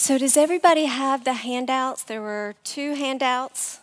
So, 0.00 0.16
does 0.16 0.34
everybody 0.34 0.86
have 0.86 1.24
the 1.24 1.34
handouts? 1.34 2.04
There 2.04 2.22
were 2.22 2.54
two 2.64 2.94
handouts. 2.94 3.80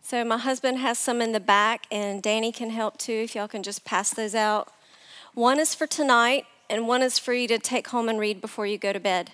So, 0.00 0.24
my 0.24 0.38
husband 0.38 0.78
has 0.78 0.98
some 0.98 1.20
in 1.20 1.32
the 1.32 1.40
back, 1.40 1.86
and 1.92 2.22
Danny 2.22 2.52
can 2.52 2.70
help 2.70 2.96
too 2.96 3.12
if 3.12 3.34
y'all 3.34 3.46
can 3.46 3.62
just 3.62 3.84
pass 3.84 4.14
those 4.14 4.34
out. 4.34 4.72
One 5.34 5.60
is 5.60 5.74
for 5.74 5.86
tonight, 5.86 6.46
and 6.70 6.88
one 6.88 7.02
is 7.02 7.18
for 7.18 7.34
you 7.34 7.46
to 7.48 7.58
take 7.58 7.88
home 7.88 8.08
and 8.08 8.18
read 8.18 8.40
before 8.40 8.66
you 8.66 8.78
go 8.78 8.94
to 8.94 8.98
bed. 8.98 9.32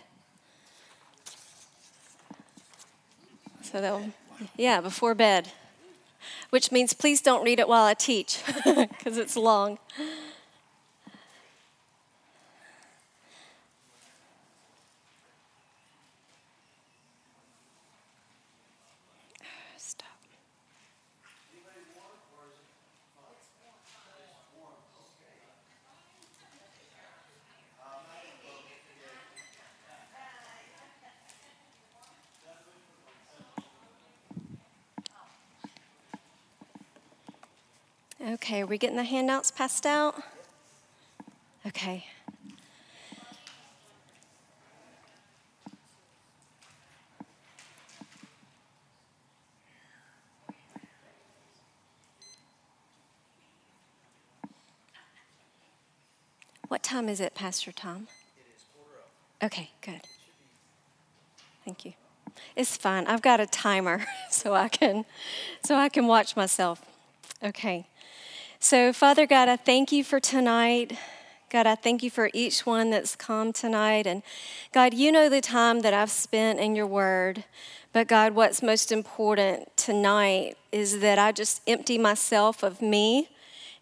So, 3.63 3.81
they'll, 3.81 4.11
yeah, 4.57 4.81
before 4.81 5.15
bed, 5.15 5.53
which 6.51 6.73
means 6.73 6.95
please 6.95 7.21
don't 7.21 7.45
read 7.45 7.61
it 7.61 7.69
while 7.69 7.85
I 7.85 7.95
teach 7.95 8.43
because 8.65 9.19
it's 9.19 9.37
long. 9.37 9.79
Okay, 38.47 38.63
are 38.63 38.67
we 38.67 38.79
getting 38.79 38.95
the 38.97 39.03
handouts 39.03 39.51
passed 39.51 39.85
out? 39.85 40.23
Okay. 41.67 42.07
What 56.69 56.85
time 56.85 57.09
is 57.09 57.19
it, 57.19 57.35
Pastor 57.35 57.73
Tom? 57.73 58.07
It 58.37 58.55
is 58.57 58.63
quarter 58.73 59.03
okay, 59.43 59.71
good. 59.81 60.03
Thank 61.65 61.85
you. 61.85 61.95
It's 62.55 62.77
fine. 62.77 63.09
I've 63.09 63.23
got 63.23 63.41
a 63.41 63.47
timer 63.47 64.07
so 64.31 64.55
I 64.55 64.69
can 64.69 65.05
so 65.65 65.75
I 65.75 65.89
can 65.89 66.07
watch 66.07 66.37
myself. 66.37 66.81
Okay. 67.43 67.89
So, 68.59 68.93
Father 68.93 69.27
God, 69.27 69.49
I 69.49 69.57
thank 69.57 69.93
you 69.93 70.03
for 70.03 70.19
tonight. 70.19 70.97
God, 71.51 71.67
I 71.67 71.75
thank 71.75 72.03
you 72.03 72.11
for 72.11 72.31
each 72.33 72.65
one 72.65 72.91
that's 72.91 73.15
come 73.15 73.53
tonight. 73.53 74.07
And 74.07 74.23
God, 74.73 74.95
you 74.95 75.13
know 75.13 75.29
the 75.29 75.43
time 75.43 75.81
that 75.81 75.93
I've 75.93 76.11
spent 76.11 76.59
in 76.59 76.75
your 76.75 76.87
word. 76.87 77.45
But 77.93 78.09
God, 78.09 78.35
what's 78.35 78.63
most 78.63 78.91
important 78.91 79.77
tonight 79.77 80.57
is 80.73 81.01
that 81.01 81.19
I 81.19 81.33
just 81.33 81.63
empty 81.67 81.99
myself 81.99 82.63
of 82.63 82.81
me 82.81 83.29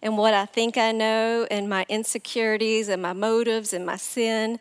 and 0.02 0.18
what 0.18 0.34
I 0.34 0.44
think 0.44 0.76
I 0.76 0.92
know 0.92 1.46
and 1.50 1.68
my 1.68 1.86
insecurities 1.88 2.88
and 2.88 3.00
my 3.00 3.12
motives 3.12 3.72
and 3.72 3.86
my 3.86 3.96
sin 3.96 4.58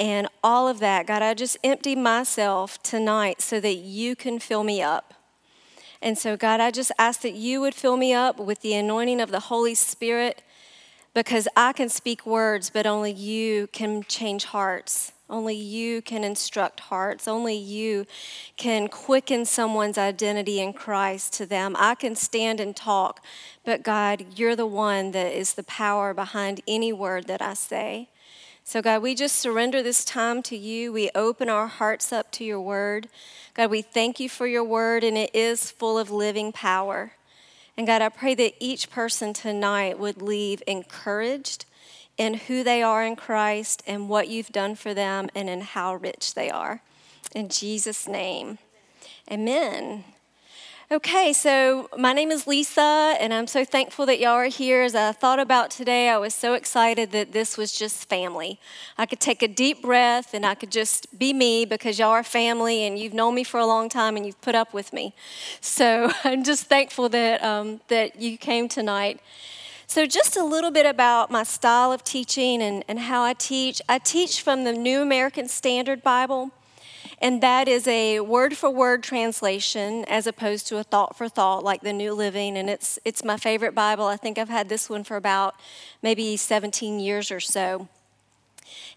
and 0.00 0.28
all 0.42 0.68
of 0.68 0.78
that. 0.78 1.06
God, 1.06 1.20
I 1.20 1.34
just 1.34 1.58
empty 1.62 1.96
myself 1.96 2.82
tonight 2.82 3.42
so 3.42 3.60
that 3.60 3.74
you 3.74 4.16
can 4.16 4.38
fill 4.38 4.64
me 4.64 4.80
up. 4.80 5.14
And 6.02 6.18
so, 6.18 6.36
God, 6.36 6.60
I 6.60 6.72
just 6.72 6.90
ask 6.98 7.20
that 7.20 7.34
you 7.34 7.60
would 7.60 7.74
fill 7.74 7.96
me 7.96 8.12
up 8.12 8.40
with 8.40 8.60
the 8.60 8.74
anointing 8.74 9.20
of 9.20 9.30
the 9.30 9.38
Holy 9.40 9.74
Spirit 9.76 10.42
because 11.14 11.46
I 11.56 11.72
can 11.72 11.88
speak 11.88 12.26
words, 12.26 12.70
but 12.70 12.86
only 12.86 13.12
you 13.12 13.68
can 13.68 14.02
change 14.08 14.46
hearts. 14.46 15.12
Only 15.30 15.54
you 15.54 16.02
can 16.02 16.24
instruct 16.24 16.80
hearts. 16.80 17.28
Only 17.28 17.56
you 17.56 18.04
can 18.56 18.88
quicken 18.88 19.44
someone's 19.44 19.96
identity 19.96 20.60
in 20.60 20.72
Christ 20.72 21.34
to 21.34 21.46
them. 21.46 21.76
I 21.78 21.94
can 21.94 22.16
stand 22.16 22.58
and 22.58 22.74
talk, 22.74 23.24
but 23.64 23.82
God, 23.84 24.26
you're 24.36 24.56
the 24.56 24.66
one 24.66 25.12
that 25.12 25.32
is 25.32 25.54
the 25.54 25.62
power 25.62 26.12
behind 26.12 26.60
any 26.66 26.92
word 26.92 27.28
that 27.28 27.40
I 27.40 27.54
say. 27.54 28.08
So, 28.64 28.80
God, 28.80 29.02
we 29.02 29.14
just 29.14 29.36
surrender 29.36 29.82
this 29.82 30.04
time 30.04 30.42
to 30.44 30.56
you. 30.56 30.92
We 30.92 31.10
open 31.14 31.48
our 31.48 31.66
hearts 31.66 32.12
up 32.12 32.30
to 32.32 32.44
your 32.44 32.60
word. 32.60 33.08
God, 33.54 33.70
we 33.70 33.82
thank 33.82 34.20
you 34.20 34.28
for 34.28 34.46
your 34.46 34.64
word, 34.64 35.02
and 35.04 35.18
it 35.18 35.34
is 35.34 35.70
full 35.70 35.98
of 35.98 36.10
living 36.10 36.52
power. 36.52 37.12
And 37.76 37.86
God, 37.86 38.02
I 38.02 38.08
pray 38.08 38.34
that 38.34 38.54
each 38.60 38.88
person 38.88 39.32
tonight 39.32 39.98
would 39.98 40.22
leave 40.22 40.62
encouraged 40.66 41.64
in 42.16 42.34
who 42.34 42.62
they 42.62 42.82
are 42.82 43.02
in 43.02 43.16
Christ 43.16 43.82
and 43.86 44.08
what 44.08 44.28
you've 44.28 44.52
done 44.52 44.74
for 44.76 44.94
them 44.94 45.28
and 45.34 45.48
in 45.48 45.62
how 45.62 45.96
rich 45.96 46.34
they 46.34 46.48
are. 46.48 46.82
In 47.34 47.48
Jesus' 47.48 48.06
name, 48.06 48.58
amen. 49.30 50.04
Okay, 50.92 51.32
so 51.32 51.88
my 51.96 52.12
name 52.12 52.30
is 52.30 52.46
Lisa, 52.46 53.16
and 53.18 53.32
I'm 53.32 53.46
so 53.46 53.64
thankful 53.64 54.04
that 54.04 54.20
y'all 54.20 54.34
are 54.34 54.44
here. 54.44 54.82
As 54.82 54.94
I 54.94 55.12
thought 55.12 55.38
about 55.38 55.70
today, 55.70 56.10
I 56.10 56.18
was 56.18 56.34
so 56.34 56.52
excited 56.52 57.12
that 57.12 57.32
this 57.32 57.56
was 57.56 57.72
just 57.72 58.10
family. 58.10 58.60
I 58.98 59.06
could 59.06 59.18
take 59.18 59.42
a 59.42 59.48
deep 59.48 59.80
breath 59.80 60.34
and 60.34 60.44
I 60.44 60.54
could 60.54 60.70
just 60.70 61.18
be 61.18 61.32
me 61.32 61.64
because 61.64 61.98
y'all 61.98 62.10
are 62.10 62.22
family 62.22 62.84
and 62.84 62.98
you've 62.98 63.14
known 63.14 63.34
me 63.34 63.42
for 63.42 63.58
a 63.58 63.64
long 63.64 63.88
time 63.88 64.18
and 64.18 64.26
you've 64.26 64.42
put 64.42 64.54
up 64.54 64.74
with 64.74 64.92
me. 64.92 65.14
So 65.62 66.12
I'm 66.24 66.44
just 66.44 66.66
thankful 66.66 67.08
that, 67.08 67.42
um, 67.42 67.80
that 67.88 68.20
you 68.20 68.36
came 68.36 68.68
tonight. 68.68 69.18
So, 69.86 70.04
just 70.04 70.36
a 70.36 70.44
little 70.44 70.70
bit 70.70 70.84
about 70.84 71.30
my 71.30 71.42
style 71.42 71.90
of 71.90 72.04
teaching 72.04 72.60
and, 72.60 72.84
and 72.86 72.98
how 72.98 73.22
I 73.22 73.32
teach. 73.32 73.80
I 73.88 73.98
teach 73.98 74.42
from 74.42 74.64
the 74.64 74.74
New 74.74 75.00
American 75.00 75.48
Standard 75.48 76.02
Bible 76.02 76.50
and 77.22 77.40
that 77.40 77.68
is 77.68 77.86
a 77.86 78.18
word 78.18 78.56
for 78.56 78.68
word 78.68 79.04
translation 79.04 80.04
as 80.06 80.26
opposed 80.26 80.66
to 80.66 80.78
a 80.78 80.82
thought 80.82 81.16
for 81.16 81.28
thought 81.28 81.62
like 81.62 81.82
the 81.82 81.92
New 81.92 82.14
Living. 82.14 82.58
And 82.58 82.68
it's, 82.68 82.98
it's 83.04 83.22
my 83.22 83.36
favorite 83.36 83.76
Bible. 83.76 84.06
I 84.06 84.16
think 84.16 84.38
I've 84.38 84.48
had 84.48 84.68
this 84.68 84.90
one 84.90 85.04
for 85.04 85.16
about 85.16 85.54
maybe 86.02 86.36
17 86.36 86.98
years 86.98 87.30
or 87.30 87.38
so. 87.38 87.88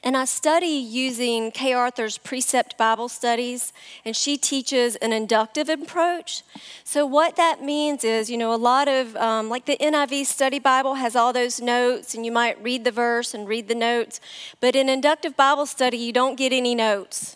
And 0.03 0.17
I 0.17 0.25
study 0.25 0.65
using 0.65 1.51
Kay 1.51 1.73
Arthur's 1.73 2.17
Precept 2.17 2.77
Bible 2.77 3.09
Studies, 3.09 3.73
and 4.03 4.15
she 4.15 4.37
teaches 4.37 4.95
an 4.97 5.13
inductive 5.13 5.69
approach. 5.69 6.43
So, 6.83 7.05
what 7.05 7.35
that 7.35 7.63
means 7.63 8.03
is, 8.03 8.29
you 8.29 8.37
know, 8.37 8.53
a 8.53 8.55
lot 8.55 8.87
of, 8.87 9.15
um, 9.17 9.49
like 9.49 9.65
the 9.65 9.77
NIV 9.77 10.25
Study 10.27 10.59
Bible 10.59 10.95
has 10.95 11.15
all 11.15 11.33
those 11.33 11.59
notes, 11.59 12.13
and 12.13 12.25
you 12.25 12.31
might 12.31 12.61
read 12.63 12.85
the 12.85 12.91
verse 12.91 13.33
and 13.33 13.47
read 13.47 13.67
the 13.67 13.75
notes, 13.75 14.21
but 14.61 14.75
in 14.75 14.89
inductive 14.89 15.35
Bible 15.35 15.65
study, 15.65 15.97
you 15.97 16.13
don't 16.13 16.35
get 16.35 16.53
any 16.53 16.75
notes. 16.75 17.35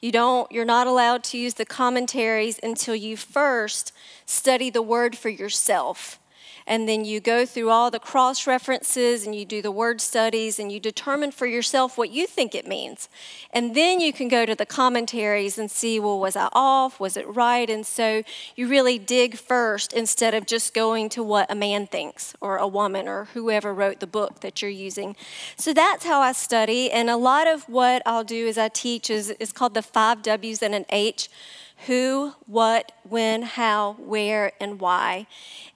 You 0.00 0.12
don't, 0.12 0.50
you're 0.50 0.64
not 0.64 0.86
allowed 0.86 1.24
to 1.24 1.38
use 1.38 1.54
the 1.54 1.66
commentaries 1.66 2.58
until 2.62 2.94
you 2.94 3.16
first 3.16 3.92
study 4.24 4.70
the 4.70 4.82
word 4.82 5.18
for 5.18 5.28
yourself 5.28 6.19
and 6.66 6.88
then 6.88 7.04
you 7.04 7.20
go 7.20 7.46
through 7.46 7.70
all 7.70 7.90
the 7.90 7.98
cross 7.98 8.46
references 8.46 9.26
and 9.26 9.34
you 9.34 9.44
do 9.44 9.62
the 9.62 9.70
word 9.70 10.00
studies 10.00 10.58
and 10.58 10.70
you 10.70 10.80
determine 10.80 11.30
for 11.30 11.46
yourself 11.46 11.98
what 11.98 12.10
you 12.10 12.26
think 12.26 12.54
it 12.54 12.66
means. 12.66 13.08
And 13.52 13.74
then 13.74 14.00
you 14.00 14.12
can 14.12 14.28
go 14.28 14.46
to 14.46 14.54
the 14.54 14.66
commentaries 14.66 15.58
and 15.58 15.70
see, 15.70 15.98
well, 15.98 16.18
was 16.18 16.36
I 16.36 16.48
off? 16.52 17.00
Was 17.00 17.16
it 17.16 17.26
right? 17.28 17.68
And 17.68 17.86
so 17.86 18.22
you 18.56 18.68
really 18.68 18.98
dig 18.98 19.36
first 19.36 19.92
instead 19.92 20.34
of 20.34 20.46
just 20.46 20.74
going 20.74 21.08
to 21.10 21.22
what 21.22 21.50
a 21.50 21.54
man 21.54 21.86
thinks 21.86 22.34
or 22.40 22.56
a 22.56 22.68
woman 22.68 23.08
or 23.08 23.26
whoever 23.34 23.74
wrote 23.74 24.00
the 24.00 24.06
book 24.06 24.40
that 24.40 24.62
you're 24.62 24.70
using. 24.70 25.16
So 25.56 25.72
that's 25.72 26.04
how 26.04 26.20
I 26.20 26.32
study. 26.32 26.90
And 26.90 27.10
a 27.10 27.16
lot 27.16 27.46
of 27.46 27.68
what 27.68 28.02
I'll 28.06 28.24
do 28.24 28.46
as 28.48 28.58
I 28.58 28.68
teach 28.68 29.10
is, 29.10 29.30
is 29.30 29.52
called 29.52 29.74
the 29.74 29.82
five 29.82 30.22
W's 30.22 30.62
and 30.62 30.74
an 30.74 30.86
H 30.90 31.28
who, 31.86 32.34
what, 32.46 32.92
when, 33.08 33.42
how, 33.42 33.94
where, 33.94 34.52
and 34.60 34.80
why. 34.80 35.26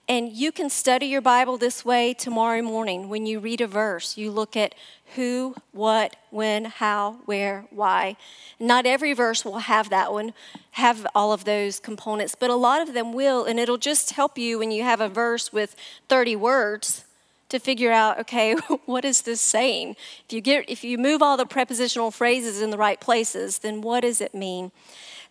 And 0.07 0.31
you 0.31 0.51
can 0.51 0.69
study 0.69 1.07
your 1.07 1.21
Bible 1.21 1.57
this 1.57 1.83
way 1.83 2.13
tomorrow 2.13 2.61
morning. 2.61 3.09
When 3.09 3.25
you 3.25 3.39
read 3.39 3.59
a 3.59 3.67
verse, 3.67 4.15
you 4.15 4.29
look 4.29 4.55
at 4.55 4.75
who, 5.15 5.55
what, 5.71 6.15
when, 6.29 6.65
how, 6.65 7.17
where, 7.25 7.65
why. 7.71 8.17
Not 8.59 8.85
every 8.85 9.13
verse 9.13 9.43
will 9.43 9.59
have 9.59 9.89
that 9.89 10.13
one, 10.13 10.33
have 10.71 11.07
all 11.15 11.33
of 11.33 11.45
those 11.45 11.79
components, 11.79 12.35
but 12.39 12.51
a 12.51 12.55
lot 12.55 12.81
of 12.81 12.93
them 12.93 13.13
will, 13.13 13.43
and 13.43 13.59
it'll 13.59 13.77
just 13.77 14.11
help 14.11 14.37
you 14.37 14.59
when 14.59 14.71
you 14.71 14.83
have 14.83 15.01
a 15.01 15.09
verse 15.09 15.51
with 15.51 15.75
30 16.07 16.35
words 16.35 17.05
to 17.49 17.59
figure 17.59 17.91
out 17.91 18.19
okay 18.19 18.53
what 18.85 19.05
is 19.05 19.21
this 19.21 19.39
saying 19.39 19.95
if 20.25 20.33
you 20.33 20.41
get 20.41 20.67
if 20.67 20.83
you 20.83 20.97
move 20.97 21.21
all 21.21 21.37
the 21.37 21.45
prepositional 21.45 22.09
phrases 22.09 22.59
in 22.59 22.71
the 22.71 22.77
right 22.77 22.99
places 22.99 23.59
then 23.59 23.81
what 23.81 24.01
does 24.01 24.19
it 24.19 24.33
mean 24.33 24.71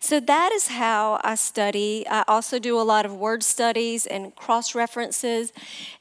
so 0.05 0.19
that 0.19 0.51
is 0.51 0.67
how 0.67 1.19
I 1.23 1.33
study. 1.33 2.05
I 2.07 2.23
also 2.27 2.59
do 2.59 2.79
a 2.79 2.83
lot 2.83 3.07
of 3.07 3.15
word 3.15 3.41
studies 3.41 4.05
and 4.05 4.35
cross 4.35 4.75
references. 4.75 5.51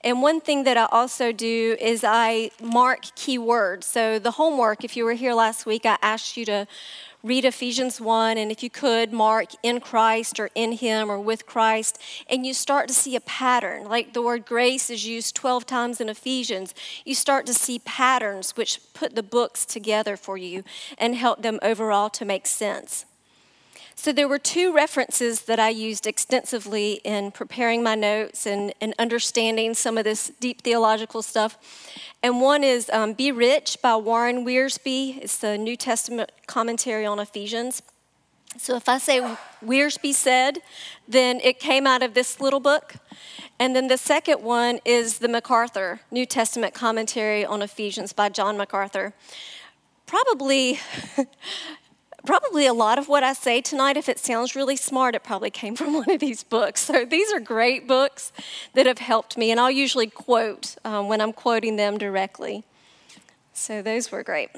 And 0.03 0.21
one 0.21 0.43
thing 0.43 0.65
that 0.65 0.77
I 0.77 0.85
also 0.93 1.33
do 1.33 1.75
is 1.81 2.05
I 2.07 2.51
mark 2.63 3.15
key 3.15 3.39
words. 3.39 3.87
So 3.87 4.19
the 4.19 4.33
homework, 4.33 4.85
if 4.85 4.95
you 4.95 5.07
were 5.07 5.15
here 5.15 5.33
last 5.33 5.65
week, 5.65 5.87
I 5.87 5.97
asked 6.03 6.37
you 6.37 6.45
to 6.45 6.67
read 7.23 7.47
Ephesians 7.47 7.99
1, 7.99 8.37
and 8.37 8.53
if 8.53 8.63
you 8.63 8.69
could, 8.69 9.11
mark 9.11 9.53
in 9.63 9.81
Christ 9.81 10.39
or 10.39 10.51
in 10.55 10.73
Him 10.73 11.11
or 11.11 11.19
with 11.19 11.47
Christ, 11.47 11.99
and 12.29 12.45
you 12.45 12.53
start 12.53 12.87
to 12.89 12.95
see 12.95 13.17
a 13.17 13.21
pattern. 13.23 13.89
Like 13.89 14.13
the 14.13 14.21
word 14.21 14.45
grace 14.45 14.91
is 14.91 15.07
used 15.07 15.35
12 15.35 15.65
times 15.65 16.03
in 16.03 16.11
Ephesians. 16.11 16.75
You 17.07 17.15
start 17.15 17.47
to 17.47 17.55
see 17.55 17.79
patterns 17.79 18.51
which 18.51 18.81
put 18.93 19.15
the 19.15 19.23
books 19.23 19.65
together 19.65 20.19
for 20.19 20.37
you 20.37 20.63
and 20.99 21.15
help 21.15 21.41
them 21.41 21.59
overall 21.63 22.11
to 22.11 22.27
make 22.27 22.47
sense. 22.47 23.07
So 23.97 24.13
there 24.13 24.29
were 24.29 24.39
two 24.39 24.73
references 24.73 25.43
that 25.43 25.59
I 25.59 25.69
used 25.69 26.07
extensively 26.07 27.01
in 27.05 27.31
preparing 27.31 27.83
my 27.83 27.95
notes 27.95 28.47
and, 28.47 28.75
and 28.81 28.93
understanding 28.99 29.75
some 29.75 29.97
of 29.97 30.05
this 30.05 30.33
deep 30.41 30.63
theological 30.63 31.23
stuff. 31.23 31.57
And 32.23 32.41
one 32.41 32.65
is 32.65 32.91
um, 32.91 33.13
Be 33.13 33.31
Rich 33.31 33.79
by 33.81 33.97
Warren 33.97 34.45
Wiersbe. 34.45 35.19
It's 35.23 35.39
the 35.39 35.57
New 35.57 35.77
Testament 35.77 36.33
commentary 36.47 37.07
on 37.07 37.19
Ephesians. 37.19 37.83
So 38.57 38.77
if 38.77 38.89
I 38.89 38.99
say 38.99 39.21
Wiersbe 39.65 40.13
said, 40.13 40.59
then 41.09 41.41
it 41.43 41.59
came 41.59 41.87
out 41.87 42.03
of 42.03 42.15
this 42.15 42.41
little 42.41 42.61
book. 42.61 42.97
And 43.59 43.75
then 43.75 43.89
the 43.89 43.99
second 43.99 44.43
one 44.43 44.81
is 44.85 45.19
the 45.19 45.29
MacArthur 45.29 46.01
New 46.11 46.27
Testament 46.27 46.75
commentary 46.75 47.45
on 47.45 47.63
Ephesians 47.63 48.13
by 48.13 48.29
John 48.29 48.57
MacArthur. 48.57 49.15
Probably 50.07 50.79
probably 52.25 52.67
a 52.67 52.75
lot 52.75 52.99
of 52.99 53.09
what 53.09 53.23
I 53.23 53.33
say 53.33 53.61
tonight, 53.61 53.97
if 53.97 54.09
it 54.09 54.19
sounds 54.19 54.55
really 54.57 54.77
smart, 54.77 55.15
it 55.15 55.23
probably 55.23 55.51
came 55.51 55.77
from 55.81 55.95
one 55.95 56.11
of 56.11 56.21
these 56.21 56.43
books. 56.43 56.81
So 56.81 57.05
these 57.05 57.33
are 57.33 57.41
great 57.41 57.87
books 57.87 58.33
that 58.75 58.87
have 58.87 58.99
helped 58.99 59.37
me, 59.37 59.51
and 59.51 59.61
I'll 59.61 59.71
usually 59.71 60.09
quote 60.09 60.77
um, 60.85 61.09
when 61.09 61.21
I'm 61.21 61.33
quoting 61.33 61.77
them 61.77 61.99
directly. 61.99 62.65
So 63.57 63.83
those 63.83 64.11
were 64.11 64.25
great. 64.25 64.51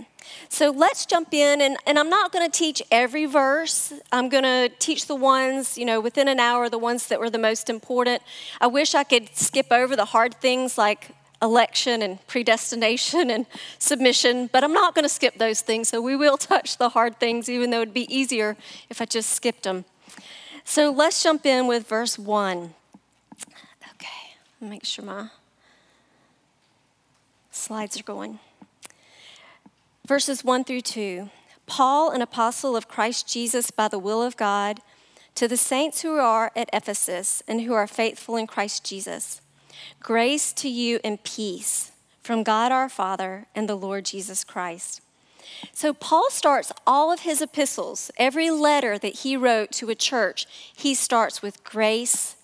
So 0.48 0.70
let's 0.70 1.04
jump 1.04 1.34
in, 1.34 1.60
and, 1.60 1.76
and 1.86 1.98
I'm 1.98 2.08
not 2.08 2.32
going 2.32 2.50
to 2.50 2.58
teach 2.58 2.82
every 2.90 3.26
verse. 3.26 3.92
I'm 4.10 4.30
going 4.30 4.44
to 4.44 4.70
teach 4.78 5.06
the 5.06 5.14
ones, 5.14 5.76
you 5.76 5.84
know, 5.84 6.00
within 6.00 6.28
an 6.28 6.40
hour, 6.40 6.70
the 6.70 6.78
ones 6.78 7.08
that 7.08 7.20
were 7.20 7.28
the 7.28 7.38
most 7.38 7.68
important. 7.68 8.22
I 8.58 8.68
wish 8.68 8.94
I 8.94 9.04
could 9.04 9.36
skip 9.36 9.70
over 9.70 9.96
the 9.96 10.06
hard 10.06 10.34
things 10.36 10.78
like 10.78 11.10
election 11.42 12.02
and 12.02 12.24
predestination 12.26 13.30
and 13.30 13.46
submission, 13.78 14.48
but 14.52 14.64
I'm 14.64 14.72
not 14.72 14.94
going 14.94 15.04
to 15.04 15.08
skip 15.08 15.38
those 15.38 15.60
things. 15.60 15.88
So 15.88 16.00
we 16.00 16.16
will 16.16 16.36
touch 16.38 16.78
the 16.78 16.90
hard 16.90 17.18
things, 17.18 17.48
even 17.48 17.70
though 17.70 17.82
it'd 17.82 17.94
be 17.94 18.12
easier 18.14 18.56
if 18.88 19.00
I 19.00 19.04
just 19.04 19.30
skipped 19.30 19.64
them. 19.64 19.84
So 20.64 20.90
let's 20.90 21.22
jump 21.22 21.46
in 21.46 21.66
with 21.66 21.86
verse 21.86 22.18
1. 22.18 22.74
Okay, 23.94 24.34
make 24.60 24.84
sure 24.84 25.04
my 25.04 25.28
slides 27.50 27.98
are 27.98 28.02
going. 28.02 28.38
Verses 30.06 30.44
1 30.44 30.64
through 30.64 30.82
2. 30.82 31.30
Paul, 31.66 32.10
an 32.10 32.22
apostle 32.22 32.76
of 32.76 32.88
Christ 32.88 33.28
Jesus 33.28 33.70
by 33.70 33.88
the 33.88 33.98
will 33.98 34.22
of 34.22 34.36
God, 34.36 34.80
to 35.34 35.46
the 35.46 35.56
saints 35.56 36.02
who 36.02 36.16
are 36.16 36.50
at 36.56 36.70
Ephesus 36.72 37.42
and 37.46 37.62
who 37.62 37.74
are 37.74 37.86
faithful 37.86 38.36
in 38.36 38.46
Christ 38.46 38.84
Jesus. 38.84 39.40
Grace 40.00 40.52
to 40.54 40.68
you 40.68 41.00
and 41.04 41.22
peace 41.22 41.92
from 42.22 42.42
God 42.42 42.72
our 42.72 42.88
Father 42.88 43.46
and 43.54 43.68
the 43.68 43.76
Lord 43.76 44.04
Jesus 44.04 44.44
Christ. 44.44 45.00
So, 45.72 45.94
Paul 45.94 46.28
starts 46.30 46.72
all 46.86 47.12
of 47.12 47.20
his 47.20 47.40
epistles, 47.40 48.10
every 48.16 48.50
letter 48.50 48.98
that 48.98 49.20
he 49.20 49.36
wrote 49.36 49.70
to 49.72 49.90
a 49.90 49.94
church, 49.94 50.46
he 50.74 50.94
starts 50.94 51.40
with 51.40 51.64
grace 51.64 52.36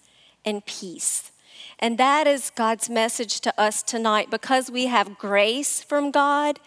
and 0.45 0.65
peace. 0.65 1.31
And 1.79 1.99
that 1.99 2.27
is 2.27 2.51
God's 2.51 2.89
message 2.89 3.41
to 3.41 3.61
us 3.61 3.83
tonight. 3.83 4.31
Because 4.31 4.71
we 4.71 4.87
have 4.87 5.19
grace 5.19 5.83
from 5.83 6.11
God, 6.11 6.61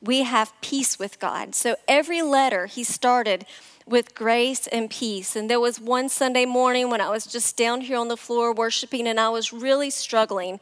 we 0.00 0.22
have 0.22 0.52
peace 0.60 0.98
with 0.98 1.18
God. 1.18 1.54
So, 1.54 1.76
every 1.88 2.22
letter 2.22 2.66
he 2.66 2.84
started 2.84 3.46
with 3.90 4.14
grace 4.14 4.68
and 4.68 4.88
peace. 4.88 5.34
And 5.34 5.50
there 5.50 5.60
was 5.60 5.80
one 5.80 6.08
Sunday 6.08 6.46
morning 6.46 6.88
when 6.90 7.00
I 7.00 7.10
was 7.10 7.26
just 7.26 7.56
down 7.56 7.82
here 7.82 7.98
on 7.98 8.08
the 8.08 8.16
floor 8.16 8.54
worshiping 8.54 9.06
and 9.08 9.18
I 9.18 9.28
was 9.28 9.52
really 9.52 9.90
struggling. 9.90 10.60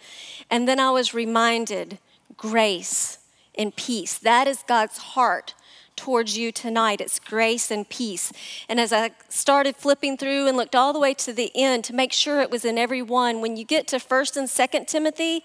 And 0.50 0.66
then 0.66 0.80
I 0.80 0.90
was 0.90 1.12
reminded 1.12 1.98
grace 2.36 3.18
and 3.54 3.76
peace. 3.76 4.16
That 4.18 4.48
is 4.48 4.64
God's 4.66 4.98
heart 4.98 5.54
towards 5.94 6.38
you 6.38 6.52
tonight. 6.52 7.00
It's 7.02 7.18
grace 7.18 7.70
and 7.70 7.86
peace. 7.88 8.32
And 8.68 8.80
as 8.80 8.92
I 8.92 9.10
started 9.28 9.76
flipping 9.76 10.16
through 10.16 10.46
and 10.46 10.56
looked 10.56 10.74
all 10.74 10.92
the 10.92 11.00
way 11.00 11.12
to 11.14 11.32
the 11.32 11.50
end 11.54 11.84
to 11.84 11.94
make 11.94 12.12
sure 12.12 12.40
it 12.40 12.50
was 12.50 12.64
in 12.64 12.78
every 12.78 13.02
one, 13.02 13.42
when 13.42 13.56
you 13.56 13.64
get 13.64 13.86
to 13.88 13.96
1st 13.96 14.36
and 14.36 14.48
2nd 14.48 14.86
Timothy, 14.86 15.42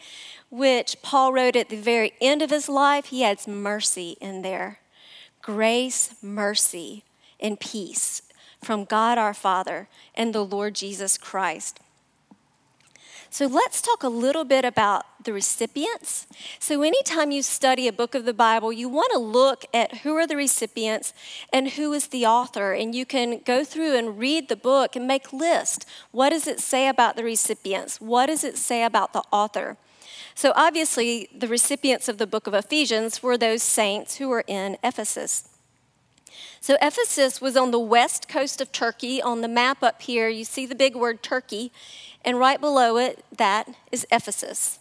which 0.50 1.02
Paul 1.02 1.34
wrote 1.34 1.56
at 1.56 1.70
the 1.70 1.76
very 1.76 2.14
end 2.22 2.42
of 2.42 2.52
his 2.52 2.70
life, 2.70 3.08
he 3.08 3.26
adds 3.26 3.48
mercy 3.48 4.16
in 4.22 4.42
there. 4.42 4.80
Grace, 5.42 6.16
mercy 6.22 7.04
and 7.44 7.60
peace 7.60 8.24
from 8.64 8.86
God 8.86 9.18
our 9.18 9.34
Father 9.34 9.88
and 10.16 10.34
the 10.34 10.46
Lord 10.46 10.74
Jesus 10.74 11.18
Christ. 11.18 11.80
So 13.34 13.48
let's 13.48 13.82
talk 13.82 14.04
a 14.04 14.10
little 14.10 14.44
bit 14.44 14.64
about 14.64 15.06
the 15.24 15.34
recipients. 15.34 16.28
So, 16.60 16.84
anytime 16.84 17.32
you 17.32 17.42
study 17.42 17.88
a 17.88 17.92
book 17.92 18.14
of 18.14 18.26
the 18.26 18.34
Bible, 18.34 18.72
you 18.72 18.88
want 18.88 19.12
to 19.12 19.18
look 19.18 19.66
at 19.74 20.00
who 20.00 20.16
are 20.18 20.28
the 20.28 20.36
recipients 20.36 21.16
and 21.52 21.70
who 21.70 21.94
is 21.94 22.10
the 22.10 22.28
author. 22.28 22.74
And 22.74 22.94
you 22.94 23.08
can 23.08 23.42
go 23.44 23.64
through 23.64 23.98
and 23.98 24.20
read 24.20 24.50
the 24.50 24.56
book 24.56 24.96
and 24.96 25.08
make 25.08 25.34
list. 25.34 25.84
What 26.12 26.30
does 26.30 26.46
it 26.46 26.60
say 26.60 26.88
about 26.88 27.16
the 27.16 27.24
recipients? 27.24 28.00
What 28.00 28.28
does 28.28 28.44
it 28.44 28.56
say 28.56 28.84
about 28.84 29.14
the 29.14 29.24
author? 29.32 29.78
So, 30.36 30.54
obviously, 30.56 31.28
the 31.36 31.48
recipients 31.48 32.08
of 32.08 32.20
the 32.20 32.28
book 32.28 32.46
of 32.46 32.54
Ephesians 32.54 33.24
were 33.24 33.36
those 33.36 33.64
saints 33.64 34.18
who 34.18 34.30
were 34.30 34.44
in 34.46 34.78
Ephesus. 34.84 35.50
So 36.64 36.78
Ephesus 36.82 37.42
was 37.42 37.58
on 37.58 37.72
the 37.72 37.78
west 37.78 38.30
coast 38.30 38.62
of 38.62 38.72
Turkey. 38.72 39.22
On 39.22 39.42
the 39.42 39.50
map 39.50 39.84
up 39.84 40.02
here, 40.02 40.30
you 40.30 40.46
see 40.46 40.66
the 40.66 40.76
big 40.76 40.96
word 40.96 41.22
Turkey, 41.22 41.74
and 42.24 42.40
right 42.40 42.62
below 42.62 42.96
it, 42.96 43.26
that 43.36 43.68
is 43.92 44.08
Ephesus. 44.10 44.80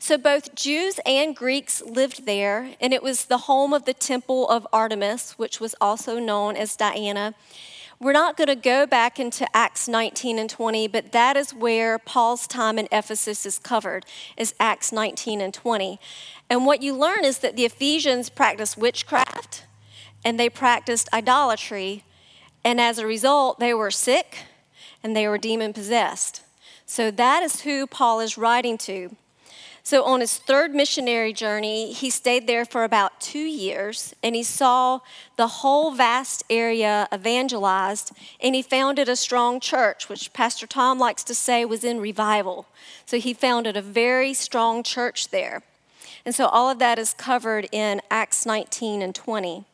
So 0.00 0.18
both 0.18 0.56
Jews 0.56 0.98
and 1.06 1.36
Greeks 1.36 1.80
lived 1.82 2.26
there, 2.26 2.74
and 2.80 2.92
it 2.92 3.00
was 3.00 3.26
the 3.26 3.46
home 3.46 3.72
of 3.72 3.84
the 3.84 3.94
temple 3.94 4.48
of 4.48 4.66
Artemis, 4.72 5.38
which 5.38 5.60
was 5.60 5.76
also 5.80 6.18
known 6.18 6.56
as 6.56 6.74
Diana. 6.74 7.34
We're 8.00 8.10
not 8.10 8.36
going 8.36 8.48
to 8.48 8.56
go 8.56 8.84
back 8.84 9.20
into 9.20 9.46
Acts 9.56 9.86
19 9.86 10.36
and 10.36 10.50
20, 10.50 10.88
but 10.88 11.12
that 11.12 11.36
is 11.36 11.54
where 11.54 11.96
Paul's 11.96 12.48
time 12.48 12.76
in 12.76 12.88
Ephesus 12.90 13.46
is 13.46 13.60
covered, 13.60 14.04
is 14.36 14.52
Acts 14.58 14.90
19 14.90 15.40
and 15.40 15.54
20. 15.54 16.00
And 16.50 16.66
what 16.66 16.82
you 16.82 16.92
learn 16.92 17.24
is 17.24 17.38
that 17.38 17.54
the 17.54 17.64
Ephesians 17.64 18.30
practiced 18.30 18.76
witchcraft, 18.76 19.64
and 20.24 20.38
they 20.38 20.48
practiced 20.48 21.08
idolatry. 21.12 22.02
And 22.64 22.80
as 22.80 22.98
a 22.98 23.06
result, 23.06 23.58
they 23.58 23.74
were 23.74 23.90
sick 23.90 24.38
and 25.02 25.14
they 25.14 25.28
were 25.28 25.38
demon 25.38 25.72
possessed. 25.72 26.42
So 26.86 27.10
that 27.10 27.42
is 27.42 27.62
who 27.62 27.86
Paul 27.86 28.20
is 28.20 28.38
writing 28.38 28.78
to. 28.78 29.14
So, 29.86 30.02
on 30.04 30.20
his 30.20 30.38
third 30.38 30.74
missionary 30.74 31.34
journey, 31.34 31.92
he 31.92 32.08
stayed 32.08 32.46
there 32.46 32.64
for 32.64 32.84
about 32.84 33.20
two 33.20 33.44
years 33.44 34.14
and 34.22 34.34
he 34.34 34.42
saw 34.42 35.00
the 35.36 35.46
whole 35.46 35.90
vast 35.90 36.42
area 36.48 37.06
evangelized 37.12 38.12
and 38.40 38.54
he 38.54 38.62
founded 38.62 39.10
a 39.10 39.14
strong 39.14 39.60
church, 39.60 40.08
which 40.08 40.32
Pastor 40.32 40.66
Tom 40.66 40.98
likes 40.98 41.22
to 41.24 41.34
say 41.34 41.66
was 41.66 41.84
in 41.84 42.00
revival. 42.00 42.66
So, 43.04 43.18
he 43.18 43.34
founded 43.34 43.76
a 43.76 43.82
very 43.82 44.32
strong 44.32 44.82
church 44.82 45.28
there. 45.28 45.62
And 46.24 46.34
so, 46.34 46.46
all 46.46 46.70
of 46.70 46.78
that 46.78 46.98
is 46.98 47.12
covered 47.12 47.68
in 47.70 48.00
Acts 48.10 48.46
19 48.46 49.02
and 49.02 49.14
20. 49.14 49.66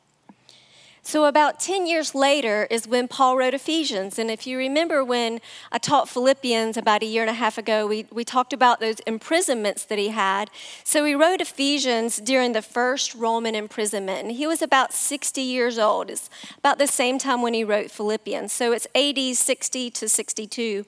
So, 1.02 1.24
about 1.24 1.58
10 1.58 1.86
years 1.86 2.14
later 2.14 2.66
is 2.70 2.86
when 2.86 3.08
Paul 3.08 3.38
wrote 3.38 3.54
Ephesians. 3.54 4.18
And 4.18 4.30
if 4.30 4.46
you 4.46 4.58
remember 4.58 5.02
when 5.02 5.40
I 5.72 5.78
taught 5.78 6.10
Philippians 6.10 6.76
about 6.76 7.02
a 7.02 7.06
year 7.06 7.22
and 7.22 7.30
a 7.30 7.34
half 7.34 7.56
ago, 7.56 7.86
we, 7.86 8.06
we 8.12 8.22
talked 8.22 8.52
about 8.52 8.80
those 8.80 9.00
imprisonments 9.00 9.84
that 9.86 9.98
he 9.98 10.08
had. 10.08 10.50
So, 10.84 11.04
he 11.04 11.14
wrote 11.14 11.40
Ephesians 11.40 12.18
during 12.18 12.52
the 12.52 12.60
first 12.60 13.14
Roman 13.14 13.54
imprisonment. 13.54 14.28
And 14.28 14.32
he 14.36 14.46
was 14.46 14.60
about 14.60 14.92
60 14.92 15.40
years 15.40 15.78
old. 15.78 16.10
It's 16.10 16.28
about 16.58 16.78
the 16.78 16.86
same 16.86 17.18
time 17.18 17.40
when 17.40 17.54
he 17.54 17.64
wrote 17.64 17.90
Philippians. 17.90 18.52
So, 18.52 18.72
it's 18.72 18.86
AD 18.94 19.36
60 19.36 19.90
to 19.90 20.08
62. 20.08 20.84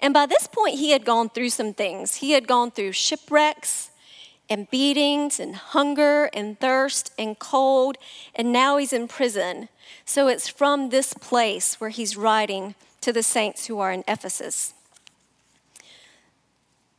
And 0.00 0.14
by 0.14 0.24
this 0.24 0.46
point, 0.46 0.78
he 0.78 0.90
had 0.90 1.04
gone 1.04 1.28
through 1.28 1.50
some 1.50 1.74
things. 1.74 2.16
He 2.16 2.32
had 2.32 2.48
gone 2.48 2.70
through 2.70 2.92
shipwrecks 2.92 3.91
and 4.52 4.70
beatings 4.70 5.40
and 5.40 5.56
hunger 5.56 6.28
and 6.34 6.60
thirst 6.60 7.10
and 7.18 7.38
cold, 7.38 7.96
and 8.34 8.52
now 8.52 8.76
he's 8.76 8.92
in 8.92 9.08
prison. 9.08 9.70
So 10.04 10.28
it's 10.28 10.46
from 10.46 10.90
this 10.90 11.14
place 11.14 11.80
where 11.80 11.88
he's 11.88 12.18
writing 12.18 12.74
to 13.00 13.14
the 13.14 13.22
saints 13.22 13.66
who 13.66 13.78
are 13.78 13.90
in 13.90 14.04
Ephesus. 14.06 14.74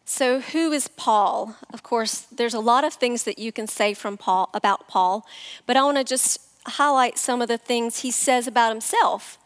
So, 0.03 0.41
who 0.41 0.71
is 0.71 0.87
Paul? 0.87 1.55
Of 1.71 1.83
course, 1.83 2.21
there's 2.21 2.53
a 2.55 2.59
lot 2.59 2.83
of 2.83 2.93
things 2.93 3.23
that 3.23 3.39
you 3.39 3.51
can 3.51 3.67
say 3.67 3.93
from 3.93 4.17
Paul 4.17 4.49
about 4.53 4.87
Paul, 4.87 5.25
but 5.67 5.77
I 5.77 5.83
want 5.83 5.97
to 5.97 6.03
just 6.03 6.39
highlight 6.65 7.17
some 7.19 7.41
of 7.41 7.47
the 7.47 7.57
things 7.57 7.99
he 7.99 8.11
says 8.11 8.47
about 8.47 8.71
himself 8.71 9.37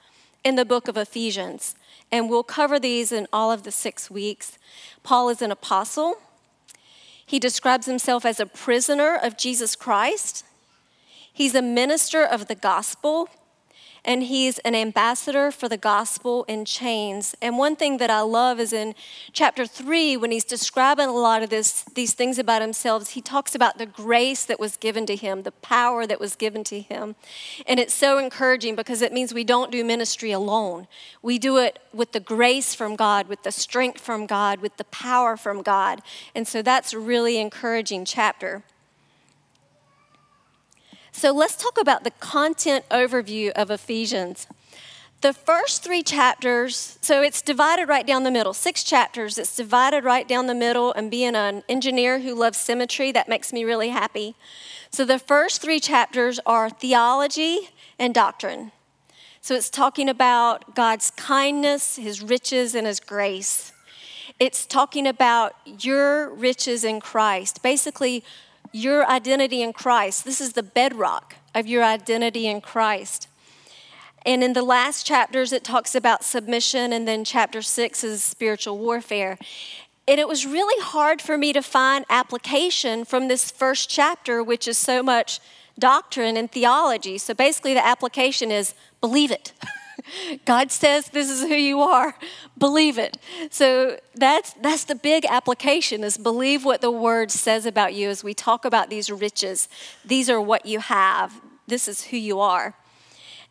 in 0.44 0.56
the 0.56 0.66
book 0.66 0.88
of 0.88 0.96
Ephesians. 0.96 1.76
And 2.10 2.30
we'll 2.30 2.44
cover 2.44 2.80
these 2.80 3.12
in 3.12 3.28
all 3.34 3.52
of 3.52 3.64
the 3.64 3.72
six 3.72 4.10
weeks. 4.10 4.58
Paul 5.04 5.28
is 5.30 5.42
an 5.42 5.52
apostle, 5.52 6.18
he 7.28 7.40
describes 7.40 7.86
himself 7.86 8.26
as 8.26 8.40
a 8.40 8.46
prisoner 8.46 9.16
of 9.16 9.38
Jesus 9.38 9.76
Christ. 9.76 10.46
He's 11.32 11.54
a 11.54 11.62
minister 11.62 12.24
of 12.24 12.48
the 12.48 12.56
gospel. 12.56 13.30
And 14.08 14.24
he's 14.24 14.58
an 14.60 14.74
ambassador 14.74 15.52
for 15.52 15.68
the 15.68 15.76
gospel 15.76 16.46
in 16.46 16.64
chains. 16.64 17.36
And 17.42 17.58
one 17.58 17.76
thing 17.76 17.98
that 17.98 18.10
I 18.10 18.22
love 18.22 18.58
is 18.58 18.72
in 18.72 18.96
chapter 19.34 19.68
three, 19.68 20.16
when 20.16 20.32
he's 20.32 20.46
describing 20.46 21.10
a 21.10 21.12
lot 21.12 21.44
of 21.44 21.50
this, 21.50 21.84
these 21.94 22.14
things 22.14 22.40
about 22.40 22.62
himself, 22.62 23.10
he 23.10 23.22
talks 23.22 23.54
about 23.54 23.78
the 23.78 23.86
grace 23.86 24.46
that 24.46 24.62
was 24.62 24.78
given 24.78 25.06
to 25.08 25.18
him, 25.18 25.44
the 25.44 25.52
power 25.52 26.08
that 26.08 26.22
was 26.22 26.38
given 26.38 26.64
to 26.64 26.80
him. 26.80 27.16
And 27.68 27.82
it's 27.82 27.94
so 27.94 28.18
encouraging 28.18 28.78
because 28.78 29.02
it 29.02 29.12
means 29.12 29.34
we 29.34 29.44
don't 29.44 29.74
do 29.74 29.84
ministry 29.84 30.32
alone. 30.32 30.88
We 31.22 31.38
do 31.38 31.58
it 31.58 31.78
with 31.94 32.14
the 32.14 32.22
grace 32.22 32.74
from 32.74 32.96
God, 32.96 33.28
with 33.28 33.44
the 33.44 33.52
strength 33.52 34.00
from 34.00 34.26
God, 34.26 34.62
with 34.62 34.78
the 34.78 34.86
power 34.86 35.36
from 35.36 35.62
God. 35.62 36.02
And 36.34 36.48
so 36.48 36.62
that's 36.62 36.94
really 36.94 37.38
encouraging 37.40 38.06
chapter. 38.06 38.64
So 41.18 41.32
let's 41.32 41.56
talk 41.56 41.82
about 41.82 42.04
the 42.04 42.12
content 42.12 42.88
overview 42.90 43.50
of 43.54 43.72
Ephesians. 43.72 44.46
The 45.22 45.34
first 45.34 45.84
three 45.84 46.04
chapters, 46.04 47.00
so 47.02 47.24
it's 47.24 47.42
divided 47.42 47.90
right 47.90 48.06
down 48.06 48.22
the 48.22 48.30
middle, 48.30 48.54
six 48.54 48.84
chapters, 48.84 49.40
it's 49.40 49.56
divided 49.56 50.04
right 50.04 50.28
down 50.28 50.46
the 50.46 50.54
middle. 50.54 50.94
And 50.94 51.10
being 51.10 51.36
an 51.36 51.64
engineer 51.68 52.20
who 52.20 52.36
loves 52.36 52.60
symmetry, 52.60 53.12
that 53.14 53.28
makes 53.28 53.52
me 53.52 53.64
really 53.64 53.90
happy. 53.90 54.36
So 54.92 55.06
the 55.06 55.18
first 55.18 55.60
three 55.60 55.80
chapters 55.80 56.40
are 56.46 56.70
theology 56.70 57.70
and 57.98 58.14
doctrine. 58.14 58.72
So 59.42 59.56
it's 59.56 59.72
talking 59.72 60.08
about 60.10 60.76
God's 60.76 61.10
kindness, 61.10 61.96
His 61.96 62.22
riches, 62.22 62.76
and 62.76 62.86
His 62.86 63.00
grace. 63.00 63.74
It's 64.40 64.68
talking 64.68 65.08
about 65.08 65.56
your 65.66 66.32
riches 66.36 66.84
in 66.84 67.00
Christ. 67.00 67.64
Basically, 67.64 68.24
your 68.72 69.08
identity 69.10 69.62
in 69.62 69.74
Christ. 69.74 70.26
This 70.26 70.42
is 70.42 70.54
the 70.54 70.64
bedrock 70.64 71.36
of 71.54 71.68
your 71.68 71.84
identity 71.84 72.48
in 72.48 72.62
Christ. 72.62 73.28
And 74.26 74.44
in 74.44 74.54
the 74.54 74.64
last 74.64 75.06
chapters, 75.06 75.54
it 75.54 75.64
talks 75.64 75.96
about 75.96 76.24
submission, 76.24 76.92
and 76.92 77.08
then 77.08 77.24
chapter 77.24 77.62
six 77.62 78.04
is 78.04 78.24
spiritual 78.24 78.78
warfare. 78.78 79.38
And 80.08 80.20
it 80.20 80.28
was 80.28 80.46
really 80.46 80.82
hard 80.84 81.22
for 81.22 81.38
me 81.38 81.54
to 81.54 81.62
find 81.62 82.06
application 82.10 83.06
from 83.06 83.28
this 83.28 83.52
first 83.52 83.90
chapter, 83.90 84.44
which 84.44 84.68
is 84.68 84.78
so 84.78 85.02
much 85.02 85.40
doctrine 85.80 86.38
and 86.38 86.52
theology. 86.52 87.18
So 87.18 87.34
basically, 87.34 87.74
the 87.74 87.86
application 87.86 88.52
is 88.52 88.74
believe 89.02 89.32
it. 89.32 89.54
God 90.46 90.72
says 90.72 91.08
this 91.08 91.30
is 91.30 91.42
who 91.42 91.56
you 91.56 91.82
are. 91.82 92.16
Believe 92.58 92.98
it. 92.98 93.18
So 93.50 94.00
that's 94.16 94.54
that's 94.54 94.84
the 94.84 94.96
big 94.96 95.26
application 95.26 96.04
is 96.04 96.18
believe 96.18 96.66
what 96.66 96.82
the 96.82 96.92
word 96.92 97.32
says 97.32 97.66
about 97.66 97.94
you 97.94 98.10
as 98.10 98.24
we 98.24 98.34
talk 98.34 98.66
about 98.66 98.90
these 98.90 99.12
riches. 99.12 99.68
These 100.06 100.30
are 100.30 100.42
what 100.42 100.66
you 100.66 100.80
have. 100.80 101.42
This 101.68 101.88
is 101.88 102.06
who 102.06 102.18
you 102.18 102.40
are. 102.40 102.76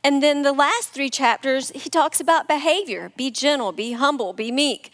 And 0.03 0.23
then 0.23 0.43
the 0.43 0.53
last 0.53 0.91
3 0.91 1.11
chapters 1.11 1.71
he 1.71 1.91
talks 1.91 2.21
about 2.21 2.47
behavior. 2.47 3.13
Be 3.17 3.31
gentle, 3.31 3.73
be 3.73 3.93
humble, 3.93 4.33
be 4.33 4.53
meek. 4.53 4.93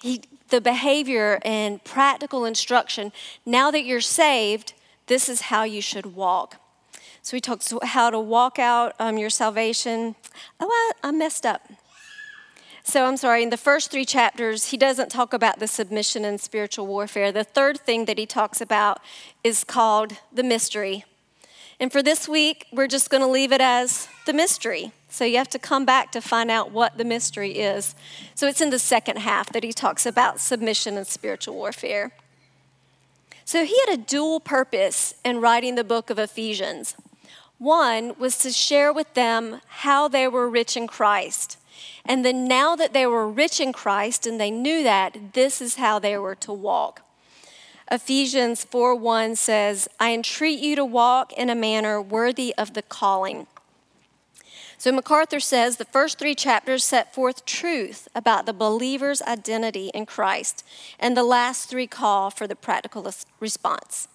He, 0.00 0.22
the 0.48 0.60
behavior 0.60 1.40
and 1.44 1.82
practical 1.82 2.44
instruction. 2.44 3.12
Now 3.44 3.70
that 3.70 3.84
you're 3.84 4.00
saved, 4.00 4.74
this 5.06 5.28
is 5.28 5.42
how 5.42 5.64
you 5.64 5.82
should 5.82 6.14
walk. 6.14 6.61
So 7.22 7.36
he 7.36 7.40
talks 7.40 7.72
how 7.82 8.10
to 8.10 8.18
walk 8.18 8.58
out 8.58 8.94
um, 8.98 9.16
your 9.16 9.30
salvation. 9.30 10.16
Oh, 10.58 10.68
I, 10.68 11.08
I 11.08 11.12
messed 11.12 11.46
up. 11.46 11.62
So 12.84 13.06
I'm 13.06 13.16
sorry, 13.16 13.44
in 13.44 13.50
the 13.50 13.56
first 13.56 13.92
three 13.92 14.04
chapters, 14.04 14.70
he 14.70 14.76
doesn't 14.76 15.08
talk 15.08 15.32
about 15.32 15.60
the 15.60 15.68
submission 15.68 16.24
and 16.24 16.40
spiritual 16.40 16.86
warfare. 16.86 17.30
The 17.30 17.44
third 17.44 17.78
thing 17.78 18.06
that 18.06 18.18
he 18.18 18.26
talks 18.26 18.60
about 18.60 19.00
is 19.44 19.62
called 19.62 20.14
the 20.32 20.42
mystery. 20.42 21.04
And 21.78 21.92
for 21.92 22.02
this 22.02 22.28
week, 22.28 22.66
we're 22.72 22.88
just 22.88 23.08
going 23.08 23.22
to 23.22 23.28
leave 23.28 23.52
it 23.52 23.60
as 23.60 24.08
the 24.26 24.32
mystery. 24.32 24.92
So 25.08 25.24
you 25.24 25.36
have 25.36 25.48
to 25.50 25.58
come 25.60 25.84
back 25.84 26.10
to 26.12 26.20
find 26.20 26.50
out 26.50 26.72
what 26.72 26.98
the 26.98 27.04
mystery 27.04 27.52
is. 27.52 27.94
So 28.34 28.48
it's 28.48 28.60
in 28.60 28.70
the 28.70 28.78
second 28.80 29.18
half 29.18 29.52
that 29.52 29.62
he 29.62 29.72
talks 29.72 30.04
about 30.04 30.40
submission 30.40 30.96
and 30.96 31.06
spiritual 31.06 31.54
warfare. 31.54 32.12
So 33.44 33.64
he 33.64 33.78
had 33.86 33.98
a 33.98 34.02
dual 34.02 34.40
purpose 34.40 35.14
in 35.24 35.40
writing 35.40 35.76
the 35.76 35.84
book 35.84 36.10
of 36.10 36.18
Ephesians. 36.18 36.96
One 37.62 38.14
was 38.18 38.38
to 38.38 38.50
share 38.50 38.92
with 38.92 39.14
them 39.14 39.60
how 39.84 40.08
they 40.08 40.26
were 40.26 40.50
rich 40.50 40.76
in 40.76 40.88
Christ. 40.88 41.58
And 42.04 42.24
then 42.24 42.48
now 42.48 42.74
that 42.74 42.92
they 42.92 43.06
were 43.06 43.28
rich 43.28 43.60
in 43.60 43.72
Christ 43.72 44.26
and 44.26 44.40
they 44.40 44.50
knew 44.50 44.82
that, 44.82 45.34
this 45.34 45.60
is 45.60 45.76
how 45.76 46.00
they 46.00 46.18
were 46.18 46.34
to 46.34 46.52
walk. 46.52 47.02
Ephesians 47.88 48.64
4 48.64 48.96
1 48.96 49.36
says, 49.36 49.86
"I 50.00 50.12
entreat 50.12 50.58
you 50.58 50.74
to 50.74 50.84
walk 50.84 51.32
in 51.34 51.48
a 51.48 51.54
manner 51.54 52.02
worthy 52.02 52.52
of 52.58 52.74
the 52.74 52.82
calling." 52.82 53.46
So 54.76 54.90
MacArthur 54.90 55.38
says 55.38 55.76
the 55.76 55.84
first 55.84 56.18
3 56.18 56.34
chapters 56.34 56.82
set 56.82 57.14
forth 57.14 57.44
truth 57.44 58.08
about 58.12 58.44
the 58.44 58.52
believer's 58.52 59.22
identity 59.22 59.92
in 59.94 60.04
Christ, 60.06 60.64
and 60.98 61.16
the 61.16 61.22
last 61.22 61.68
3 61.68 61.86
call 61.86 62.30
for 62.30 62.48
the 62.48 62.56
practical 62.56 63.08
response. 63.38 64.08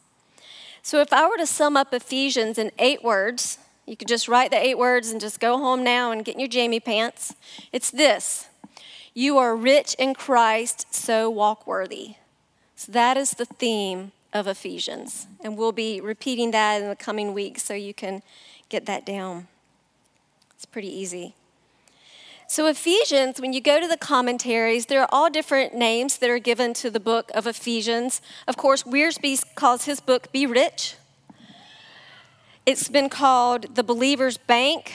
So 0.88 1.01
if 1.01 1.12
I 1.12 1.27
were 1.27 1.36
to 1.36 1.46
sum 1.46 1.75
up 1.75 1.94
Ephesians 1.94 2.58
in 2.58 2.72
eight 2.79 3.03
words, 3.03 3.58
you 3.86 3.98
could 3.98 4.08
just 4.08 4.29
write 4.29 4.51
the 4.51 4.58
eight 4.58 4.77
words 4.77 5.12
and 5.12 5.20
just 5.20 5.41
go 5.41 5.58
home 5.58 5.84
now 5.84 6.12
and 6.12 6.24
get 6.24 6.36
in 6.36 6.39
your 6.39 6.48
jamie 6.48 6.79
pants. 6.79 7.36
It's 7.74 7.91
this 7.91 8.48
You 9.13 9.38
are 9.38 9.53
rich 9.53 9.98
in 10.00 10.13
Christ, 10.13 10.86
so 10.89 11.29
walk 11.29 11.67
worthy. 11.67 12.15
So 12.77 12.94
that 12.94 13.17
is 13.17 13.32
the 13.32 13.44
theme 13.44 14.13
of 14.32 14.48
Ephesians. 14.48 15.27
And 15.44 15.58
we'll 15.58 15.74
be 15.74 16.00
repeating 16.00 16.51
that 16.51 16.82
in 16.82 16.88
the 16.88 16.96
coming 16.96 17.34
weeks 17.34 17.63
so 17.63 17.74
you 17.74 17.94
can 17.94 18.24
get 18.70 18.86
that 18.86 19.06
down. 19.06 19.50
It's 20.56 20.65
pretty 20.65 20.88
easy. 20.88 21.36
So, 22.49 22.67
Ephesians, 22.67 23.41
when 23.41 23.51
you 23.51 23.59
go 23.59 23.81
to 23.81 23.89
the 23.89 23.97
commentaries, 23.97 24.85
there 24.85 25.01
are 25.01 25.09
all 25.11 25.29
different 25.29 25.75
names 25.75 26.17
that 26.19 26.29
are 26.29 26.39
given 26.39 26.73
to 26.75 26.89
the 26.89 26.99
book 26.99 27.29
of 27.33 27.45
Ephesians. 27.45 28.21
Of 28.47 28.55
course, 28.55 28.83
Wiersbe 28.83 29.43
calls 29.55 29.83
his 29.83 29.99
book 29.99 30.31
Be 30.31 30.45
Rich. 30.45 30.95
It's 32.65 32.87
been 32.87 33.09
called 33.09 33.75
The 33.75 33.83
Believer's 33.83 34.37
Bank, 34.37 34.93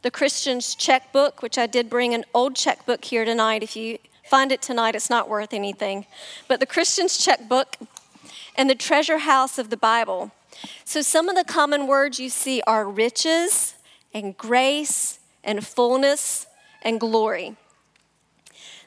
The 0.00 0.10
Christian's 0.10 0.74
Checkbook, 0.74 1.42
which 1.42 1.58
I 1.58 1.66
did 1.66 1.90
bring 1.90 2.14
an 2.14 2.24
old 2.32 2.56
checkbook 2.56 3.04
here 3.04 3.26
tonight. 3.26 3.62
If 3.62 3.76
you 3.76 3.98
find 4.24 4.50
it 4.50 4.62
tonight, 4.62 4.94
it's 4.94 5.10
not 5.10 5.28
worth 5.28 5.52
anything. 5.52 6.06
But 6.48 6.58
The 6.58 6.66
Christian's 6.66 7.18
Checkbook 7.18 7.76
and 8.56 8.70
The 8.70 8.74
Treasure 8.74 9.18
House 9.18 9.58
of 9.58 9.68
the 9.68 9.76
Bible. 9.76 10.32
So, 10.86 11.02
some 11.02 11.28
of 11.28 11.36
the 11.36 11.44
common 11.44 11.86
words 11.86 12.18
you 12.18 12.30
see 12.30 12.62
are 12.66 12.88
riches 12.88 13.74
and 14.14 14.34
grace 14.38 15.18
and 15.44 15.66
fullness 15.66 16.46
and 16.84 17.00
glory. 17.00 17.56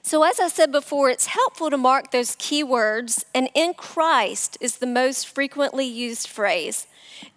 So, 0.01 0.21
as 0.21 0.39
I 0.39 0.49
said 0.49 0.71
before, 0.71 1.09
it's 1.09 1.25
helpful 1.25 1.71
to 1.71 1.77
mark 1.77 2.11
those 2.11 2.35
key 2.37 2.63
words, 2.63 3.25
and 3.33 3.49
in 3.55 3.73
Christ 3.73 4.55
is 4.61 4.77
the 4.77 4.85
most 4.85 5.27
frequently 5.27 5.85
used 5.85 6.27
phrase 6.27 6.85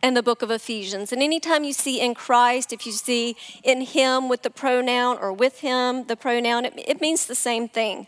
in 0.02 0.12
the 0.12 0.22
book 0.22 0.42
of 0.42 0.50
Ephesians. 0.50 1.10
And 1.10 1.22
anytime 1.22 1.64
you 1.64 1.72
see 1.72 1.98
in 1.98 2.14
Christ, 2.14 2.70
if 2.70 2.84
you 2.84 2.92
see 2.92 3.36
in 3.64 3.80
Him 3.80 4.28
with 4.28 4.42
the 4.42 4.50
pronoun 4.50 5.16
or 5.18 5.32
with 5.32 5.60
Him 5.60 6.08
the 6.08 6.16
pronoun, 6.16 6.66
it, 6.66 6.74
it 6.76 7.00
means 7.00 7.24
the 7.24 7.34
same 7.34 7.68
thing. 7.68 8.06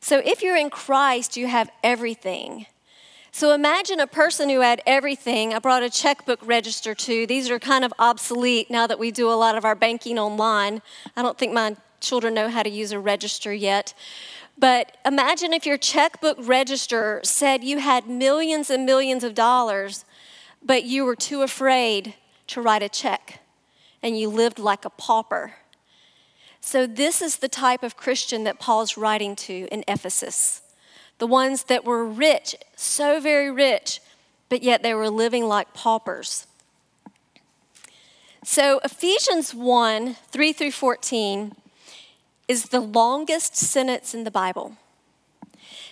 So, 0.00 0.20
if 0.24 0.42
you're 0.42 0.56
in 0.56 0.68
Christ, 0.68 1.36
you 1.36 1.46
have 1.46 1.70
everything. 1.84 2.66
So 3.34 3.52
imagine 3.52 3.98
a 3.98 4.06
person 4.06 4.48
who 4.48 4.60
had 4.60 4.80
everything. 4.86 5.54
I 5.54 5.58
brought 5.58 5.82
a 5.82 5.90
checkbook 5.90 6.38
register 6.46 6.94
too. 6.94 7.26
These 7.26 7.50
are 7.50 7.58
kind 7.58 7.84
of 7.84 7.92
obsolete 7.98 8.70
now 8.70 8.86
that 8.86 8.96
we 8.96 9.10
do 9.10 9.28
a 9.28 9.34
lot 9.34 9.56
of 9.56 9.64
our 9.64 9.74
banking 9.74 10.20
online. 10.20 10.82
I 11.16 11.22
don't 11.22 11.36
think 11.36 11.52
my 11.52 11.74
children 11.98 12.32
know 12.32 12.48
how 12.48 12.62
to 12.62 12.70
use 12.70 12.92
a 12.92 13.00
register 13.00 13.52
yet. 13.52 13.92
But 14.56 14.96
imagine 15.04 15.52
if 15.52 15.66
your 15.66 15.76
checkbook 15.76 16.38
register 16.40 17.20
said 17.24 17.64
you 17.64 17.80
had 17.80 18.06
millions 18.06 18.70
and 18.70 18.86
millions 18.86 19.24
of 19.24 19.34
dollars, 19.34 20.04
but 20.64 20.84
you 20.84 21.04
were 21.04 21.16
too 21.16 21.42
afraid 21.42 22.14
to 22.46 22.62
write 22.62 22.84
a 22.84 22.88
check 22.88 23.40
and 24.00 24.16
you 24.16 24.28
lived 24.28 24.60
like 24.60 24.84
a 24.84 24.90
pauper. 24.90 25.54
So, 26.60 26.86
this 26.86 27.20
is 27.20 27.38
the 27.38 27.48
type 27.48 27.82
of 27.82 27.96
Christian 27.96 28.44
that 28.44 28.60
Paul's 28.60 28.96
writing 28.96 29.34
to 29.36 29.66
in 29.72 29.82
Ephesus 29.88 30.62
the 31.18 31.26
ones 31.26 31.64
that 31.64 31.84
were 31.84 32.04
rich, 32.04 32.56
so 32.76 33.20
very 33.20 33.50
rich, 33.50 34.00
but 34.48 34.62
yet 34.62 34.82
they 34.82 34.94
were 34.94 35.10
living 35.10 35.46
like 35.46 35.74
paupers. 35.74 36.46
So, 38.44 38.80
Ephesians 38.84 39.54
1 39.54 40.16
3 40.30 40.52
through 40.52 40.72
14 40.72 41.52
is 42.46 42.66
the 42.66 42.80
longest 42.80 43.56
sentence 43.56 44.14
in 44.14 44.24
the 44.24 44.30
Bible. 44.30 44.76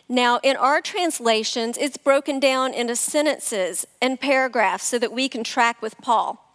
Now, 0.09 0.41
in 0.43 0.57
our 0.57 0.83
translations, 0.83 1.79
it's 1.79 1.97
broken 1.97 2.39
down 2.39 2.75
into 2.75 2.95
sentences 2.97 3.87
and 4.03 4.21
paragraphs 4.21 4.85
so 4.85 4.99
that 4.99 5.13
we 5.13 5.29
can 5.29 5.45
track 5.45 5.81
with 5.81 5.97
Paul. 5.99 6.55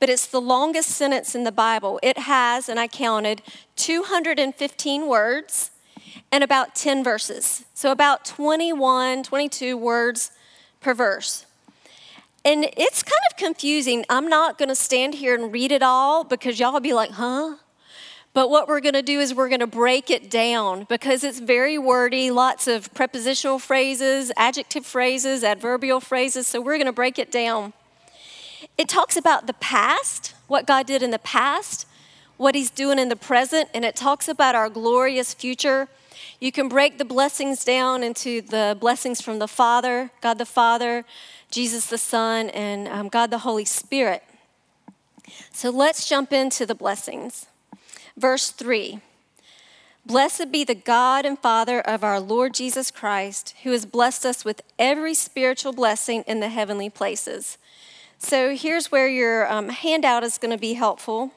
But 0.00 0.10
it's 0.10 0.26
the 0.26 0.40
longest 0.40 0.90
sentence 0.90 1.34
in 1.34 1.44
the 1.44 1.52
Bible. 1.52 2.00
It 2.02 2.18
has, 2.18 2.68
and 2.68 2.80
I 2.80 2.88
counted, 2.88 3.42
215 3.76 5.06
words 5.06 5.70
and 6.32 6.42
about 6.42 6.74
10 6.74 7.04
verses. 7.04 7.64
So 7.74 7.92
about 7.92 8.24
21, 8.24 9.22
22 9.22 9.76
words 9.76 10.30
per 10.80 10.94
verse. 10.94 11.46
And 12.44 12.64
it's 12.76 13.02
kind 13.02 13.22
of 13.30 13.36
confusing. 13.36 14.04
I'm 14.08 14.28
not 14.28 14.56
going 14.56 14.68
to 14.68 14.76
stand 14.76 15.14
here 15.14 15.34
and 15.34 15.52
read 15.52 15.72
it 15.72 15.82
all 15.82 16.22
because 16.22 16.60
y'all 16.60 16.72
will 16.72 16.80
be 16.80 16.92
like, 16.92 17.12
huh? 17.12 17.56
But 18.36 18.50
what 18.50 18.68
we're 18.68 18.80
going 18.80 18.94
to 18.94 19.02
do 19.02 19.18
is 19.18 19.34
we're 19.34 19.48
going 19.48 19.60
to 19.60 19.66
break 19.66 20.10
it 20.10 20.30
down 20.30 20.84
because 20.90 21.24
it's 21.24 21.40
very 21.40 21.78
wordy, 21.78 22.30
lots 22.30 22.68
of 22.68 22.92
prepositional 22.92 23.58
phrases, 23.58 24.30
adjective 24.36 24.84
phrases, 24.84 25.42
adverbial 25.42 26.00
phrases. 26.00 26.46
So 26.46 26.60
we're 26.60 26.76
going 26.76 26.84
to 26.84 26.92
break 26.92 27.18
it 27.18 27.32
down. 27.32 27.72
It 28.76 28.88
talks 28.90 29.16
about 29.16 29.46
the 29.46 29.54
past, 29.54 30.34
what 30.48 30.66
God 30.66 30.86
did 30.86 31.02
in 31.02 31.10
the 31.10 31.18
past, 31.18 31.86
what 32.36 32.54
He's 32.54 32.70
doing 32.70 32.98
in 32.98 33.08
the 33.08 33.16
present, 33.16 33.68
and 33.74 33.84
it 33.84 33.96
talks 33.96 34.28
about 34.28 34.54
our 34.54 34.68
glorious 34.68 35.34
future. 35.34 35.88
You 36.40 36.52
can 36.52 36.68
break 36.68 36.98
the 36.98 37.04
blessings 37.04 37.64
down 37.64 38.02
into 38.02 38.42
the 38.42 38.76
blessings 38.78 39.20
from 39.20 39.38
the 39.38 39.48
Father, 39.48 40.10
God 40.20 40.38
the 40.38 40.46
Father, 40.46 41.04
Jesus 41.50 41.86
the 41.86 41.98
Son, 41.98 42.50
and 42.50 42.88
um, 42.88 43.08
God 43.08 43.30
the 43.30 43.38
Holy 43.38 43.64
Spirit. 43.64 44.22
So 45.52 45.70
let's 45.70 46.08
jump 46.08 46.32
into 46.32 46.66
the 46.66 46.74
blessings. 46.74 47.46
Verse 48.16 48.50
3 48.50 49.00
Blessed 50.04 50.52
be 50.52 50.62
the 50.62 50.74
God 50.74 51.26
and 51.26 51.38
Father 51.38 51.80
of 51.80 52.04
our 52.04 52.20
Lord 52.20 52.54
Jesus 52.54 52.90
Christ, 52.90 53.54
who 53.64 53.72
has 53.72 53.84
blessed 53.84 54.24
us 54.24 54.44
with 54.44 54.62
every 54.78 55.14
spiritual 55.14 55.72
blessing 55.72 56.22
in 56.28 56.40
the 56.40 56.48
heavenly 56.48 56.88
places. 56.88 57.58
So 58.18 58.54
here's 58.54 58.92
where 58.92 59.08
your 59.08 59.50
um, 59.50 59.68
handout 59.68 60.22
is 60.22 60.38
going 60.38 60.52
to 60.52 60.60
be 60.60 60.74
helpful. 60.74 61.32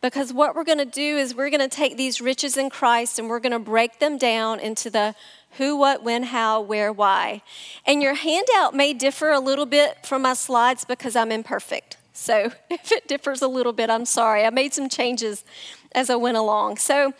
Because 0.00 0.32
what 0.32 0.54
we're 0.54 0.64
going 0.64 0.78
to 0.78 0.84
do 0.84 1.16
is 1.16 1.34
we're 1.34 1.50
going 1.50 1.68
to 1.68 1.74
take 1.74 1.96
these 1.96 2.20
riches 2.20 2.56
in 2.56 2.70
Christ 2.70 3.18
and 3.18 3.28
we're 3.28 3.40
going 3.40 3.52
to 3.52 3.58
break 3.58 3.98
them 3.98 4.18
down 4.18 4.60
into 4.60 4.90
the 4.90 5.14
who, 5.56 5.76
what, 5.76 6.02
when, 6.02 6.24
how, 6.24 6.60
where, 6.60 6.92
why. 6.92 7.42
And 7.86 8.02
your 8.02 8.14
handout 8.14 8.74
may 8.74 8.92
differ 8.92 9.30
a 9.30 9.40
little 9.40 9.66
bit 9.66 10.06
from 10.06 10.22
my 10.22 10.34
slides 10.34 10.84
because 10.84 11.16
I'm 11.16 11.32
imperfect. 11.32 11.96
So 12.12 12.52
if 12.70 12.92
it 12.92 13.08
differs 13.08 13.42
a 13.42 13.48
little 13.48 13.72
bit, 13.72 13.90
I'm 13.90 14.04
sorry. 14.04 14.44
I 14.44 14.50
made 14.50 14.74
some 14.74 14.88
changes 14.88 15.44
as 15.92 16.10
I 16.10 16.16
went 16.16 16.36
along. 16.36 16.76
So 16.76 17.14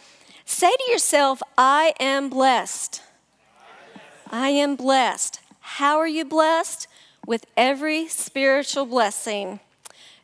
say 0.45 0.71
to 0.71 0.91
yourself, 0.91 1.43
I 1.57 1.95
am 1.99 2.29
blessed. 2.29 3.03
I 4.31 4.51
am 4.51 4.77
blessed. 4.77 5.41
How 5.61 5.99
are 5.99 6.09
you 6.09 6.25
blessed? 6.25 6.89
With 7.27 7.47
every 7.57 8.07
spiritual 8.07 8.87
blessing. 8.87 9.61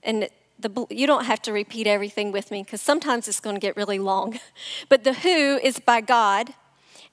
And 0.02 0.28
the, 0.62 0.86
you 0.90 1.06
don't 1.06 1.24
have 1.24 1.42
to 1.42 1.52
repeat 1.52 1.86
everything 1.86 2.32
with 2.32 2.50
me 2.50 2.62
because 2.62 2.80
sometimes 2.80 3.28
it's 3.28 3.40
going 3.40 3.56
to 3.56 3.60
get 3.60 3.76
really 3.76 3.98
long. 3.98 4.38
But 4.88 5.04
the 5.04 5.14
who 5.14 5.58
is 5.62 5.78
by 5.78 6.00
God, 6.00 6.54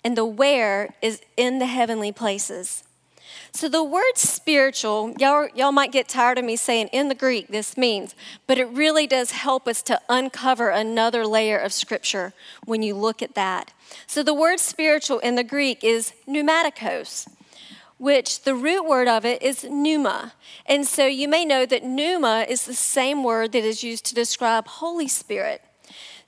and 0.04 0.16
the 0.16 0.26
where 0.26 0.96
is 1.02 1.22
in 1.38 1.60
the 1.60 1.66
heavenly 1.66 2.12
places. 2.12 2.84
So 3.52 3.68
the 3.68 3.84
word 3.84 4.16
spiritual, 4.16 5.14
y'all, 5.18 5.48
y'all 5.56 5.72
might 5.72 5.92
get 5.92 6.08
tired 6.08 6.38
of 6.38 6.46
me 6.46 6.56
saying 6.56 6.90
in 6.92 7.10
the 7.10 7.16
Greek 7.16 7.48
this 7.48 7.78
means, 7.78 8.16
but 8.48 8.58
it 8.58 8.66
really 8.66 9.08
does 9.08 9.32
help 9.32 9.68
us 9.68 9.82
to 9.84 10.00
uncover 10.08 10.70
another 10.70 11.26
layer 11.26 11.58
of 11.58 11.74
scripture 11.74 12.34
when 12.66 12.84
you 12.84 12.96
look 12.96 13.22
at 13.22 13.36
that. 13.36 13.74
So 14.08 14.24
the 14.24 14.34
word 14.34 14.60
spiritual 14.60 15.20
in 15.20 15.36
the 15.36 15.44
Greek 15.44 15.84
is 15.84 16.14
pneumatikos, 16.28 17.28
which 18.00 18.44
the 18.44 18.56
root 18.56 18.88
word 18.88 19.08
of 19.08 19.26
it 19.26 19.44
is 19.44 19.64
pneuma. 19.64 20.34
And 20.66 20.88
so 20.88 21.06
you 21.06 21.28
may 21.28 21.46
know 21.46 21.66
that 21.68 21.84
pneuma 21.84 22.46
is 22.50 22.66
the 22.66 22.74
same 22.74 23.24
word 23.24 23.52
that 23.52 23.64
is 23.64 23.84
used 23.84 24.06
to 24.06 24.16
describe 24.16 24.68
Holy 24.68 25.08
Spirit. 25.08 25.62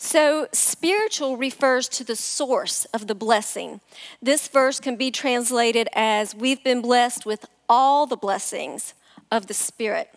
So, 0.04 0.48
spiritual 0.52 1.38
refers 1.38 1.88
to 1.90 2.04
the 2.04 2.16
source 2.16 2.86
of 2.86 3.06
the 3.06 3.14
blessing. 3.14 3.82
This 4.20 4.48
verse 4.48 4.80
can 4.80 4.96
be 4.96 5.12
translated 5.12 5.88
as 5.94 6.34
We've 6.34 6.64
been 6.64 6.82
blessed 6.82 7.24
with 7.24 7.46
all 7.70 8.08
the 8.08 8.18
blessings 8.18 8.96
of 9.32 9.46
the 9.46 9.54
Spirit. 9.54 10.10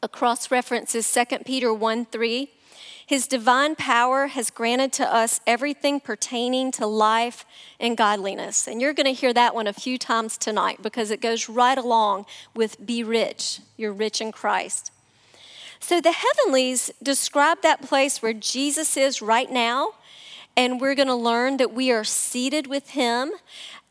A 0.00 0.08
cross 0.08 0.48
reference 0.48 0.94
is 0.94 1.12
2 1.12 1.38
Peter 1.44 1.74
1 1.74 2.04
3. 2.04 2.50
His 3.06 3.26
divine 3.26 3.76
power 3.76 4.28
has 4.28 4.50
granted 4.50 4.92
to 4.94 5.14
us 5.14 5.40
everything 5.46 6.00
pertaining 6.00 6.70
to 6.72 6.86
life 6.86 7.44
and 7.78 7.96
godliness. 7.96 8.66
And 8.66 8.80
you're 8.80 8.94
going 8.94 9.06
to 9.06 9.12
hear 9.12 9.32
that 9.34 9.54
one 9.54 9.66
a 9.66 9.74
few 9.74 9.98
times 9.98 10.38
tonight 10.38 10.80
because 10.82 11.10
it 11.10 11.20
goes 11.20 11.48
right 11.48 11.76
along 11.76 12.24
with 12.54 12.84
be 12.84 13.04
rich. 13.04 13.60
You're 13.76 13.92
rich 13.92 14.20
in 14.20 14.32
Christ. 14.32 14.90
So 15.80 16.00
the 16.00 16.12
heavenlies 16.12 16.90
describe 17.02 17.60
that 17.60 17.82
place 17.82 18.22
where 18.22 18.32
Jesus 18.32 18.96
is 18.96 19.20
right 19.20 19.50
now, 19.50 19.90
and 20.56 20.80
we're 20.80 20.94
going 20.94 21.08
to 21.08 21.14
learn 21.14 21.58
that 21.58 21.74
we 21.74 21.92
are 21.92 22.04
seated 22.04 22.66
with 22.66 22.90
him. 22.90 23.32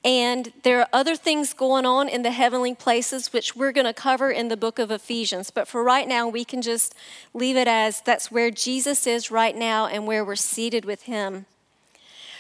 And 0.06 0.52
there 0.64 0.80
are 0.82 0.88
other 0.92 1.16
things 1.16 1.54
going 1.54 1.86
on 1.86 2.10
in 2.10 2.24
the 2.24 2.32
heavenly 2.32 2.76
places, 2.76 3.32
which 3.32 3.56
we're 3.56 3.72
going 3.72 3.86
to 3.86 3.94
cover 3.94 4.32
in 4.32 4.50
the 4.50 4.58
book 4.58 4.78
of 4.78 4.92
Ephesians. 4.92 5.50
But 5.50 5.68
for 5.68 5.82
right 5.82 6.08
now, 6.08 6.28
we 6.28 6.44
can 6.44 6.62
just 6.62 6.94
leave 7.34 7.56
it 7.56 7.68
as 7.68 8.02
that's 8.02 8.30
where 8.30 8.52
Jesus 8.52 9.08
is 9.08 9.32
right 9.32 9.56
now 9.56 9.88
and 9.88 10.06
where 10.06 10.26
we're 10.26 10.36
seated 10.36 10.84
with 10.84 11.04
him. 11.04 11.46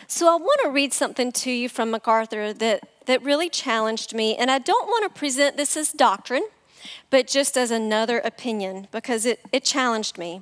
So 0.07 0.27
I 0.27 0.35
want 0.35 0.59
to 0.63 0.69
read 0.69 0.91
something 0.91 1.31
to 1.31 1.51
you 1.51 1.69
from 1.69 1.91
MacArthur 1.91 2.51
that, 2.51 2.83
that 3.05 3.23
really 3.23 3.49
challenged 3.49 4.13
me. 4.13 4.35
And 4.35 4.51
I 4.51 4.59
don't 4.59 4.87
want 4.87 5.03
to 5.03 5.17
present 5.17 5.55
this 5.55 5.77
as 5.77 5.93
doctrine 5.93 6.43
but 7.09 7.27
just 7.27 7.57
as 7.57 7.71
another 7.71 8.19
opinion 8.19 8.87
because 8.91 9.25
it, 9.25 9.39
it 9.51 9.63
challenged 9.63 10.17
me. 10.17 10.41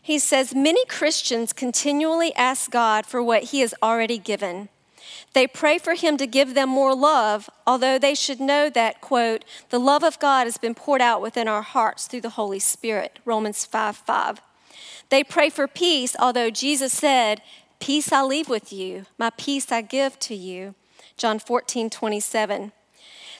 He 0.00 0.18
says, 0.18 0.54
Many 0.54 0.84
Christians 0.86 1.52
continually 1.52 2.34
ask 2.34 2.70
God 2.70 3.06
for 3.06 3.22
what 3.22 3.44
He 3.44 3.60
has 3.60 3.74
already 3.82 4.18
given. 4.18 4.68
They 5.32 5.46
pray 5.46 5.78
for 5.78 5.94
Him 5.94 6.16
to 6.16 6.26
give 6.26 6.54
them 6.54 6.68
more 6.68 6.94
love, 6.94 7.50
although 7.66 7.98
they 7.98 8.14
should 8.14 8.40
know 8.40 8.70
that, 8.70 9.00
quote, 9.00 9.44
the 9.70 9.80
love 9.80 10.02
of 10.02 10.18
God 10.18 10.44
has 10.44 10.58
been 10.58 10.74
poured 10.74 11.00
out 11.00 11.20
within 11.20 11.48
our 11.48 11.62
hearts 11.62 12.06
through 12.06 12.22
the 12.22 12.30
Holy 12.30 12.58
Spirit, 12.58 13.18
Romans 13.24 13.64
5 13.64 13.96
5. 13.96 14.40
They 15.10 15.24
pray 15.24 15.50
for 15.50 15.68
peace, 15.68 16.16
although 16.18 16.50
Jesus 16.50 16.92
said, 16.92 17.42
Peace 17.80 18.12
I 18.12 18.22
leave 18.22 18.48
with 18.48 18.72
you, 18.72 19.06
my 19.18 19.30
peace 19.30 19.70
I 19.70 19.82
give 19.82 20.18
to 20.20 20.34
you, 20.34 20.74
John 21.16 21.38
14 21.38 21.90
27. 21.90 22.72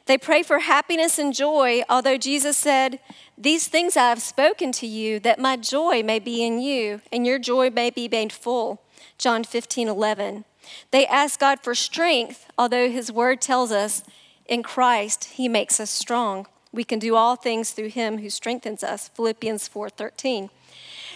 They 0.06 0.18
pray 0.18 0.42
for 0.42 0.58
happiness 0.58 1.18
and 1.18 1.32
joy, 1.32 1.82
although 1.88 2.18
Jesus 2.18 2.58
said, 2.58 3.00
These 3.38 3.68
things 3.68 3.96
I 3.96 4.10
have 4.10 4.20
spoken 4.20 4.70
to 4.72 4.86
you, 4.86 5.18
that 5.20 5.38
my 5.38 5.56
joy 5.56 6.02
may 6.02 6.18
be 6.18 6.44
in 6.44 6.60
you, 6.60 7.00
and 7.10 7.26
your 7.26 7.38
joy 7.38 7.70
may 7.70 7.88
be 7.88 8.06
made 8.08 8.32
full. 8.32 8.82
John 9.16 9.44
15, 9.44 9.88
11. 9.88 10.44
They 10.90 11.06
ask 11.06 11.40
God 11.40 11.60
for 11.60 11.74
strength, 11.74 12.46
although 12.58 12.88
His 12.90 13.10
word 13.10 13.40
tells 13.40 13.72
us 13.72 14.02
in 14.46 14.62
Christ 14.62 15.24
He 15.24 15.48
makes 15.48 15.80
us 15.80 15.90
strong. 15.90 16.46
We 16.72 16.84
can 16.84 16.98
do 16.98 17.14
all 17.14 17.36
things 17.36 17.70
through 17.70 17.90
Him 17.90 18.18
who 18.18 18.30
strengthens 18.30 18.82
us. 18.82 19.08
Philippians 19.08 19.68
4, 19.68 19.88
13. 19.90 20.50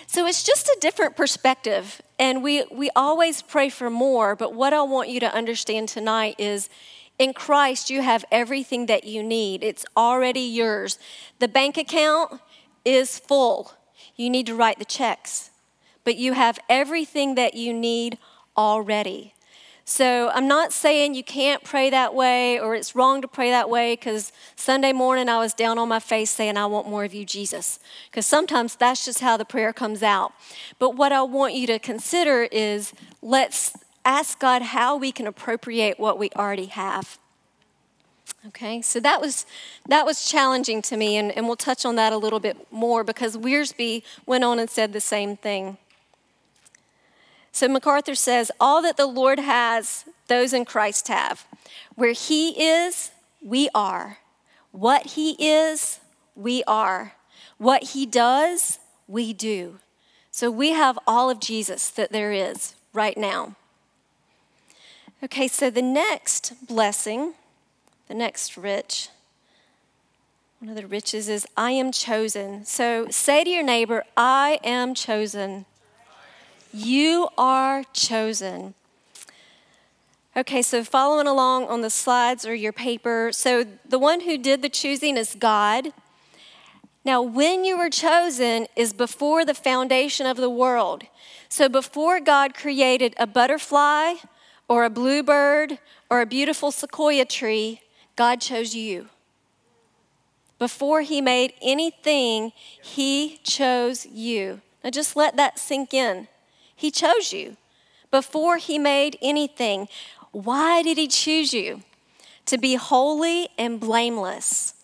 So 0.07 0.27
it's 0.27 0.43
just 0.43 0.69
a 0.69 0.79
different 0.81 1.17
perspective. 1.17 2.01
And 2.19 2.43
we, 2.43 2.65
we 2.73 2.91
always 2.97 3.43
pray 3.43 3.69
for 3.69 3.91
more, 3.91 4.35
but 4.35 4.55
what 4.55 4.73
I 4.73 4.83
want 4.83 5.11
you 5.11 5.21
to 5.21 5.35
understand 5.35 5.89
tonight 5.89 6.37
is 6.39 6.71
in 7.19 7.35
Christ, 7.35 7.91
you 7.91 8.03
have 8.03 8.25
everything 8.31 8.87
that 8.87 9.05
you 9.05 9.23
need. 9.23 9.65
It's 9.65 9.85
already 9.97 10.41
yours. 10.41 10.99
The 11.41 11.49
bank 11.49 11.77
account 11.77 12.41
is 12.85 13.19
full. 13.19 13.73
You 14.17 14.31
need 14.31 14.47
to 14.47 14.55
write 14.55 14.79
the 14.79 14.85
checks, 14.85 15.51
but 16.05 16.17
you 16.17 16.33
have 16.33 16.59
everything 16.69 17.35
that 17.35 17.55
you 17.55 17.75
need 17.75 18.19
already. 18.57 19.35
So 19.89 20.29
I'm 20.35 20.47
not 20.47 20.75
saying 20.75 21.15
you 21.15 21.25
can't 21.25 21.65
pray 21.65 21.89
that 21.89 22.15
way 22.15 22.61
or 22.61 22.75
it's 22.75 22.95
wrong 22.95 23.23
to 23.23 23.27
pray 23.27 23.49
that 23.49 23.71
way 23.71 23.95
because 23.95 24.33
Sunday 24.55 24.93
morning 24.93 25.31
I 25.31 25.39
was 25.39 25.55
down 25.55 25.79
on 25.79 25.89
my 25.89 25.99
face 25.99 26.31
saying, 26.31 26.59
I 26.59 26.67
want 26.67 26.87
more 26.87 27.05
of 27.05 27.15
you, 27.15 27.25
Jesus. 27.25 27.81
Because 28.11 28.27
sometimes 28.27 28.77
that's 28.77 29.07
just 29.07 29.21
how 29.21 29.39
the 29.39 29.47
prayer 29.47 29.73
comes 29.73 30.03
out. 30.03 30.35
But 30.79 30.95
what 30.95 31.11
I 31.11 31.23
want 31.23 31.55
you 31.55 31.67
to 31.69 31.79
consider 31.79 32.43
is 32.53 32.93
let's 33.23 33.73
ask 34.05 34.39
God 34.39 34.61
how 34.61 34.95
we 34.99 35.11
can 35.11 35.27
appropriate 35.27 35.99
what 35.99 36.19
we 36.19 36.29
already 36.37 36.67
have. 36.67 37.19
Okay, 38.49 38.83
so 38.83 39.01
that 39.01 39.23
was 39.23 39.47
that 39.89 40.05
was 40.05 40.31
challenging 40.31 40.83
to 40.83 40.99
me, 40.99 41.17
and, 41.17 41.33
and 41.33 41.47
we'll 41.47 41.57
touch 41.57 41.87
on 41.87 41.97
that 41.97 42.13
a 42.13 42.19
little 42.19 42.41
bit 42.41 42.71
more 42.71 43.05
because 43.05 43.39
Wiersbe 43.39 44.03
went 44.27 44.45
on 44.45 44.59
and 44.59 44.69
said 44.69 44.93
the 44.93 45.01
same 45.01 45.35
thing. 45.35 45.79
So 47.53 47.69
MacArthur 47.69 48.15
says, 48.15 48.51
All 48.61 48.83
that 48.83 48.97
the 48.97 49.07
Lord 49.07 49.39
has, 49.39 50.05
those 50.29 50.53
in 50.53 50.65
Christ 50.65 51.09
have. 51.09 51.47
Where 51.95 52.13
He 52.13 52.51
is, 52.63 53.11
we 53.43 53.69
are. 53.75 54.19
What 54.73 55.07
He 55.09 55.33
is, 55.33 56.01
we 56.35 56.63
are. 56.65 57.15
What 57.57 57.83
He 57.83 58.07
does, 58.07 58.79
we 59.07 59.33
do. 59.33 59.79
So 60.31 60.51
we 60.51 60.71
have 60.71 60.99
all 61.07 61.31
of 61.31 61.41
Jesus 61.41 61.91
that 61.91 62.13
there 62.13 62.33
is 62.33 62.75
right 62.93 63.17
now. 63.17 63.57
Okay, 65.25 65.49
so 65.49 65.69
the 65.69 65.83
next 65.83 66.53
blessing, 66.65 67.35
the 68.07 68.15
next 68.15 68.57
rich, 68.57 69.09
one 70.61 70.69
of 70.69 70.77
the 70.77 70.87
riches 70.87 71.29
is 71.29 71.47
I 71.57 71.73
am 71.73 71.93
chosen. 71.93 72.65
So 72.65 73.09
say 73.11 73.45
to 73.45 73.51
your 73.51 73.63
neighbor, 73.63 74.05
I 74.17 74.59
am 74.65 74.95
chosen. 74.95 75.67
You 76.73 77.29
are 77.39 77.85
chosen. 77.93 78.75
Okay, 80.37 80.63
so 80.63 80.85
following 80.85 81.27
along 81.27 81.67
on 81.67 81.81
the 81.81 81.91
slides 81.91 82.47
or 82.47 82.55
your 82.55 82.73
paper. 82.73 83.31
So 83.33 83.65
the 83.89 83.99
one 83.99 84.21
who 84.21 84.39
did 84.39 84.63
the 84.63 84.69
choosing 84.69 85.17
is 85.17 85.35
God. 85.35 85.93
Now, 87.05 87.23
when 87.23 87.65
you 87.65 87.79
were 87.79 87.91
chosen 87.91 88.67
is 88.77 88.93
before 88.93 89.45
the 89.45 89.55
foundation 89.55 90.27
of 90.27 90.37
the 90.37 90.51
world. 90.51 91.05
So 91.49 91.69
before 91.69 92.21
God 92.21 92.55
created 92.55 93.15
a 93.19 93.27
butterfly 93.27 94.15
or 94.69 94.85
a 94.85 94.91
bluebird 94.91 95.79
or 96.11 96.21
a 96.21 96.27
beautiful 96.27 96.71
sequoia 96.71 97.25
tree, 97.25 97.81
God 98.15 98.41
chose 98.41 98.75
you. 98.75 99.09
Before 100.59 101.01
he 101.03 101.21
made 101.21 101.55
anything, 101.63 102.53
he 102.83 103.41
chose 103.43 104.05
you. 104.07 104.61
Now 104.85 104.91
just 104.91 105.17
let 105.17 105.37
that 105.37 105.59
sink 105.59 105.95
in. 105.95 106.29
He 106.79 106.93
chose 106.93 107.33
you 107.33 107.57
before 108.13 108.59
he 108.59 108.79
made 108.79 109.19
anything. 109.21 109.89
Why 110.31 110.81
did 110.81 110.97
he 110.97 111.09
choose 111.09 111.53
you? 111.53 111.83
To 112.47 112.57
be 112.57 112.77
holy 112.77 113.49
and 113.59 113.81
blameless. 113.81 114.75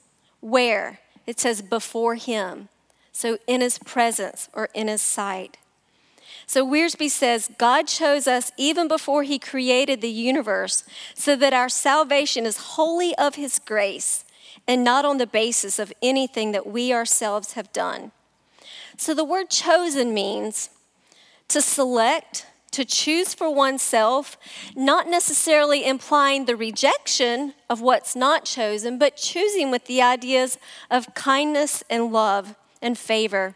Where? 0.40 0.98
It 1.24 1.38
says 1.38 1.62
before 1.62 2.16
him. 2.16 2.68
So 3.12 3.38
in 3.46 3.60
his 3.60 3.78
presence 3.78 4.48
or 4.52 4.70
in 4.74 4.88
his 4.88 5.02
sight. 5.02 5.56
So 6.48 6.66
Wiersbe 6.66 7.08
says 7.08 7.48
God 7.58 7.86
chose 7.86 8.26
us 8.26 8.50
even 8.56 8.88
before 8.88 9.22
he 9.22 9.38
created 9.38 10.00
the 10.00 10.08
universe 10.08 10.82
so 11.14 11.36
that 11.36 11.54
our 11.54 11.68
salvation 11.68 12.44
is 12.44 12.74
wholly 12.74 13.16
of 13.16 13.36
his 13.36 13.60
grace 13.60 14.24
and 14.66 14.82
not 14.82 15.04
on 15.04 15.18
the 15.18 15.28
basis 15.28 15.78
of 15.78 15.92
anything 16.02 16.50
that 16.50 16.66
we 16.66 16.92
ourselves 16.92 17.52
have 17.52 17.72
done. 17.72 18.10
So 18.96 19.14
the 19.14 19.24
word 19.24 19.48
chosen 19.48 20.12
means 20.12 20.70
to 21.48 21.60
select, 21.60 22.46
to 22.72 22.84
choose 22.84 23.34
for 23.34 23.52
oneself, 23.54 24.36
not 24.74 25.08
necessarily 25.08 25.86
implying 25.86 26.44
the 26.44 26.56
rejection 26.56 27.54
of 27.70 27.80
what's 27.80 28.16
not 28.16 28.44
chosen, 28.44 28.98
but 28.98 29.16
choosing 29.16 29.70
with 29.70 29.86
the 29.86 30.02
ideas 30.02 30.58
of 30.90 31.14
kindness 31.14 31.84
and 31.88 32.12
love 32.12 32.56
and 32.82 32.98
favor. 32.98 33.54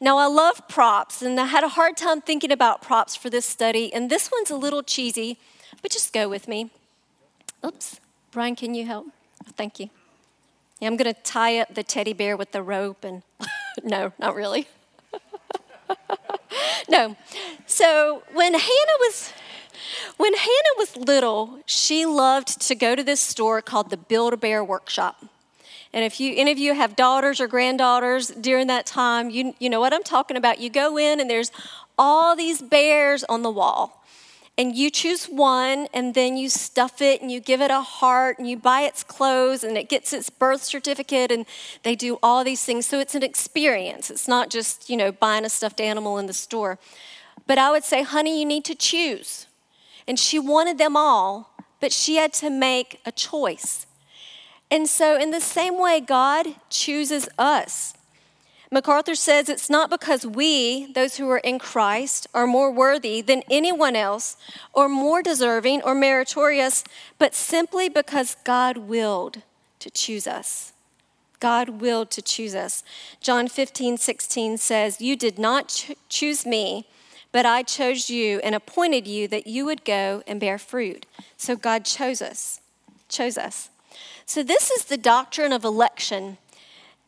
Now, 0.00 0.18
I 0.18 0.26
love 0.26 0.68
props, 0.68 1.22
and 1.22 1.38
I 1.40 1.46
had 1.46 1.64
a 1.64 1.68
hard 1.68 1.96
time 1.96 2.20
thinking 2.20 2.52
about 2.52 2.82
props 2.82 3.16
for 3.16 3.28
this 3.30 3.44
study, 3.44 3.92
and 3.92 4.08
this 4.08 4.30
one's 4.30 4.50
a 4.50 4.56
little 4.56 4.82
cheesy, 4.82 5.38
but 5.82 5.90
just 5.90 6.12
go 6.12 6.28
with 6.28 6.46
me. 6.46 6.70
Oops. 7.64 8.00
Brian, 8.30 8.54
can 8.54 8.74
you 8.74 8.86
help? 8.86 9.06
Thank 9.56 9.80
you. 9.80 9.90
Yeah, 10.80 10.88
I'm 10.88 10.96
going 10.96 11.12
to 11.12 11.20
tie 11.22 11.58
up 11.58 11.74
the 11.74 11.82
teddy 11.82 12.12
bear 12.12 12.36
with 12.36 12.52
the 12.52 12.62
rope, 12.62 13.04
and 13.04 13.22
no, 13.82 14.12
not 14.18 14.34
really. 14.34 14.68
no. 16.88 17.16
So 17.66 18.22
when 18.32 18.54
Hannah 18.54 18.98
was 19.00 19.32
when 20.16 20.34
Hannah 20.34 20.76
was 20.76 20.96
little, 20.96 21.60
she 21.66 22.04
loved 22.04 22.60
to 22.62 22.74
go 22.74 22.94
to 22.94 23.02
this 23.02 23.20
store 23.20 23.62
called 23.62 23.90
the 23.90 23.96
Build 23.96 24.32
a 24.32 24.36
Bear 24.36 24.64
Workshop. 24.64 25.24
And 25.92 26.04
if 26.04 26.20
you 26.20 26.34
any 26.36 26.50
of 26.52 26.58
you 26.58 26.74
have 26.74 26.96
daughters 26.96 27.40
or 27.40 27.46
granddaughters 27.46 28.28
during 28.28 28.66
that 28.66 28.86
time, 28.86 29.30
you 29.30 29.54
you 29.58 29.70
know 29.70 29.80
what 29.80 29.92
I'm 29.92 30.02
talking 30.02 30.36
about. 30.36 30.60
You 30.60 30.70
go 30.70 30.98
in 30.98 31.20
and 31.20 31.30
there's 31.30 31.50
all 31.96 32.36
these 32.36 32.60
bears 32.62 33.24
on 33.24 33.42
the 33.42 33.50
wall 33.50 33.97
and 34.58 34.74
you 34.74 34.90
choose 34.90 35.26
one 35.26 35.86
and 35.94 36.14
then 36.14 36.36
you 36.36 36.48
stuff 36.48 37.00
it 37.00 37.22
and 37.22 37.30
you 37.30 37.38
give 37.38 37.60
it 37.60 37.70
a 37.70 37.80
heart 37.80 38.38
and 38.38 38.50
you 38.50 38.56
buy 38.56 38.80
its 38.80 39.04
clothes 39.04 39.62
and 39.62 39.78
it 39.78 39.88
gets 39.88 40.12
its 40.12 40.28
birth 40.28 40.64
certificate 40.64 41.30
and 41.30 41.46
they 41.84 41.94
do 41.94 42.18
all 42.24 42.42
these 42.42 42.64
things. 42.64 42.84
So 42.84 42.98
it's 42.98 43.14
an 43.14 43.22
experience. 43.22 44.10
It's 44.10 44.26
not 44.26 44.50
just 44.50 44.90
you 44.90 44.96
know 44.96 45.12
buying 45.12 45.44
a 45.44 45.48
stuffed 45.48 45.80
animal 45.80 46.18
in 46.18 46.26
the 46.26 46.32
store. 46.32 46.78
But 47.46 47.56
i 47.56 47.70
would 47.70 47.84
say 47.84 48.02
honey 48.02 48.40
you 48.40 48.44
need 48.44 48.64
to 48.64 48.74
choose. 48.74 49.46
And 50.08 50.18
she 50.18 50.38
wanted 50.38 50.76
them 50.76 50.96
all 50.96 51.54
but 51.80 51.92
she 51.92 52.16
had 52.16 52.32
to 52.32 52.50
make 52.50 53.00
a 53.06 53.12
choice. 53.12 53.86
And 54.68 54.88
so 54.88 55.16
in 55.16 55.30
the 55.30 55.40
same 55.40 55.80
way 55.80 56.00
god 56.00 56.48
chooses 56.68 57.28
us 57.38 57.94
MacArthur 58.70 59.14
says 59.14 59.48
it's 59.48 59.70
not 59.70 59.88
because 59.88 60.26
we, 60.26 60.92
those 60.92 61.16
who 61.16 61.28
are 61.30 61.38
in 61.38 61.58
Christ, 61.58 62.26
are 62.34 62.46
more 62.46 62.70
worthy 62.70 63.22
than 63.22 63.42
anyone 63.50 63.96
else 63.96 64.36
or 64.74 64.88
more 64.88 65.22
deserving 65.22 65.82
or 65.82 65.94
meritorious, 65.94 66.84
but 67.18 67.34
simply 67.34 67.88
because 67.88 68.36
God 68.44 68.76
willed 68.76 69.42
to 69.78 69.90
choose 69.90 70.26
us. 70.26 70.72
God 71.40 71.80
willed 71.80 72.10
to 72.10 72.22
choose 72.22 72.54
us. 72.54 72.82
John 73.20 73.48
15, 73.48 73.96
16 73.96 74.58
says, 74.58 75.00
You 75.00 75.16
did 75.16 75.38
not 75.38 75.68
ch- 75.68 75.92
choose 76.08 76.44
me, 76.44 76.86
but 77.32 77.46
I 77.46 77.62
chose 77.62 78.10
you 78.10 78.40
and 78.40 78.54
appointed 78.54 79.06
you 79.06 79.28
that 79.28 79.46
you 79.46 79.64
would 79.64 79.84
go 79.84 80.22
and 80.26 80.40
bear 80.40 80.58
fruit. 80.58 81.06
So 81.36 81.56
God 81.56 81.84
chose 81.84 82.20
us, 82.20 82.60
chose 83.08 83.38
us. 83.38 83.70
So 84.26 84.42
this 84.42 84.70
is 84.70 84.84
the 84.84 84.96
doctrine 84.96 85.52
of 85.52 85.64
election. 85.64 86.38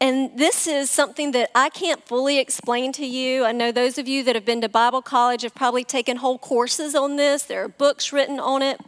And 0.01 0.39
this 0.39 0.67
is 0.67 0.91
something 0.91 1.33
that 1.33 1.51
I 1.55 1.69
can't 1.69 2.03
fully 2.07 2.39
explain 2.39 2.91
to 2.93 3.05
you. 3.05 3.45
I 3.45 3.53
know 3.53 3.71
those 3.71 3.99
of 3.99 4.09
you 4.09 4.25
that 4.25 4.35
have 4.35 4.47
been 4.47 4.63
to 4.63 4.69
Bible 4.69 5.03
college 5.03 5.43
have 5.43 5.55
probably 5.55 5.85
taken 5.85 6.17
whole 6.17 6.39
courses 6.39 6.95
on 6.95 7.17
this, 7.17 7.43
there 7.43 7.65
are 7.65 7.69
books 7.69 8.13
written 8.13 8.41
on 8.41 8.63
it. 8.63 8.81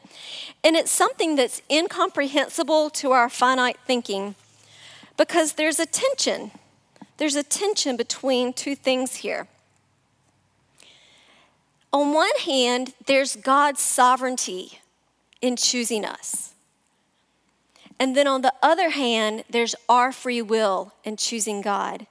And 0.64 0.74
it's 0.74 0.90
something 0.90 1.36
that's 1.36 1.60
incomprehensible 1.70 2.88
to 2.90 3.12
our 3.12 3.28
finite 3.28 3.76
thinking 3.86 4.36
because 5.18 5.54
there's 5.54 5.78
a 5.78 5.86
tension. 5.86 6.50
There's 7.18 7.36
a 7.36 7.42
tension 7.42 7.96
between 7.96 8.54
two 8.54 8.74
things 8.74 9.16
here. 9.16 9.48
On 11.92 12.14
one 12.14 12.36
hand, 12.44 12.94
there's 13.06 13.36
God's 13.36 13.80
sovereignty 13.80 14.80
in 15.42 15.56
choosing 15.56 16.06
us. 16.06 16.51
And 18.02 18.16
then 18.16 18.26
on 18.26 18.42
the 18.42 18.52
other 18.60 18.90
hand, 18.90 19.44
there's 19.48 19.76
our 19.88 20.10
free 20.10 20.42
will 20.42 20.92
in 21.04 21.16
choosing 21.16 21.60
God. 21.60 22.08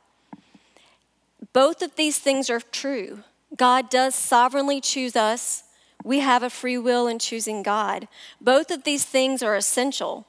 Both 1.52 1.82
of 1.82 1.98
these 1.98 2.18
things 2.18 2.50
are 2.50 2.62
true. 2.62 3.26
God 3.58 3.90
does 3.90 4.16
sovereignly 4.16 4.80
choose 4.80 5.18
us. 5.18 5.64
We 6.02 6.20
have 6.20 6.44
a 6.44 6.50
free 6.50 6.78
will 6.78 7.08
in 7.08 7.20
choosing 7.20 7.62
God. 7.62 8.08
Both 8.40 8.72
of 8.72 8.86
these 8.86 9.04
things 9.04 9.44
are 9.44 9.54
essential. 9.54 10.26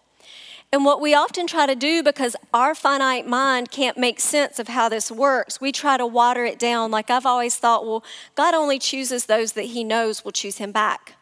And 0.73 0.85
what 0.85 1.01
we 1.01 1.15
often 1.15 1.47
try 1.47 1.67
to 1.67 1.77
do, 1.77 2.03
because 2.03 2.35
our 2.53 2.75
finite 2.75 3.29
mind 3.29 3.71
can't 3.71 3.97
make 3.97 4.19
sense 4.19 4.59
of 4.59 4.67
how 4.67 4.89
this 4.89 5.13
works, 5.13 5.61
we 5.61 5.71
try 5.71 5.97
to 5.97 6.05
water 6.05 6.45
it 6.45 6.59
down. 6.59 6.91
Like 6.91 7.09
I've 7.09 7.25
always 7.25 7.55
thought, 7.55 7.87
well, 7.87 8.03
God 8.35 8.53
only 8.53 8.81
chooses 8.81 9.27
those 9.27 9.53
that 9.53 9.67
He 9.67 9.85
knows 9.85 10.25
will 10.25 10.33
choose 10.33 10.59
Him 10.59 10.73
back. 10.73 11.15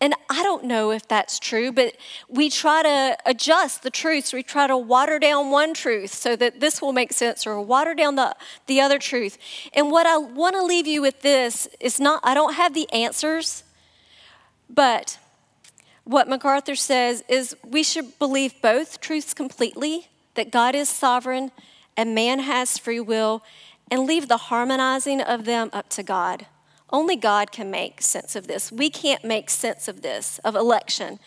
And 0.00 0.14
I 0.30 0.42
don't 0.42 0.64
know 0.64 0.90
if 0.90 1.06
that's 1.08 1.38
true, 1.38 1.72
but 1.72 1.94
we 2.28 2.48
try 2.48 2.82
to 2.82 3.16
adjust 3.26 3.82
the 3.82 3.90
truths. 3.90 4.32
We 4.32 4.42
try 4.42 4.66
to 4.66 4.76
water 4.76 5.18
down 5.18 5.50
one 5.50 5.74
truth 5.74 6.12
so 6.14 6.36
that 6.36 6.60
this 6.60 6.80
will 6.80 6.92
make 6.92 7.12
sense, 7.12 7.46
or 7.46 7.60
water 7.60 7.94
down 7.94 8.14
the, 8.16 8.34
the 8.66 8.80
other 8.80 8.98
truth. 8.98 9.36
And 9.74 9.90
what 9.90 10.06
I 10.06 10.16
want 10.16 10.56
to 10.56 10.62
leave 10.62 10.86
you 10.86 11.02
with 11.02 11.20
this 11.22 11.68
is 11.80 12.00
not, 12.00 12.20
I 12.24 12.34
don't 12.34 12.54
have 12.54 12.72
the 12.72 12.90
answers, 12.92 13.62
but 14.68 15.18
what 16.04 16.28
MacArthur 16.28 16.74
says 16.76 17.22
is 17.28 17.54
we 17.62 17.82
should 17.82 18.18
believe 18.18 18.54
both 18.62 19.00
truths 19.00 19.34
completely 19.34 20.08
that 20.34 20.50
God 20.50 20.74
is 20.74 20.88
sovereign 20.88 21.52
and 21.96 22.14
man 22.14 22.38
has 22.38 22.78
free 22.78 23.00
will, 23.00 23.42
and 23.90 24.06
leave 24.06 24.28
the 24.28 24.36
harmonizing 24.36 25.20
of 25.20 25.44
them 25.44 25.68
up 25.72 25.90
to 25.90 26.02
God. 26.02 26.46
Only 26.92 27.16
God 27.16 27.52
can 27.52 27.70
make 27.70 28.02
sense 28.02 28.34
of 28.34 28.46
this. 28.46 28.72
We 28.72 28.90
can't 28.90 29.24
make 29.24 29.48
sense 29.48 29.86
of 29.88 30.02
this, 30.02 30.38
of 30.40 30.56
election, 30.56 31.20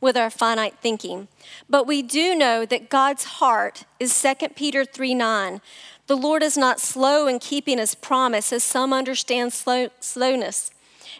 with 0.00 0.16
our 0.16 0.30
finite 0.30 0.78
thinking. 0.80 1.28
But 1.68 1.86
we 1.86 2.00
do 2.02 2.34
know 2.34 2.64
that 2.64 2.88
God's 2.88 3.24
heart 3.24 3.84
is 3.98 4.18
2 4.22 4.50
Peter 4.50 4.84
3 4.84 5.14
9. 5.14 5.60
The 6.06 6.16
Lord 6.16 6.42
is 6.42 6.56
not 6.56 6.80
slow 6.80 7.26
in 7.26 7.38
keeping 7.38 7.78
his 7.78 7.94
promise, 7.94 8.52
as 8.52 8.64
some 8.64 8.92
understand 8.92 9.52
slow, 9.52 9.90
slowness. 10.00 10.70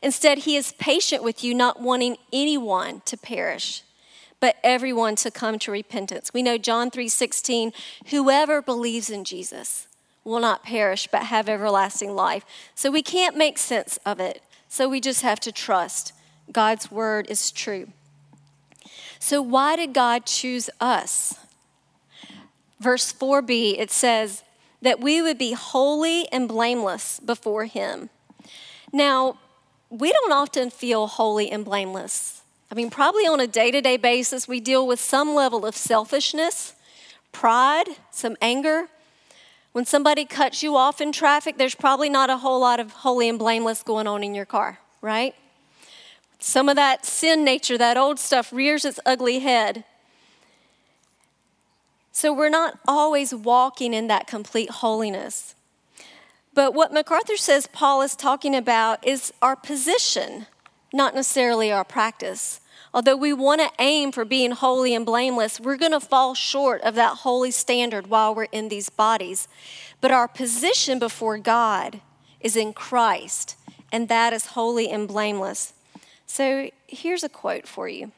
Instead, 0.03 0.39
he 0.39 0.57
is 0.57 0.73
patient 0.73 1.23
with 1.23 1.45
you, 1.45 1.55
not 1.55 1.81
wanting 1.81 2.17
anyone 2.33 3.03
to 3.05 3.17
perish, 3.17 3.83
but 4.39 4.57
everyone 4.65 5.15
to 5.17 5.31
come 5.31 5.59
to 5.59 5.71
repentance. 5.71 6.33
We 6.33 6.43
know 6.43 6.59
John 6.59 6.91
3 6.91 7.09
16, 7.09 7.73
whoever 8.07 8.63
believes 8.63 9.11
in 9.11 9.25
Jesus 9.25 9.89
will 10.31 10.41
not 10.41 10.63
perish 10.63 11.09
but 11.11 11.25
have 11.25 11.49
everlasting 11.49 12.15
life. 12.15 12.45
So 12.75 12.91
we 12.91 13.03
can't 13.03 13.37
make 13.37 13.59
sense 13.59 13.99
of 14.07 14.21
it. 14.21 14.43
So 14.69 14.89
we 14.89 15.01
just 15.01 15.23
have 15.23 15.41
to 15.41 15.53
trust 15.53 16.13
God's 16.53 16.91
word 16.91 17.27
is 17.29 17.51
true. 17.51 17.89
So, 19.19 19.43
why 19.43 19.77
did 19.77 19.93
God 19.93 20.25
choose 20.25 20.71
us? 20.81 21.35
Verse 22.81 23.13
4b, 23.13 23.79
it 23.79 23.91
says 23.91 24.43
that 24.81 25.01
we 25.01 25.21
would 25.21 25.37
be 25.37 25.53
holy 25.53 26.27
and 26.33 26.49
blameless 26.49 27.21
before 27.21 27.67
Him. 27.67 28.09
Now, 28.93 29.39
we 29.91 30.11
don't 30.11 30.33
often 30.33 30.71
feel 30.71 31.07
holy 31.07 31.51
and 31.51 31.65
blameless. 31.65 32.43
I 32.71 32.75
mean, 32.75 32.89
probably 32.89 33.25
on 33.27 33.41
a 33.41 33.47
day 33.47 33.71
to 33.71 33.81
day 33.81 33.97
basis, 33.97 34.49
we 34.49 34.61
deal 34.61 34.87
with 34.87 35.01
some 35.01 35.35
level 35.35 35.67
of 35.67 35.77
selfishness, 35.77 36.75
pride, 37.33 37.89
some 38.11 38.37
anger. 38.41 38.89
When 39.73 39.85
somebody 39.85 40.25
cuts 40.25 40.63
you 40.63 40.77
off 40.77 41.01
in 41.01 41.13
traffic, 41.13 41.57
there's 41.57 41.75
probably 41.75 42.11
not 42.11 42.29
a 42.31 42.39
whole 42.39 42.61
lot 42.61 42.81
of 42.81 42.93
holy 42.93 43.29
and 43.29 43.39
blameless 43.39 43.83
going 43.83 44.07
on 44.07 44.25
in 44.25 44.35
your 44.35 44.47
car, 44.47 44.81
right? 45.01 45.35
some 46.41 46.69
of 46.69 46.77
that 46.77 47.05
sin 47.05 47.45
nature, 47.45 47.79
that 47.79 47.97
old 47.97 48.19
stuff, 48.19 48.53
rears 48.53 48.85
its 48.85 48.99
ugly 49.07 49.41
head. 49.41 49.85
So 52.13 52.33
we're 52.33 52.51
not 52.51 52.79
always 52.89 53.35
walking 53.35 53.95
in 53.95 54.09
that 54.09 54.27
complete 54.27 54.71
holiness. 54.71 55.55
But 56.53 56.75
what 56.75 56.93
MacArthur 56.93 57.37
says 57.37 57.69
Paul 57.69 58.03
is 58.03 58.17
talking 58.17 58.57
about 58.57 59.07
is 59.07 59.33
our 59.41 59.55
position, 59.55 60.47
not 60.93 61.15
necessarily 61.15 61.71
our 61.71 61.85
practice. 61.85 62.61
Although 62.93 63.17
we 63.17 63.33
want 63.33 63.61
to 63.61 63.71
aim 63.79 64.11
for 64.11 64.25
being 64.25 64.51
holy 64.51 64.95
and 64.95 65.07
blameless, 65.07 65.61
we're 65.61 65.77
going 65.77 65.93
to 65.93 66.01
fall 66.01 66.35
short 66.35 66.81
of 66.83 66.97
that 66.97 67.19
holy 67.19 67.53
standard 67.53 68.09
while 68.09 68.35
we're 68.35 68.45
in 68.45 68.69
these 68.69 68.89
bodies. 68.89 69.47
But 70.01 70.11
our 70.11 70.27
position 70.27 70.99
before 70.99 71.39
God 71.39 72.01
is 72.41 72.57
in 72.57 72.73
Christ, 72.73 73.57
and 73.93 74.09
that 74.09 74.33
is 74.33 74.47
holy 74.47 74.91
and 74.91 75.07
blameless. 75.07 75.73
So 76.27 76.71
here's 76.89 77.23
a 77.23 77.29
quote 77.29 77.69
for 77.69 77.89
you 77.89 78.11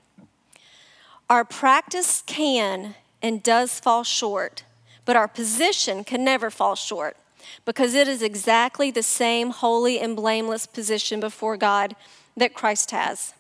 Our 1.29 1.45
practice 1.45 2.23
can 2.27 2.95
and 3.21 3.43
does 3.43 3.79
fall 3.79 4.05
short, 4.05 4.65
but 5.05 5.17
our 5.17 5.29
position 5.29 6.03
can 6.03 6.25
never 6.25 6.51
fall 6.51 6.77
short 6.77 7.17
because 7.65 7.95
it 7.95 8.09
is 8.09 8.23
exactly 8.23 8.91
the 8.91 9.03
same 9.03 9.51
holy 9.51 10.01
and 10.01 10.17
blameless 10.17 10.67
position 10.67 11.21
before 11.21 11.57
God 11.59 11.95
that 12.37 12.55
Christ 12.55 12.91
has. 12.93 13.35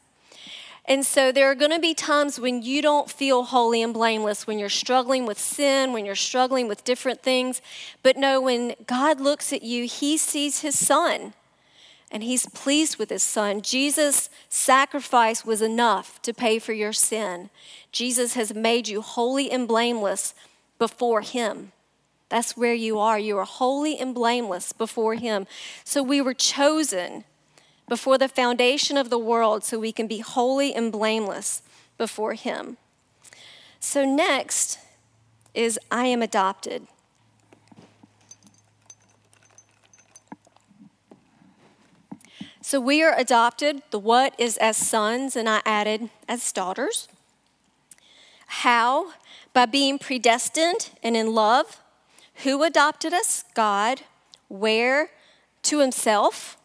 And 0.84 1.06
so 1.06 1.30
there 1.30 1.48
are 1.50 1.54
going 1.54 1.70
to 1.70 1.78
be 1.78 1.94
times 1.94 2.40
when 2.40 2.62
you 2.62 2.82
don't 2.82 3.10
feel 3.10 3.44
holy 3.44 3.82
and 3.82 3.94
blameless, 3.94 4.46
when 4.46 4.58
you're 4.58 4.68
struggling 4.68 5.26
with 5.26 5.38
sin, 5.38 5.92
when 5.92 6.04
you're 6.04 6.14
struggling 6.16 6.66
with 6.66 6.82
different 6.82 7.22
things. 7.22 7.62
But 8.02 8.16
no, 8.16 8.40
when 8.40 8.74
God 8.86 9.20
looks 9.20 9.52
at 9.52 9.62
you, 9.62 9.86
He 9.86 10.16
sees 10.16 10.60
His 10.60 10.76
Son 10.76 11.34
and 12.10 12.24
He's 12.24 12.46
pleased 12.46 12.98
with 12.98 13.10
His 13.10 13.22
Son. 13.22 13.62
Jesus' 13.62 14.28
sacrifice 14.48 15.44
was 15.44 15.62
enough 15.62 16.20
to 16.22 16.34
pay 16.34 16.58
for 16.58 16.72
your 16.72 16.92
sin. 16.92 17.50
Jesus 17.92 18.34
has 18.34 18.52
made 18.52 18.88
you 18.88 19.02
holy 19.02 19.50
and 19.52 19.68
blameless 19.68 20.34
before 20.78 21.20
Him. 21.20 21.70
That's 22.28 22.56
where 22.56 22.74
you 22.74 22.98
are. 22.98 23.18
You 23.18 23.38
are 23.38 23.44
holy 23.44 23.98
and 23.98 24.14
blameless 24.14 24.72
before 24.72 25.14
Him. 25.14 25.46
So 25.84 26.02
we 26.02 26.20
were 26.20 26.34
chosen 26.34 27.24
before 27.88 28.18
the 28.18 28.28
foundation 28.28 28.96
of 28.96 29.10
the 29.10 29.18
world 29.18 29.64
so 29.64 29.78
we 29.78 29.92
can 29.92 30.06
be 30.06 30.18
holy 30.18 30.74
and 30.74 30.90
blameless 30.90 31.62
before 31.98 32.34
Him. 32.34 32.76
So, 33.80 34.04
next 34.04 34.78
is 35.54 35.78
I 35.90 36.06
am 36.06 36.22
adopted. 36.22 36.86
So, 42.60 42.80
we 42.80 43.02
are 43.02 43.14
adopted. 43.18 43.82
The 43.90 43.98
what 43.98 44.34
is 44.38 44.56
as 44.58 44.76
sons, 44.76 45.36
and 45.36 45.48
I 45.48 45.60
added 45.66 46.10
as 46.28 46.50
daughters. 46.52 47.08
How? 48.46 49.12
By 49.52 49.66
being 49.66 49.98
predestined 49.98 50.90
and 51.02 51.16
in 51.16 51.34
love. 51.34 51.80
Who 52.44 52.62
adopted 52.62 53.12
us? 53.12 53.44
God. 53.54 54.02
Where? 54.48 55.10
To 55.64 55.80
Himself. 55.80 56.56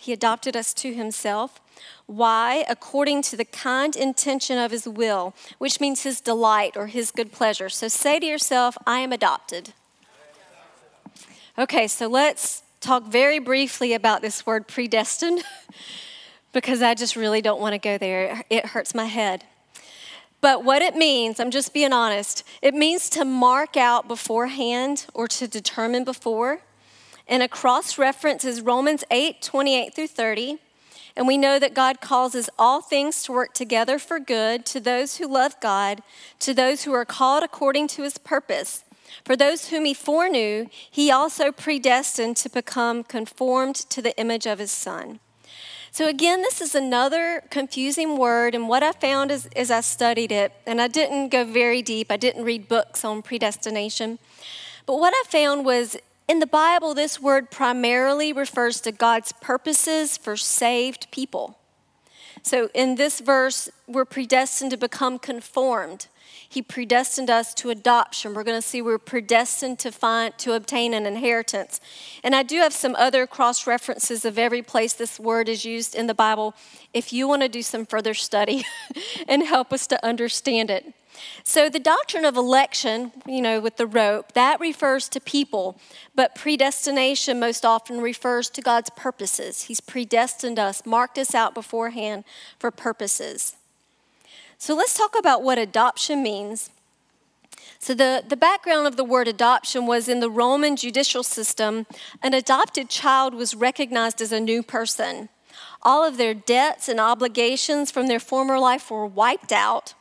He 0.00 0.14
adopted 0.14 0.56
us 0.56 0.72
to 0.74 0.94
himself. 0.94 1.60
Why? 2.06 2.64
According 2.70 3.20
to 3.24 3.36
the 3.36 3.44
kind 3.44 3.94
intention 3.94 4.56
of 4.56 4.70
his 4.70 4.88
will, 4.88 5.34
which 5.58 5.78
means 5.78 6.04
his 6.04 6.22
delight 6.22 6.74
or 6.74 6.86
his 6.86 7.10
good 7.10 7.32
pleasure. 7.32 7.68
So 7.68 7.86
say 7.86 8.18
to 8.18 8.24
yourself, 8.24 8.78
I 8.86 9.00
am 9.00 9.12
adopted. 9.12 9.74
Okay, 11.58 11.86
so 11.86 12.06
let's 12.06 12.62
talk 12.80 13.08
very 13.08 13.38
briefly 13.38 13.92
about 13.92 14.22
this 14.22 14.46
word 14.46 14.66
predestined 14.66 15.44
because 16.54 16.80
I 16.80 16.94
just 16.94 17.14
really 17.14 17.42
don't 17.42 17.60
want 17.60 17.74
to 17.74 17.78
go 17.78 17.98
there. 17.98 18.42
It 18.48 18.64
hurts 18.68 18.94
my 18.94 19.04
head. 19.04 19.44
But 20.40 20.64
what 20.64 20.80
it 20.80 20.96
means, 20.96 21.38
I'm 21.38 21.50
just 21.50 21.74
being 21.74 21.92
honest, 21.92 22.42
it 22.62 22.72
means 22.72 23.10
to 23.10 23.26
mark 23.26 23.76
out 23.76 24.08
beforehand 24.08 25.04
or 25.12 25.28
to 25.28 25.46
determine 25.46 26.04
before. 26.04 26.62
And 27.30 27.44
a 27.44 27.48
cross 27.48 27.96
reference 27.96 28.44
is 28.44 28.60
Romans 28.60 29.04
8 29.08 29.40
28 29.40 29.94
through 29.94 30.08
30. 30.08 30.58
And 31.16 31.28
we 31.28 31.38
know 31.38 31.60
that 31.60 31.74
God 31.74 32.00
causes 32.00 32.50
all 32.58 32.80
things 32.80 33.22
to 33.22 33.32
work 33.32 33.54
together 33.54 34.00
for 34.00 34.18
good 34.18 34.66
to 34.66 34.80
those 34.80 35.18
who 35.18 35.32
love 35.32 35.54
God, 35.60 36.02
to 36.40 36.52
those 36.52 36.82
who 36.82 36.92
are 36.92 37.04
called 37.04 37.44
according 37.44 37.86
to 37.88 38.02
his 38.02 38.18
purpose. 38.18 38.84
For 39.24 39.36
those 39.36 39.68
whom 39.68 39.84
he 39.84 39.94
foreknew, 39.94 40.66
he 40.90 41.10
also 41.10 41.52
predestined 41.52 42.36
to 42.38 42.48
become 42.48 43.04
conformed 43.04 43.76
to 43.76 44.02
the 44.02 44.18
image 44.18 44.46
of 44.46 44.58
his 44.58 44.72
Son. 44.72 45.20
So, 45.92 46.08
again, 46.08 46.42
this 46.42 46.60
is 46.60 46.74
another 46.74 47.42
confusing 47.50 48.16
word. 48.16 48.54
And 48.54 48.68
what 48.68 48.82
I 48.82 48.92
found 48.92 49.30
as, 49.30 49.48
as 49.54 49.70
I 49.70 49.80
studied 49.82 50.32
it, 50.32 50.52
and 50.66 50.80
I 50.80 50.88
didn't 50.88 51.28
go 51.28 51.44
very 51.44 51.82
deep, 51.82 52.10
I 52.10 52.16
didn't 52.16 52.44
read 52.44 52.68
books 52.68 53.04
on 53.04 53.22
predestination. 53.22 54.18
But 54.86 54.98
what 54.98 55.12
I 55.14 55.22
found 55.28 55.64
was 55.64 55.96
in 56.30 56.38
the 56.38 56.46
Bible, 56.46 56.94
this 56.94 57.20
word 57.20 57.50
primarily 57.50 58.32
refers 58.32 58.80
to 58.82 58.92
God's 58.92 59.32
purposes 59.32 60.16
for 60.16 60.36
saved 60.36 61.10
people. 61.10 61.58
So 62.44 62.68
in 62.72 62.94
this 62.94 63.18
verse, 63.18 63.68
we're 63.88 64.04
predestined 64.04 64.70
to 64.70 64.76
become 64.76 65.18
conformed. 65.18 66.06
He 66.48 66.62
predestined 66.62 67.30
us 67.30 67.52
to 67.54 67.70
adoption. 67.70 68.32
We're 68.32 68.44
going 68.44 68.60
to 68.60 68.66
see 68.66 68.80
we're 68.80 68.98
predestined 68.98 69.80
to 69.80 69.90
find 69.90 70.38
to 70.38 70.52
obtain 70.52 70.94
an 70.94 71.04
inheritance. 71.04 71.80
And 72.22 72.36
I 72.36 72.44
do 72.44 72.58
have 72.58 72.72
some 72.72 72.94
other 72.94 73.26
cross 73.26 73.66
references 73.66 74.24
of 74.24 74.38
every 74.38 74.62
place 74.62 74.92
this 74.92 75.18
word 75.18 75.48
is 75.48 75.64
used 75.64 75.96
in 75.96 76.06
the 76.06 76.14
Bible 76.14 76.54
if 76.94 77.12
you 77.12 77.26
want 77.26 77.42
to 77.42 77.48
do 77.48 77.62
some 77.62 77.84
further 77.84 78.14
study 78.14 78.64
and 79.28 79.42
help 79.42 79.72
us 79.72 79.88
to 79.88 80.06
understand 80.06 80.70
it. 80.70 80.94
So, 81.44 81.68
the 81.68 81.80
doctrine 81.80 82.24
of 82.24 82.36
election, 82.36 83.12
you 83.26 83.40
know, 83.40 83.60
with 83.60 83.76
the 83.76 83.86
rope, 83.86 84.32
that 84.32 84.60
refers 84.60 85.08
to 85.10 85.20
people, 85.20 85.78
but 86.14 86.34
predestination 86.34 87.40
most 87.40 87.64
often 87.64 88.00
refers 88.00 88.50
to 88.50 88.62
God's 88.62 88.90
purposes. 88.90 89.62
He's 89.62 89.80
predestined 89.80 90.58
us, 90.58 90.84
marked 90.86 91.18
us 91.18 91.34
out 91.34 91.54
beforehand 91.54 92.24
for 92.58 92.70
purposes. 92.70 93.56
So, 94.58 94.74
let's 94.74 94.96
talk 94.96 95.18
about 95.18 95.42
what 95.42 95.58
adoption 95.58 96.22
means. 96.22 96.70
So, 97.78 97.94
the, 97.94 98.22
the 98.26 98.36
background 98.36 98.86
of 98.86 98.96
the 98.96 99.04
word 99.04 99.26
adoption 99.26 99.86
was 99.86 100.08
in 100.08 100.20
the 100.20 100.30
Roman 100.30 100.76
judicial 100.76 101.22
system, 101.22 101.86
an 102.22 102.34
adopted 102.34 102.88
child 102.88 103.34
was 103.34 103.54
recognized 103.54 104.20
as 104.20 104.32
a 104.32 104.40
new 104.40 104.62
person. 104.62 105.30
All 105.82 106.04
of 106.04 106.18
their 106.18 106.34
debts 106.34 106.88
and 106.88 107.00
obligations 107.00 107.90
from 107.90 108.06
their 108.06 108.20
former 108.20 108.58
life 108.58 108.90
were 108.90 109.06
wiped 109.06 109.50
out 109.50 109.94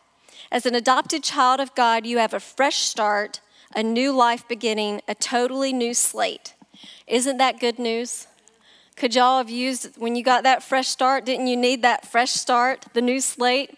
as 0.52 0.66
an 0.66 0.76
adopted 0.76 1.24
child 1.24 1.60
of 1.60 1.76
God, 1.76 2.06
you 2.06 2.18
have 2.18 2.34
a 2.34 2.40
fresh 2.40 2.78
start, 2.78 3.40
a 3.76 3.84
new 3.84 4.12
life 4.12 4.48
beginning, 4.48 5.02
a 5.08 5.14
totally 5.14 5.72
new 5.72 5.94
slate. 5.94 6.56
Isn't 7.06 7.38
that 7.38 7.60
good 7.60 7.78
news? 7.78 8.28
Could 8.96 9.16
y'all 9.16 9.38
have 9.38 9.50
used, 9.50 9.98
when 9.98 10.16
you 10.16 10.24
got 10.24 10.44
that 10.44 10.64
fresh 10.64 10.88
start, 10.88 11.26
didn't 11.26 11.48
you 11.48 11.56
need 11.56 11.84
that 11.84 12.06
fresh 12.06 12.32
start, 12.32 12.86
the 12.94 13.02
new 13.02 13.22
slate? 13.22 13.78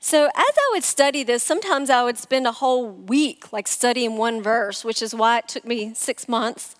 So, 0.00 0.26
as 0.26 0.32
I 0.36 0.70
would 0.72 0.84
study 0.84 1.22
this, 1.22 1.42
sometimes 1.42 1.88
I 1.88 2.04
would 2.04 2.18
spend 2.18 2.46
a 2.46 2.52
whole 2.52 2.88
week 2.88 3.52
like 3.52 3.66
studying 3.66 4.16
one 4.16 4.42
verse, 4.42 4.84
which 4.84 5.00
is 5.00 5.14
why 5.14 5.38
it 5.38 5.48
took 5.48 5.64
me 5.64 5.94
six 5.94 6.28
months. 6.28 6.76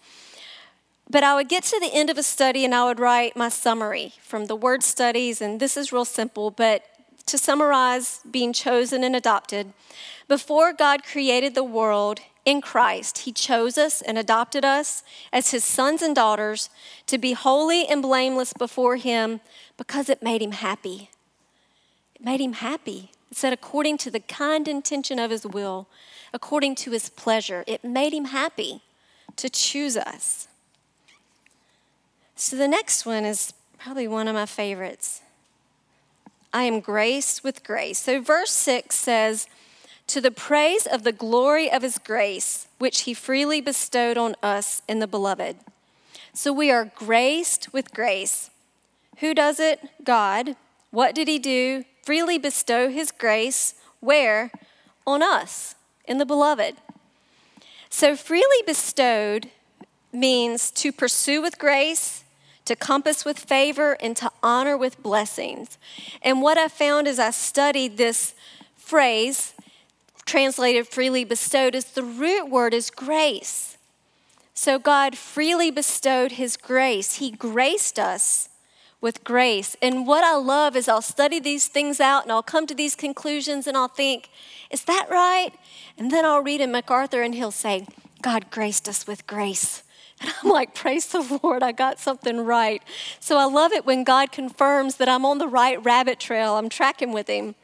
But 1.09 1.23
I 1.23 1.35
would 1.35 1.49
get 1.49 1.63
to 1.65 1.81
the 1.81 1.93
end 1.93 2.11
of 2.11 2.19
a 2.19 2.23
study 2.23 2.65
and 2.65 2.75
I 2.75 2.85
would 2.85 3.01
write 3.01 3.37
my 3.37 3.49
summary 3.49 4.13
from 4.21 4.47
the 4.47 4.57
word 4.57 4.83
studies, 4.83 5.41
and 5.41 5.61
this 5.61 5.77
is 5.77 5.93
real 5.93 6.05
simple, 6.05 6.51
but 6.51 6.83
to 7.27 7.39
summarize 7.39 8.21
being 8.31 8.53
chosen 8.53 9.05
and 9.05 9.15
adopted, 9.15 9.73
before 10.29 10.73
God 10.73 11.05
created 11.05 11.55
the 11.55 11.65
world 11.65 12.21
in 12.45 12.61
Christ, 12.61 13.19
He 13.19 13.33
chose 13.33 13.77
us 13.77 14.01
and 14.01 14.17
adopted 14.17 14.65
us 14.65 15.03
as 15.33 15.51
His 15.51 15.65
sons 15.65 16.01
and 16.01 16.15
daughters 16.15 16.71
to 17.07 17.19
be 17.19 17.33
holy 17.33 17.87
and 17.87 18.01
blameless 18.01 18.53
before 18.53 18.97
Him 18.97 19.41
because 19.77 20.09
it 20.09 20.23
made 20.23 20.41
Him 20.41 20.53
happy. 20.53 21.11
It 22.15 22.25
made 22.25 22.41
Him 22.41 22.55
happy. 22.55 23.11
It 23.31 23.37
said, 23.37 23.53
according 23.53 23.99
to 23.99 24.11
the 24.11 24.21
kind 24.21 24.69
intention 24.69 25.19
of 25.19 25.33
His 25.33 25.45
will, 25.45 25.89
according 26.33 26.77
to 26.77 26.93
His 26.93 27.09
pleasure, 27.09 27.65
it 27.67 27.85
made 27.85 28.15
Him 28.15 28.27
happy 28.27 28.83
to 29.35 29.51
choose 29.51 29.97
us. 29.97 30.47
So 32.37 32.57
the 32.57 32.69
next 32.69 33.05
one 33.05 33.25
is 33.25 33.53
probably 33.79 34.07
one 34.07 34.29
of 34.29 34.35
my 34.35 34.47
favorites. 34.47 35.23
I 36.57 36.63
am 36.63 36.81
graced 36.81 37.45
with 37.45 37.63
grace. 37.63 37.99
So, 37.99 38.19
verse 38.19 38.51
6 38.51 38.97
says, 38.97 39.47
To 40.07 40.23
the 40.23 40.31
praise 40.31 40.87
of 40.87 41.03
the 41.03 41.13
glory 41.13 41.71
of 41.71 41.83
his 41.83 41.99
grace, 41.99 42.67
which 42.79 43.03
he 43.03 43.13
freely 43.13 43.61
bestowed 43.61 44.17
on 44.17 44.37
us 44.43 44.81
in 44.89 44.99
the 44.99 45.07
beloved. 45.07 45.57
So, 46.33 46.55
we 46.55 46.71
are 46.71 46.91
graced 46.97 47.75
with 47.75 47.93
grace. 47.93 48.49
Who 49.19 49.35
does 49.35 49.61
it? 49.61 49.81
God. 50.03 50.57
What 50.91 51.15
did 51.15 51.29
he 51.29 51.39
do? 51.39 51.85
Freely 52.03 52.39
bestow 52.39 52.89
his 52.89 53.13
grace. 53.13 53.75
Where? 54.01 54.51
On 55.07 55.23
us, 55.23 55.75
in 56.07 56.17
the 56.17 56.25
beloved. 56.25 56.77
So, 57.91 58.17
freely 58.17 58.63
bestowed 58.67 59.51
means 60.11 60.71
to 60.71 60.91
pursue 60.91 61.43
with 61.43 61.59
grace, 61.59 62.25
to 62.67 62.77
compass 62.77 63.25
with 63.25 63.39
favor, 63.39 63.97
and 64.01 64.17
to 64.17 64.31
honor 64.43 64.77
with 64.77 65.03
blessings. 65.03 65.79
And 66.23 66.43
what 66.43 66.59
I 66.59 66.69
found 66.69 67.09
as 67.09 67.19
I 67.19 67.31
studied 67.31 67.97
this 67.97 68.35
phrase, 68.77 69.55
translated 70.25 70.87
freely 70.87 71.25
bestowed, 71.25 71.75
is 71.75 71.87
the 71.87 72.03
root 72.03 72.49
word 72.51 72.75
is 72.75 72.91
grace. 72.91 73.77
So 74.55 74.79
God 74.79 75.17
freely 75.17 75.71
bestowed 75.71 76.33
his 76.33 76.57
grace. 76.57 77.17
He 77.17 77.31
graced 77.31 77.99
us 77.99 78.49
with 79.01 79.23
grace. 79.23 79.77
And 79.83 80.07
what 80.07 80.25
I 80.25 80.35
love 80.35 80.75
is 80.75 80.89
I'll 80.89 81.03
study 81.03 81.39
these 81.39 81.69
things 81.69 82.01
out 82.01 82.23
and 82.23 82.33
I'll 82.33 82.43
come 82.43 82.67
to 82.67 82.75
these 82.75 82.97
conclusions 82.97 83.67
and 83.67 83.77
I'll 83.77 83.89
think, 83.89 84.31
is 84.71 84.85
that 84.85 85.09
right? 85.11 85.53
And 85.99 86.11
then 86.11 86.25
I'll 86.25 86.43
read 86.43 86.61
in 86.61 86.73
MacArthur 86.73 87.23
and 87.23 87.35
he'll 87.35 87.51
say, 87.51 87.87
God 88.23 88.51
graced 88.51 88.89
us 88.89 89.07
with 89.07 89.27
grace. 89.27 89.83
And 90.21 90.33
I'm 90.43 90.51
like, 90.51 90.75
praise 90.75 91.07
the 91.09 91.41
Lord, 91.43 91.63
I 91.63 91.73
got 91.73 91.99
something 91.99 92.41
right. 92.41 92.83
So 93.21 93.37
I 93.37 93.45
love 93.45 93.73
it 93.73 93.85
when 93.85 94.03
God 94.03 94.33
confirms 94.33 94.97
that 94.97 95.09
I'm 95.09 95.27
on 95.27 95.39
the 95.39 95.49
right 95.49 95.83
rabbit 95.85 96.19
trail, 96.19 96.57
I'm 96.57 96.69
tracking 96.69 97.13
with 97.13 97.29
Him. 97.29 97.55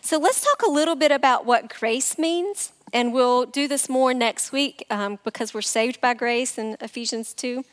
So 0.00 0.18
let's 0.18 0.42
talk 0.42 0.62
a 0.66 0.70
little 0.70 0.96
bit 0.96 1.12
about 1.12 1.44
what 1.44 1.68
grace 1.68 2.18
means. 2.18 2.72
And 2.92 3.14
we'll 3.14 3.46
do 3.46 3.68
this 3.68 3.88
more 3.88 4.12
next 4.12 4.52
week 4.52 4.84
um, 4.90 5.18
because 5.24 5.54
we're 5.54 5.62
saved 5.62 6.00
by 6.00 6.12
grace 6.12 6.58
in 6.58 6.76
Ephesians 6.80 7.32
2. 7.32 7.64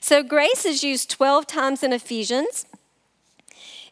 So, 0.00 0.22
grace 0.22 0.64
is 0.64 0.82
used 0.82 1.10
12 1.10 1.46
times 1.46 1.82
in 1.82 1.92
Ephesians. 1.92 2.64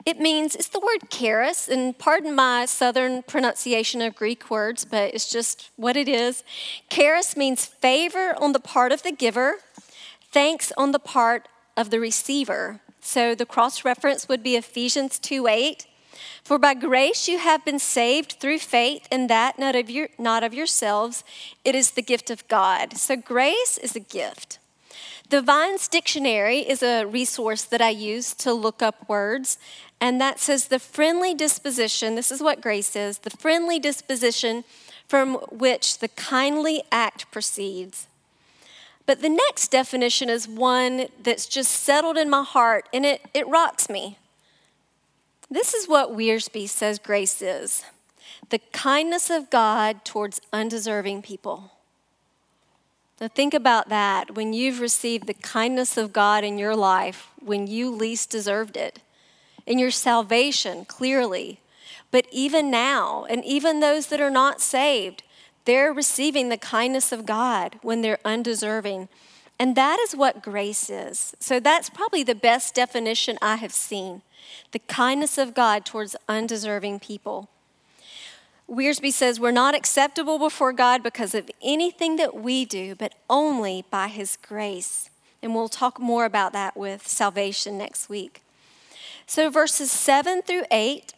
It 0.04 0.18
means, 0.18 0.56
it's 0.56 0.68
the 0.68 0.80
word 0.80 1.10
charis, 1.10 1.68
and 1.68 1.96
pardon 1.96 2.34
my 2.34 2.64
southern 2.64 3.22
pronunciation 3.22 4.02
of 4.02 4.16
Greek 4.16 4.50
words, 4.50 4.84
but 4.84 5.14
it's 5.14 5.30
just 5.30 5.70
what 5.76 5.96
it 5.96 6.08
is. 6.08 6.42
Charis 6.90 7.36
means 7.36 7.66
favor 7.66 8.34
on 8.38 8.52
the 8.52 8.60
part 8.60 8.90
of 8.90 9.02
the 9.02 9.12
giver, 9.12 9.56
thanks 10.32 10.72
on 10.76 10.90
the 10.90 10.98
part 10.98 11.46
of 11.76 11.90
the 11.90 12.00
receiver. 12.00 12.80
So 13.00 13.34
the 13.34 13.46
cross 13.46 13.84
reference 13.84 14.28
would 14.28 14.42
be 14.42 14.56
Ephesians 14.56 15.18
2 15.18 15.46
8. 15.46 15.86
For 16.44 16.58
by 16.58 16.74
grace 16.74 17.28
you 17.28 17.38
have 17.38 17.64
been 17.64 17.78
saved 17.78 18.36
through 18.40 18.58
faith, 18.58 19.06
and 19.10 19.30
that 19.30 19.58
not 19.58 19.76
of, 19.76 19.88
your, 19.88 20.08
not 20.18 20.42
of 20.42 20.52
yourselves. 20.52 21.22
It 21.64 21.74
is 21.74 21.92
the 21.92 22.02
gift 22.02 22.30
of 22.30 22.46
God. 22.48 22.96
So 22.96 23.16
grace 23.16 23.78
is 23.78 23.94
a 23.94 24.00
gift. 24.00 24.58
The 25.32 25.40
Vine's 25.40 25.88
Dictionary 25.88 26.58
is 26.58 26.82
a 26.82 27.06
resource 27.06 27.62
that 27.62 27.80
I 27.80 27.88
use 27.88 28.34
to 28.34 28.52
look 28.52 28.82
up 28.82 29.08
words, 29.08 29.56
and 29.98 30.20
that 30.20 30.38
says 30.38 30.68
the 30.68 30.78
friendly 30.78 31.32
disposition, 31.32 32.16
this 32.16 32.30
is 32.30 32.42
what 32.42 32.60
grace 32.60 32.94
is, 32.94 33.16
the 33.16 33.30
friendly 33.30 33.78
disposition 33.78 34.62
from 35.08 35.36
which 35.50 36.00
the 36.00 36.08
kindly 36.08 36.82
act 36.92 37.30
proceeds. 37.30 38.08
But 39.06 39.22
the 39.22 39.30
next 39.30 39.70
definition 39.70 40.28
is 40.28 40.46
one 40.46 41.06
that's 41.22 41.46
just 41.46 41.72
settled 41.72 42.18
in 42.18 42.28
my 42.28 42.42
heart 42.42 42.86
and 42.92 43.06
it, 43.06 43.22
it 43.32 43.48
rocks 43.48 43.88
me. 43.88 44.18
This 45.50 45.72
is 45.72 45.88
what 45.88 46.10
Wiersbe 46.10 46.68
says 46.68 46.98
grace 46.98 47.40
is 47.40 47.86
the 48.50 48.60
kindness 48.74 49.30
of 49.30 49.48
God 49.48 50.04
towards 50.04 50.42
undeserving 50.52 51.22
people. 51.22 51.71
Now, 53.22 53.28
think 53.28 53.54
about 53.54 53.88
that 53.88 54.34
when 54.34 54.52
you've 54.52 54.80
received 54.80 55.28
the 55.28 55.34
kindness 55.34 55.96
of 55.96 56.12
God 56.12 56.42
in 56.42 56.58
your 56.58 56.74
life 56.74 57.28
when 57.40 57.68
you 57.68 57.88
least 57.88 58.30
deserved 58.30 58.76
it 58.76 58.98
in 59.64 59.78
your 59.78 59.92
salvation, 59.92 60.84
clearly. 60.84 61.60
But 62.10 62.26
even 62.32 62.68
now, 62.68 63.24
and 63.30 63.44
even 63.44 63.78
those 63.78 64.08
that 64.08 64.20
are 64.20 64.28
not 64.28 64.60
saved, 64.60 65.22
they're 65.66 65.92
receiving 65.92 66.48
the 66.48 66.56
kindness 66.56 67.12
of 67.12 67.24
God 67.24 67.78
when 67.82 68.02
they're 68.02 68.18
undeserving. 68.24 69.08
And 69.56 69.76
that 69.76 70.00
is 70.00 70.16
what 70.16 70.42
grace 70.42 70.90
is. 70.90 71.32
So 71.38 71.60
that's 71.60 71.90
probably 71.90 72.24
the 72.24 72.34
best 72.34 72.74
definition 72.74 73.38
I 73.40 73.54
have 73.54 73.72
seen 73.72 74.22
the 74.72 74.80
kindness 74.80 75.38
of 75.38 75.54
God 75.54 75.84
towards 75.84 76.16
undeserving 76.28 76.98
people. 76.98 77.48
Wiersbe 78.72 79.12
says, 79.12 79.38
We're 79.38 79.50
not 79.50 79.74
acceptable 79.74 80.38
before 80.38 80.72
God 80.72 81.02
because 81.02 81.34
of 81.34 81.50
anything 81.62 82.16
that 82.16 82.34
we 82.34 82.64
do, 82.64 82.94
but 82.94 83.14
only 83.28 83.84
by 83.90 84.08
His 84.08 84.38
grace. 84.40 85.10
And 85.42 85.54
we'll 85.54 85.68
talk 85.68 86.00
more 86.00 86.24
about 86.24 86.52
that 86.54 86.76
with 86.76 87.06
salvation 87.06 87.76
next 87.76 88.08
week. 88.08 88.42
So, 89.26 89.50
verses 89.50 89.90
7 89.90 90.42
through 90.42 90.64
8 90.70 91.12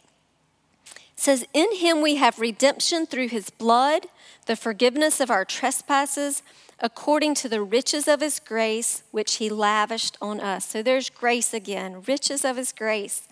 says, 1.15 1.45
In 1.53 1.75
him 1.75 2.01
we 2.01 2.15
have 2.15 2.39
redemption 2.39 3.05
through 3.05 3.29
his 3.29 3.49
blood, 3.49 4.07
the 4.47 4.55
forgiveness 4.55 5.19
of 5.19 5.31
our 5.31 5.45
trespasses, 5.45 6.43
according 6.79 7.35
to 7.35 7.47
the 7.49 7.61
riches 7.61 8.07
of 8.07 8.19
his 8.19 8.39
grace, 8.39 9.03
which 9.11 9.35
he 9.35 9.49
lavished 9.49 10.17
on 10.21 10.39
us. 10.39 10.65
So, 10.65 10.83
there's 10.83 11.09
grace 11.09 11.53
again, 11.53 12.03
riches 12.05 12.43
of 12.43 12.57
his 12.57 12.73
grace. 12.73 13.27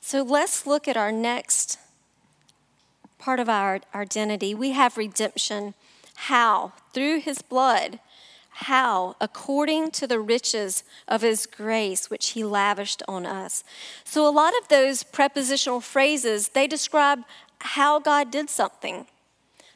So, 0.00 0.22
let's 0.22 0.66
look 0.66 0.86
at 0.86 0.96
our 0.96 1.12
next 1.12 1.78
part 3.24 3.40
of 3.40 3.48
our 3.48 3.80
identity. 3.94 4.54
We 4.54 4.72
have 4.72 4.98
redemption. 4.98 5.72
How? 6.14 6.74
Through 6.92 7.20
his 7.20 7.40
blood. 7.40 7.98
How? 8.50 9.16
According 9.18 9.92
to 9.92 10.06
the 10.06 10.20
riches 10.20 10.84
of 11.08 11.22
his 11.22 11.46
grace, 11.46 12.10
which 12.10 12.30
he 12.30 12.44
lavished 12.44 13.02
on 13.08 13.24
us. 13.24 13.64
So, 14.04 14.28
a 14.28 14.30
lot 14.30 14.52
of 14.60 14.68
those 14.68 15.02
prepositional 15.02 15.80
phrases, 15.80 16.48
they 16.48 16.66
describe 16.66 17.20
how 17.60 17.98
God 17.98 18.30
did 18.30 18.50
something. 18.50 19.06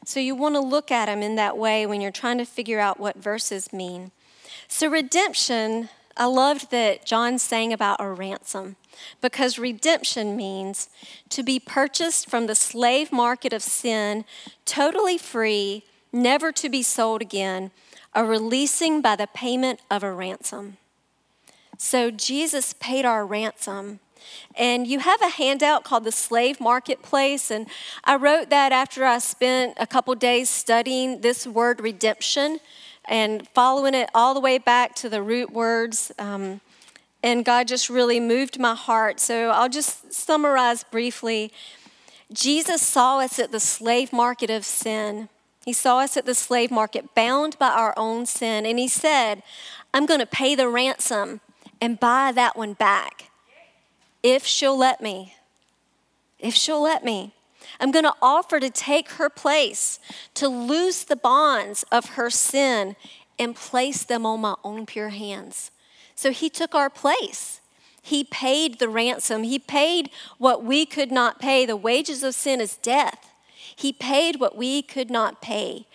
So, 0.05 0.19
you 0.19 0.35
want 0.35 0.53
to 0.53 0.61
look 0.61 0.91
at 0.91 1.07
them 1.07 1.23
in 1.23 1.35
that 1.35 1.57
way 1.57 1.87
when 1.87 2.01
you're 2.01 2.11
trying 2.11 2.37
to 2.37 2.45
figure 2.45 2.79
out 2.79 2.99
what 2.99 3.17
verses 3.17 3.73
mean. 3.73 4.11
So, 4.67 4.87
redemption, 4.87 5.89
I 6.19 6.25
loved 6.25 6.69
that 6.71 7.05
John 7.05 7.39
sang 7.39 7.71
about 7.71 8.01
a 8.01 8.11
ransom 8.11 8.75
because 9.21 9.57
redemption 9.57 10.35
means 10.35 10.89
to 11.29 11.43
be 11.43 11.61
purchased 11.61 12.29
from 12.29 12.45
the 12.45 12.55
slave 12.55 13.13
market 13.13 13.53
of 13.53 13.63
sin, 13.63 14.25
totally 14.65 15.17
free, 15.17 15.85
never 16.11 16.51
to 16.51 16.69
be 16.69 16.83
sold 16.83 17.21
again 17.21 17.71
a 18.13 18.25
releasing 18.25 19.01
by 19.01 19.15
the 19.15 19.27
payment 19.27 19.79
of 19.89 20.03
a 20.03 20.11
ransom. 20.11 20.75
So 21.77 22.11
Jesus 22.11 22.73
paid 22.73 23.05
our 23.05 23.25
ransom. 23.25 24.01
And 24.55 24.85
you 24.85 24.99
have 24.99 25.21
a 25.21 25.29
handout 25.29 25.85
called 25.85 26.03
the 26.03 26.11
Slave 26.11 26.59
Marketplace. 26.59 27.49
And 27.49 27.67
I 28.03 28.17
wrote 28.17 28.49
that 28.49 28.73
after 28.73 29.05
I 29.05 29.19
spent 29.19 29.75
a 29.77 29.87
couple 29.87 30.13
days 30.15 30.49
studying 30.49 31.21
this 31.21 31.47
word 31.47 31.79
redemption 31.79 32.59
and 33.09 33.47
following 33.49 33.95
it 33.95 34.09
all 34.13 34.33
the 34.33 34.39
way 34.39 34.59
back 34.59 34.95
to 34.95 35.09
the 35.09 35.21
root 35.21 35.51
words. 35.51 36.11
Um, 36.19 36.61
and 37.21 37.43
God 37.43 37.67
just 37.67 37.89
really 37.89 38.19
moved 38.19 38.59
my 38.59 38.75
heart. 38.75 39.19
So 39.19 39.49
I'll 39.49 39.67
just 39.67 40.13
summarize 40.13 40.83
briefly. 40.83 41.51
Jesus 42.31 42.81
saw 42.81 43.19
us 43.19 43.39
at 43.39 43.51
the 43.51 43.59
slave 43.59 44.13
market 44.13 44.49
of 44.49 44.63
sin. 44.63 45.27
He 45.65 45.73
saw 45.73 45.99
us 45.99 46.15
at 46.15 46.25
the 46.25 46.35
slave 46.35 46.71
market, 46.71 47.13
bound 47.15 47.57
by 47.59 47.69
our 47.69 47.93
own 47.97 48.25
sin, 48.25 48.65
and 48.65 48.79
he 48.79 48.87
said, 48.87 49.43
I'm 49.93 50.05
going 50.05 50.19
to 50.19 50.25
pay 50.25 50.55
the 50.55 50.69
ransom 50.69 51.41
and 51.81 51.99
buy 51.99 52.31
that 52.31 52.55
one 52.55 52.73
back 52.73 53.29
if 54.23 54.45
she'll 54.45 54.77
let 54.77 55.01
me. 55.01 55.33
If 56.39 56.53
she'll 56.53 56.81
let 56.81 57.03
me. 57.03 57.33
I'm 57.79 57.91
going 57.91 58.05
to 58.05 58.15
offer 58.21 58.59
to 58.59 58.69
take 58.69 59.11
her 59.11 59.29
place, 59.29 59.99
to 60.35 60.47
loose 60.47 61.03
the 61.03 61.15
bonds 61.15 61.83
of 61.91 62.11
her 62.11 62.29
sin 62.29 62.95
and 63.37 63.55
place 63.55 64.03
them 64.03 64.25
on 64.25 64.41
my 64.41 64.55
own 64.63 64.85
pure 64.85 65.09
hands. 65.09 65.71
So 66.15 66.31
he 66.31 66.49
took 66.49 66.75
our 66.75 66.89
place. 66.89 67.61
He 68.01 68.23
paid 68.23 68.79
the 68.79 68.89
ransom. 68.89 69.43
He 69.43 69.59
paid 69.59 70.09
what 70.37 70.63
we 70.63 70.85
could 70.85 71.11
not 71.11 71.39
pay. 71.39 71.65
The 71.65 71.75
wages 71.77 72.23
of 72.23 72.35
sin 72.35 72.59
is 72.59 72.77
death. 72.77 73.31
He 73.75 73.93
paid 73.93 74.39
what 74.39 74.57
we 74.57 74.81
could 74.81 75.09
not 75.09 75.41
pay. 75.41 75.85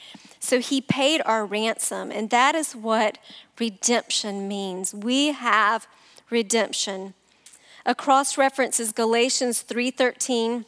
So 0.40 0.60
he 0.60 0.80
paid 0.80 1.22
our 1.24 1.44
ransom, 1.44 2.10
and 2.10 2.30
that 2.30 2.54
is 2.54 2.76
what 2.76 3.18
redemption 3.58 4.46
means. 4.46 4.94
We 4.94 5.32
have 5.32 5.86
redemption. 6.30 7.14
A 7.86 7.94
cross 7.94 8.38
reference 8.38 8.80
is 8.80 8.92
Galatians 8.92 9.62
3:13. 9.62 10.64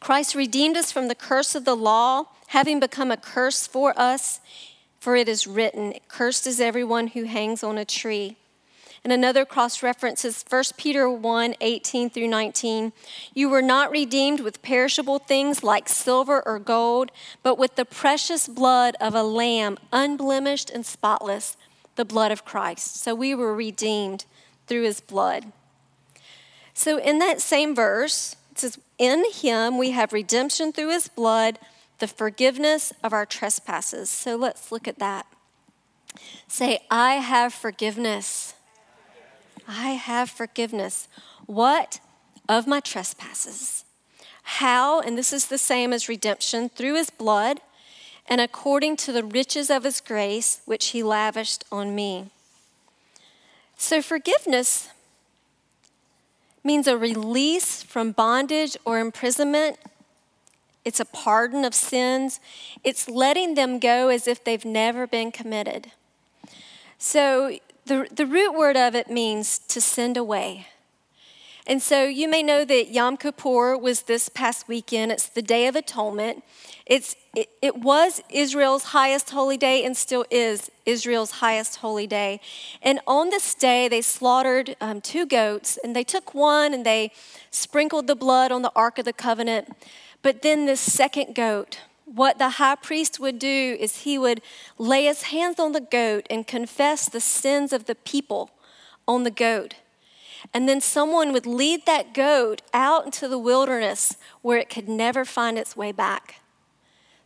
Christ 0.00 0.34
redeemed 0.34 0.76
us 0.76 0.92
from 0.92 1.08
the 1.08 1.14
curse 1.14 1.54
of 1.54 1.64
the 1.64 1.76
law, 1.76 2.26
having 2.48 2.80
become 2.80 3.10
a 3.10 3.16
curse 3.16 3.66
for 3.66 3.98
us, 3.98 4.40
for 4.98 5.16
it 5.16 5.28
is 5.28 5.46
written, 5.46 5.94
cursed 6.08 6.46
is 6.46 6.60
everyone 6.60 7.08
who 7.08 7.24
hangs 7.24 7.62
on 7.62 7.78
a 7.78 7.84
tree. 7.84 8.36
And 9.06 9.12
another 9.12 9.44
cross 9.44 9.84
reference 9.84 10.24
is 10.24 10.44
1 10.48 10.64
Peter 10.76 11.08
1 11.08 11.54
18 11.60 12.10
through 12.10 12.26
19. 12.26 12.92
You 13.34 13.48
were 13.48 13.62
not 13.62 13.92
redeemed 13.92 14.40
with 14.40 14.62
perishable 14.62 15.20
things 15.20 15.62
like 15.62 15.88
silver 15.88 16.42
or 16.44 16.58
gold, 16.58 17.12
but 17.44 17.56
with 17.56 17.76
the 17.76 17.84
precious 17.84 18.48
blood 18.48 18.96
of 19.00 19.14
a 19.14 19.22
lamb, 19.22 19.78
unblemished 19.92 20.70
and 20.70 20.84
spotless, 20.84 21.56
the 21.94 22.04
blood 22.04 22.32
of 22.32 22.44
Christ. 22.44 23.00
So 23.00 23.14
we 23.14 23.32
were 23.32 23.54
redeemed 23.54 24.24
through 24.66 24.82
his 24.82 25.00
blood. 25.00 25.52
So 26.74 26.98
in 26.98 27.20
that 27.20 27.40
same 27.40 27.76
verse, 27.76 28.34
it 28.56 28.60
says, 28.60 28.78
In 28.98 29.24
him 29.30 29.76
we 29.76 29.90
have 29.90 30.12
redemption 30.12 30.72
through 30.72 30.90
his 30.90 31.08
blood, 31.08 31.58
the 31.98 32.06
forgiveness 32.06 32.92
of 33.02 33.12
our 33.12 33.26
trespasses. 33.26 34.08
So 34.08 34.36
let's 34.36 34.72
look 34.72 34.88
at 34.88 34.98
that. 34.98 35.26
Say, 36.48 36.80
I 36.90 37.14
have 37.14 37.52
forgiveness. 37.52 38.54
I 39.68 39.90
have 39.90 40.30
forgiveness. 40.30 41.08
What? 41.44 42.00
Of 42.48 42.66
my 42.66 42.80
trespasses. 42.80 43.84
How? 44.42 45.00
And 45.00 45.18
this 45.18 45.32
is 45.32 45.46
the 45.46 45.58
same 45.58 45.92
as 45.92 46.08
redemption 46.08 46.70
through 46.70 46.94
his 46.94 47.10
blood 47.10 47.60
and 48.28 48.40
according 48.40 48.96
to 48.96 49.12
the 49.12 49.24
riches 49.24 49.70
of 49.70 49.84
his 49.84 50.00
grace, 50.00 50.62
which 50.64 50.88
he 50.88 51.02
lavished 51.02 51.64
on 51.70 51.94
me. 51.94 52.30
So, 53.76 54.00
forgiveness 54.00 54.88
means 56.66 56.86
a 56.86 56.98
release 56.98 57.82
from 57.82 58.12
bondage 58.12 58.76
or 58.84 58.98
imprisonment. 58.98 59.78
It's 60.84 61.00
a 61.00 61.04
pardon 61.04 61.64
of 61.64 61.74
sins. 61.74 62.40
It's 62.84 63.08
letting 63.08 63.54
them 63.54 63.78
go 63.78 64.08
as 64.08 64.28
if 64.28 64.44
they've 64.44 64.64
never 64.64 65.06
been 65.06 65.32
committed. 65.32 65.92
So, 66.98 67.58
the, 67.86 68.08
the 68.10 68.26
root 68.26 68.52
word 68.52 68.76
of 68.76 68.94
it 68.94 69.08
means 69.08 69.58
to 69.60 69.80
send 69.80 70.16
away. 70.16 70.66
And 71.68 71.82
so 71.82 72.04
you 72.04 72.28
may 72.28 72.44
know 72.44 72.64
that 72.64 72.92
Yom 72.92 73.16
Kippur 73.16 73.76
was 73.76 74.02
this 74.02 74.28
past 74.28 74.68
weekend. 74.68 75.10
It's 75.10 75.28
the 75.28 75.42
Day 75.42 75.66
of 75.66 75.74
Atonement. 75.74 76.44
It's, 76.86 77.16
it, 77.34 77.48
it 77.60 77.78
was 77.78 78.22
Israel's 78.30 78.84
highest 78.84 79.30
holy 79.30 79.56
day 79.56 79.84
and 79.84 79.96
still 79.96 80.24
is 80.30 80.70
Israel's 80.84 81.32
highest 81.32 81.76
holy 81.76 82.06
day. 82.06 82.40
And 82.82 83.00
on 83.04 83.30
this 83.30 83.52
day, 83.52 83.88
they 83.88 84.00
slaughtered 84.00 84.76
um, 84.80 85.00
two 85.00 85.26
goats, 85.26 85.76
and 85.82 85.96
they 85.96 86.04
took 86.04 86.34
one 86.34 86.72
and 86.72 86.86
they 86.86 87.10
sprinkled 87.50 88.06
the 88.06 88.14
blood 88.14 88.52
on 88.52 88.62
the 88.62 88.72
Ark 88.76 89.00
of 89.00 89.04
the 89.04 89.12
Covenant. 89.12 89.76
But 90.22 90.42
then, 90.42 90.66
this 90.66 90.80
second 90.80 91.34
goat, 91.34 91.80
what 92.04 92.38
the 92.38 92.50
high 92.50 92.76
priest 92.76 93.18
would 93.18 93.40
do 93.40 93.76
is 93.80 94.02
he 94.02 94.16
would 94.16 94.40
lay 94.78 95.06
his 95.06 95.24
hands 95.24 95.58
on 95.58 95.72
the 95.72 95.80
goat 95.80 96.26
and 96.30 96.46
confess 96.46 97.08
the 97.08 97.20
sins 97.20 97.72
of 97.72 97.86
the 97.86 97.96
people 97.96 98.50
on 99.08 99.24
the 99.24 99.30
goat. 99.32 99.74
And 100.52 100.68
then 100.68 100.80
someone 100.80 101.32
would 101.32 101.46
lead 101.46 101.86
that 101.86 102.14
goat 102.14 102.62
out 102.72 103.04
into 103.04 103.28
the 103.28 103.38
wilderness 103.38 104.16
where 104.42 104.58
it 104.58 104.70
could 104.70 104.88
never 104.88 105.24
find 105.24 105.58
its 105.58 105.76
way 105.76 105.92
back. 105.92 106.40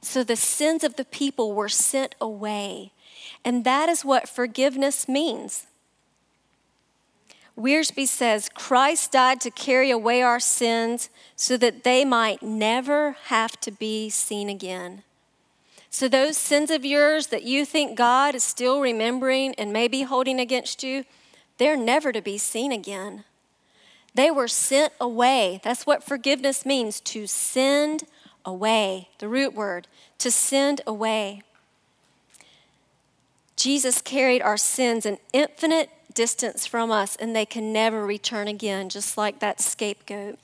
So 0.03 0.25
the 0.25 0.37
sins 0.37 0.83
of 0.83 0.97
the 0.97 1.05
people 1.05 1.53
were 1.53 1.69
sent 1.69 2.15
away. 2.21 2.93
And 3.45 3.65
that 3.65 3.89
is 3.89 4.05
what 4.05 4.29
forgiveness 4.29 5.09
means. 5.09 5.67
Wiersbe 7.59 8.07
says 8.07 8.49
Christ 8.55 9.13
died 9.13 9.41
to 9.43 9.51
carry 9.51 9.91
away 9.91 10.23
our 10.23 10.41
sins 10.41 11.11
so 11.37 11.57
that 11.59 11.85
they 11.85 12.05
might 12.05 12.43
never 12.43 13.17
have 13.27 13.61
to 13.61 13.71
be 13.71 14.09
seen 14.09 14.49
again. 14.49 15.03
So, 15.91 16.09
those 16.09 16.37
sins 16.37 16.71
of 16.71 16.85
yours 16.85 17.27
that 17.29 17.43
you 17.43 17.65
think 17.65 17.99
God 17.99 18.35
is 18.35 18.45
still 18.45 18.81
remembering 18.81 19.55
and 19.57 19.73
maybe 19.73 20.03
holding 20.03 20.39
against 20.39 20.85
you, 20.85 21.05
they're 21.61 21.77
never 21.77 22.11
to 22.11 22.23
be 22.23 22.39
seen 22.39 22.73
again. 22.73 23.25
They 24.15 24.31
were 24.31 24.49
sent 24.49 24.95
away. 24.99 25.61
That's 25.63 25.87
what 25.87 26.03
forgiveness 26.03 26.65
means 26.65 27.01
to 27.01 27.27
send 27.27 28.05
away, 28.47 29.11
the 29.19 29.29
root 29.29 29.53
word, 29.53 29.87
to 30.21 30.31
send 30.31 30.81
away. 30.87 31.43
Jesus 33.57 34.01
carried 34.01 34.41
our 34.41 34.57
sins 34.57 35.05
an 35.05 35.19
infinite 35.35 35.91
distance 36.15 36.65
from 36.65 36.91
us, 36.91 37.15
and 37.17 37.37
they 37.37 37.45
can 37.45 37.75
never 37.75 38.07
return 38.07 38.49
again, 38.49 38.89
just 38.89 39.19
like 39.19 39.41
that 39.41 39.61
scapegoat. 39.61 40.39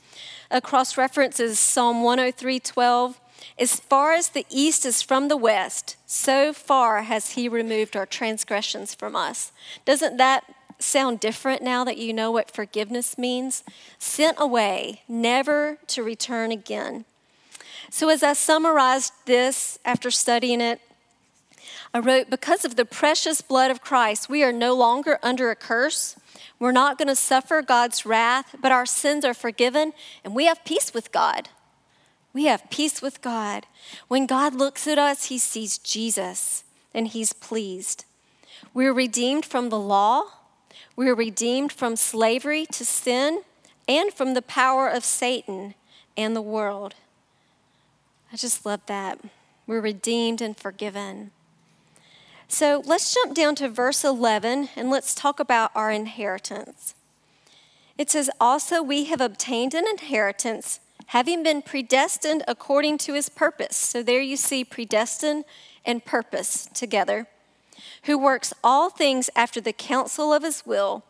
A 0.50 0.60
cross 0.60 0.98
reference 0.98 1.40
is 1.40 1.58
Psalm 1.58 2.02
103 2.02 2.60
12. 2.60 3.20
As 3.58 3.80
far 3.80 4.12
as 4.12 4.28
the 4.28 4.44
east 4.50 4.84
is 4.84 5.00
from 5.00 5.28
the 5.28 5.36
west, 5.38 5.96
so 6.04 6.52
far 6.52 7.04
has 7.04 7.30
he 7.30 7.48
removed 7.48 7.96
our 7.96 8.04
transgressions 8.04 8.94
from 8.94 9.16
us. 9.16 9.50
Doesn't 9.86 10.18
that 10.18 10.44
sound 10.78 11.20
different 11.20 11.62
now 11.62 11.84
that 11.84 11.98
you 11.98 12.12
know 12.12 12.30
what 12.30 12.50
forgiveness 12.50 13.16
means? 13.16 13.64
Sent 13.98 14.36
away, 14.40 15.02
never 15.08 15.78
to 15.88 16.02
return 16.02 16.52
again. 16.52 17.04
So, 17.90 18.08
as 18.08 18.22
I 18.22 18.32
summarized 18.32 19.12
this 19.26 19.78
after 19.84 20.10
studying 20.10 20.60
it, 20.60 20.80
I 21.94 22.00
wrote, 22.00 22.30
Because 22.30 22.64
of 22.64 22.76
the 22.76 22.84
precious 22.84 23.40
blood 23.40 23.70
of 23.70 23.80
Christ, 23.80 24.28
we 24.28 24.42
are 24.42 24.52
no 24.52 24.74
longer 24.74 25.18
under 25.22 25.50
a 25.50 25.56
curse. 25.56 26.16
We're 26.58 26.72
not 26.72 26.98
going 26.98 27.08
to 27.08 27.16
suffer 27.16 27.62
God's 27.62 28.04
wrath, 28.04 28.56
but 28.60 28.72
our 28.72 28.86
sins 28.86 29.24
are 29.24 29.34
forgiven, 29.34 29.92
and 30.24 30.34
we 30.34 30.46
have 30.46 30.64
peace 30.64 30.92
with 30.92 31.12
God. 31.12 31.48
We 32.32 32.44
have 32.44 32.70
peace 32.70 33.00
with 33.00 33.22
God. 33.22 33.66
When 34.08 34.26
God 34.26 34.54
looks 34.54 34.86
at 34.86 34.98
us, 34.98 35.26
he 35.26 35.38
sees 35.38 35.78
Jesus, 35.78 36.64
and 36.92 37.08
he's 37.08 37.32
pleased. 37.32 38.04
We're 38.74 38.92
redeemed 38.92 39.46
from 39.46 39.70
the 39.70 39.78
law, 39.78 40.24
we're 40.96 41.14
redeemed 41.14 41.72
from 41.72 41.96
slavery 41.96 42.66
to 42.66 42.84
sin 42.84 43.42
and 43.86 44.12
from 44.12 44.34
the 44.34 44.42
power 44.42 44.88
of 44.88 45.04
Satan 45.04 45.74
and 46.16 46.34
the 46.34 46.42
world. 46.42 46.94
I 48.32 48.36
just 48.36 48.66
love 48.66 48.80
that. 48.86 49.18
We're 49.66 49.80
redeemed 49.80 50.40
and 50.40 50.56
forgiven. 50.56 51.30
So 52.48 52.82
let's 52.86 53.12
jump 53.12 53.34
down 53.34 53.56
to 53.56 53.68
verse 53.68 54.04
11 54.04 54.70
and 54.76 54.90
let's 54.90 55.14
talk 55.14 55.40
about 55.40 55.70
our 55.74 55.90
inheritance. 55.90 56.94
It 57.98 58.10
says, 58.10 58.30
Also, 58.40 58.82
we 58.82 59.04
have 59.04 59.20
obtained 59.20 59.74
an 59.74 59.86
inheritance, 59.86 60.80
having 61.06 61.42
been 61.42 61.62
predestined 61.62 62.42
according 62.46 62.98
to 62.98 63.14
his 63.14 63.28
purpose. 63.28 63.76
So 63.76 64.02
there 64.02 64.20
you 64.20 64.36
see 64.36 64.64
predestined 64.64 65.44
and 65.84 66.04
purpose 66.04 66.68
together 66.72 67.26
who 68.06 68.16
works 68.16 68.54
all 68.64 68.88
things 68.88 69.28
after 69.36 69.60
the 69.60 69.72
counsel 69.72 70.32
of 70.32 70.42
his 70.42 70.64
will, 70.64 71.04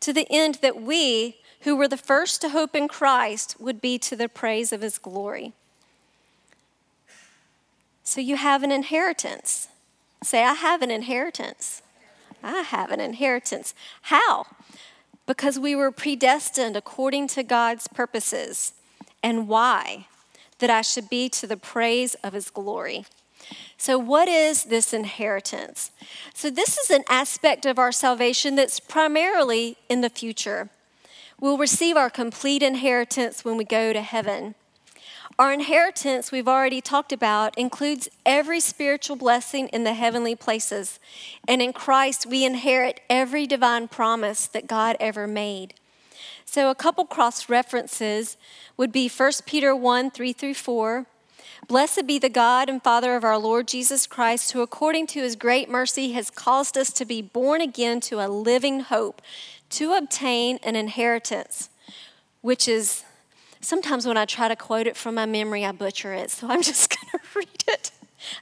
to 0.00 0.12
the 0.12 0.26
end 0.30 0.56
that 0.56 0.80
we, 0.80 1.36
who 1.60 1.76
were 1.76 1.88
the 1.88 1.96
first 1.96 2.40
to 2.40 2.50
hope 2.50 2.74
in 2.74 2.88
Christ, 2.88 3.56
would 3.60 3.80
be 3.80 3.98
to 3.98 4.16
the 4.16 4.28
praise 4.28 4.72
of 4.72 4.80
his 4.80 4.98
glory. 4.98 5.52
So 8.02 8.20
you 8.20 8.36
have 8.36 8.62
an 8.62 8.72
inheritance. 8.72 9.68
Say, 10.22 10.42
I 10.42 10.54
have 10.54 10.80
an 10.80 10.90
inheritance. 10.90 11.82
I 12.42 12.62
have 12.62 12.90
an 12.90 13.00
inheritance. 13.00 13.74
How? 14.02 14.46
Because 15.26 15.58
we 15.58 15.76
were 15.76 15.90
predestined 15.90 16.76
according 16.76 17.28
to 17.28 17.42
God's 17.42 17.88
purposes. 17.88 18.72
And 19.22 19.48
why? 19.48 20.06
That 20.60 20.70
I 20.70 20.80
should 20.80 21.10
be 21.10 21.28
to 21.30 21.46
the 21.46 21.58
praise 21.58 22.14
of 22.24 22.32
his 22.32 22.48
glory. 22.48 23.04
So, 23.76 23.98
what 23.98 24.28
is 24.28 24.64
this 24.64 24.92
inheritance? 24.92 25.92
So, 26.34 26.50
this 26.50 26.78
is 26.78 26.90
an 26.90 27.04
aspect 27.08 27.64
of 27.64 27.78
our 27.78 27.92
salvation 27.92 28.56
that's 28.56 28.80
primarily 28.80 29.76
in 29.88 30.00
the 30.00 30.10
future. 30.10 30.68
We'll 31.40 31.58
receive 31.58 31.96
our 31.96 32.10
complete 32.10 32.62
inheritance 32.62 33.44
when 33.44 33.56
we 33.56 33.64
go 33.64 33.92
to 33.92 34.02
heaven. 34.02 34.56
Our 35.38 35.52
inheritance, 35.52 36.32
we've 36.32 36.48
already 36.48 36.80
talked 36.80 37.12
about, 37.12 37.56
includes 37.56 38.08
every 38.26 38.58
spiritual 38.58 39.14
blessing 39.14 39.68
in 39.68 39.84
the 39.84 39.94
heavenly 39.94 40.34
places. 40.34 40.98
And 41.46 41.62
in 41.62 41.72
Christ, 41.72 42.26
we 42.26 42.44
inherit 42.44 43.00
every 43.08 43.46
divine 43.46 43.86
promise 43.86 44.48
that 44.48 44.66
God 44.66 44.96
ever 44.98 45.28
made. 45.28 45.74
So, 46.44 46.70
a 46.70 46.74
couple 46.74 47.04
cross 47.04 47.48
references 47.48 48.36
would 48.76 48.90
be 48.90 49.08
1 49.08 49.32
Peter 49.46 49.76
1 49.76 50.10
3 50.10 50.32
through 50.32 50.54
4. 50.54 51.06
Blessed 51.68 52.06
be 52.06 52.18
the 52.18 52.30
God 52.30 52.70
and 52.70 52.82
Father 52.82 53.14
of 53.14 53.24
our 53.24 53.36
Lord 53.36 53.68
Jesus 53.68 54.06
Christ, 54.06 54.52
who 54.52 54.62
according 54.62 55.06
to 55.08 55.20
his 55.20 55.36
great 55.36 55.68
mercy 55.68 56.12
has 56.12 56.30
caused 56.30 56.78
us 56.78 56.90
to 56.94 57.04
be 57.04 57.20
born 57.20 57.60
again 57.60 58.00
to 58.00 58.24
a 58.24 58.26
living 58.26 58.80
hope, 58.80 59.20
to 59.70 59.92
obtain 59.92 60.58
an 60.62 60.76
inheritance, 60.76 61.68
which 62.40 62.68
is 62.68 63.04
sometimes 63.60 64.06
when 64.06 64.16
I 64.16 64.24
try 64.24 64.48
to 64.48 64.56
quote 64.56 64.86
it 64.86 64.96
from 64.96 65.14
my 65.16 65.26
memory, 65.26 65.62
I 65.62 65.72
butcher 65.72 66.14
it. 66.14 66.30
So 66.30 66.48
I'm 66.48 66.62
just 66.62 66.88
going 66.88 67.10
to 67.22 67.38
read 67.38 67.64
it. 67.68 67.90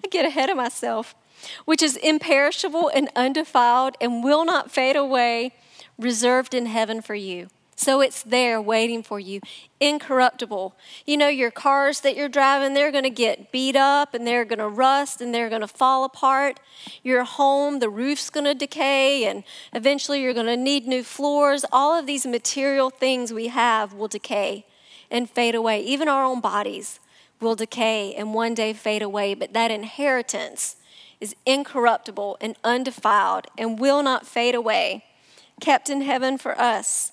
I 0.05 0.07
get 0.07 0.25
ahead 0.25 0.49
of 0.49 0.57
myself. 0.57 1.17
Which 1.65 1.83
is 1.83 1.97
imperishable 1.97 2.91
and 2.95 3.09
undefiled 3.17 3.97
and 4.01 4.23
will 4.23 4.45
not 4.45 4.71
fade 4.71 4.97
away, 4.97 5.53
reserved 5.99 6.55
in 6.55 6.67
heaven 6.67 7.03
for 7.03 7.15
you. 7.15 7.49
So 7.79 8.01
it's 8.01 8.23
there 8.23 8.61
waiting 8.61 9.03
for 9.03 9.21
you, 9.21 9.41
incorruptible. 9.81 10.75
You 11.05 11.19
know, 11.19 11.29
your 11.29 11.51
cars 11.51 12.01
that 12.01 12.17
you're 12.17 12.29
driving, 12.29 12.73
they're 12.73 12.91
going 12.91 13.05
to 13.05 13.11
get 13.11 13.53
beat 13.53 13.77
up 13.77 14.15
and 14.15 14.27
they're 14.27 14.47
going 14.47 14.61
to 14.61 14.69
rust 14.69 15.21
and 15.21 15.35
they're 15.35 15.51
going 15.51 15.61
to 15.61 15.69
fall 15.69 16.03
apart. 16.05 16.59
Your 17.03 17.25
home, 17.25 17.81
the 17.81 17.91
roof's 17.91 18.31
going 18.31 18.47
to 18.47 18.55
decay 18.55 19.27
and 19.27 19.45
eventually 19.75 20.23
you're 20.23 20.33
going 20.33 20.47
to 20.47 20.57
need 20.57 20.87
new 20.87 21.05
floors. 21.05 21.67
All 21.71 21.97
of 21.97 22.07
these 22.07 22.27
material 22.27 22.89
things 22.89 23.31
we 23.31 23.49
have 23.49 23.93
will 23.93 24.09
decay 24.09 24.65
and 25.11 25.29
fade 25.29 25.55
away. 25.55 25.83
Even 25.83 26.09
our 26.09 26.25
own 26.25 26.41
bodies 26.41 26.99
will 27.41 27.55
decay 27.55 28.15
and 28.15 28.33
one 28.33 28.55
day 28.55 28.73
fade 28.73 29.03
away. 29.03 29.35
But 29.35 29.53
that 29.53 29.71
inheritance 29.71 30.77
is 31.21 31.37
incorruptible 31.45 32.39
and 32.41 32.57
undefiled 32.65 33.49
and 33.59 33.79
will 33.79 34.03
not 34.03 34.27
fade 34.27 34.55
away, 34.55 35.05
kept 35.61 35.91
in 35.91 36.01
heaven 36.01 36.39
for 36.39 36.59
us. 36.59 37.13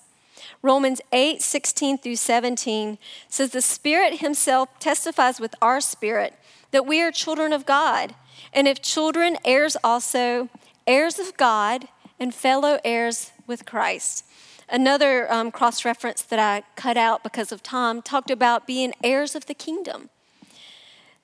Romans 0.64 1.02
8, 1.12 1.42
16 1.42 1.98
through 1.98 2.16
17 2.16 2.96
says, 3.28 3.50
The 3.50 3.60
Spirit 3.60 4.20
Himself 4.20 4.70
testifies 4.78 5.38
with 5.38 5.54
our 5.60 5.78
spirit 5.78 6.32
that 6.70 6.86
we 6.86 7.02
are 7.02 7.12
children 7.12 7.52
of 7.52 7.66
God. 7.66 8.14
And 8.50 8.66
if 8.66 8.80
children, 8.80 9.36
heirs 9.44 9.76
also, 9.84 10.48
heirs 10.86 11.18
of 11.18 11.36
God, 11.36 11.88
and 12.18 12.34
fellow 12.34 12.78
heirs 12.82 13.32
with 13.46 13.66
Christ. 13.66 14.24
another 14.66 15.30
um, 15.30 15.50
cross 15.50 15.84
reference 15.84 16.22
that 16.22 16.38
I 16.38 16.62
cut 16.76 16.96
out 16.96 17.22
because 17.22 17.52
of 17.52 17.62
time 17.62 18.00
talked 18.00 18.30
about 18.30 18.66
being 18.66 18.94
heirs 19.02 19.34
of 19.34 19.44
the 19.44 19.52
kingdom. 19.52 20.08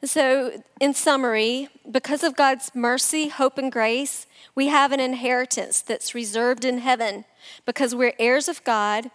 So, 0.04 0.62
in 0.78 0.92
summary, 0.92 1.68
because 1.90 2.22
of 2.22 2.36
God's 2.36 2.70
mercy, 2.74 3.28
hope, 3.28 3.56
and 3.56 3.72
grace, 3.72 4.26
we 4.54 4.66
have 4.66 4.92
an 4.92 5.00
inheritance 5.00 5.80
that's 5.80 6.14
reserved 6.14 6.66
in 6.66 6.78
heaven 6.78 7.24
because 7.64 7.94
we're 7.94 8.12
heirs 8.18 8.46
of 8.46 8.62
God, 8.64 9.10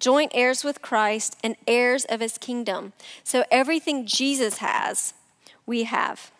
joint 0.00 0.32
heirs 0.34 0.64
with 0.64 0.82
Christ, 0.82 1.36
and 1.44 1.56
heirs 1.66 2.04
of 2.06 2.20
his 2.20 2.38
kingdom. 2.38 2.92
So, 3.22 3.44
everything 3.50 4.06
Jesus 4.06 4.58
has, 4.58 5.14
we 5.66 5.84
have. 5.84 6.32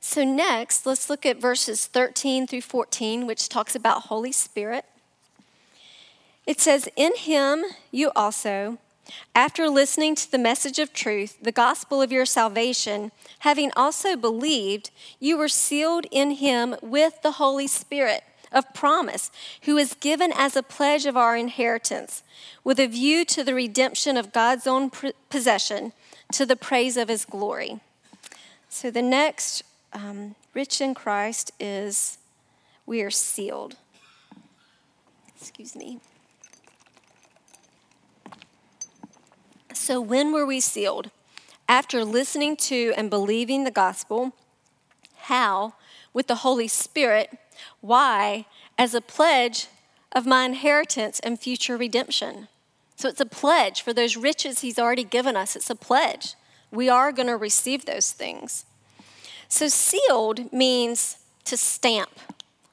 So, 0.00 0.24
next, 0.24 0.84
let's 0.84 1.08
look 1.08 1.24
at 1.24 1.40
verses 1.40 1.86
13 1.86 2.46
through 2.46 2.62
14, 2.62 3.26
which 3.26 3.48
talks 3.48 3.74
about 3.74 4.02
Holy 4.02 4.32
Spirit. 4.32 4.84
It 6.46 6.60
says, 6.60 6.88
In 6.96 7.16
him 7.16 7.64
you 7.90 8.10
also 8.14 8.78
after 9.34 9.68
listening 9.68 10.14
to 10.16 10.30
the 10.30 10.38
message 10.38 10.78
of 10.78 10.92
truth, 10.92 11.38
the 11.40 11.52
gospel 11.52 12.02
of 12.02 12.12
your 12.12 12.26
salvation, 12.26 13.12
having 13.40 13.70
also 13.76 14.16
believed, 14.16 14.90
you 15.18 15.38
were 15.38 15.48
sealed 15.48 16.06
in 16.10 16.32
him 16.32 16.76
with 16.82 17.22
the 17.22 17.32
Holy 17.32 17.66
Spirit 17.66 18.22
of 18.52 18.72
promise, 18.74 19.30
who 19.62 19.76
is 19.76 19.94
given 19.94 20.32
as 20.34 20.56
a 20.56 20.62
pledge 20.62 21.06
of 21.06 21.16
our 21.16 21.36
inheritance, 21.36 22.22
with 22.64 22.78
a 22.78 22.86
view 22.86 23.24
to 23.26 23.44
the 23.44 23.54
redemption 23.54 24.16
of 24.16 24.32
God's 24.32 24.66
own 24.66 24.90
possession, 25.30 25.92
to 26.32 26.44
the 26.44 26.56
praise 26.56 26.96
of 26.96 27.08
his 27.08 27.24
glory. 27.24 27.80
So 28.68 28.90
the 28.90 29.02
next, 29.02 29.62
um, 29.92 30.34
rich 30.54 30.80
in 30.80 30.94
Christ, 30.94 31.52
is 31.58 32.18
we 32.86 33.02
are 33.02 33.10
sealed. 33.10 33.76
Excuse 35.40 35.76
me. 35.76 36.00
So, 39.72 40.00
when 40.00 40.32
were 40.32 40.44
we 40.44 40.60
sealed? 40.60 41.10
After 41.68 42.04
listening 42.04 42.56
to 42.56 42.92
and 42.96 43.08
believing 43.08 43.64
the 43.64 43.70
gospel. 43.70 44.32
How? 45.16 45.74
With 46.12 46.26
the 46.26 46.36
Holy 46.36 46.68
Spirit. 46.68 47.38
Why? 47.80 48.46
As 48.76 48.94
a 48.94 49.00
pledge 49.00 49.66
of 50.12 50.26
my 50.26 50.44
inheritance 50.44 51.20
and 51.20 51.38
future 51.38 51.76
redemption. 51.76 52.48
So, 52.96 53.08
it's 53.08 53.20
a 53.20 53.26
pledge 53.26 53.82
for 53.82 53.92
those 53.92 54.16
riches 54.16 54.60
He's 54.60 54.78
already 54.78 55.04
given 55.04 55.36
us. 55.36 55.54
It's 55.54 55.70
a 55.70 55.76
pledge. 55.76 56.34
We 56.70 56.88
are 56.88 57.12
going 57.12 57.28
to 57.28 57.36
receive 57.36 57.84
those 57.84 58.10
things. 58.10 58.64
So, 59.48 59.68
sealed 59.68 60.52
means 60.52 61.18
to 61.44 61.56
stamp, 61.56 62.10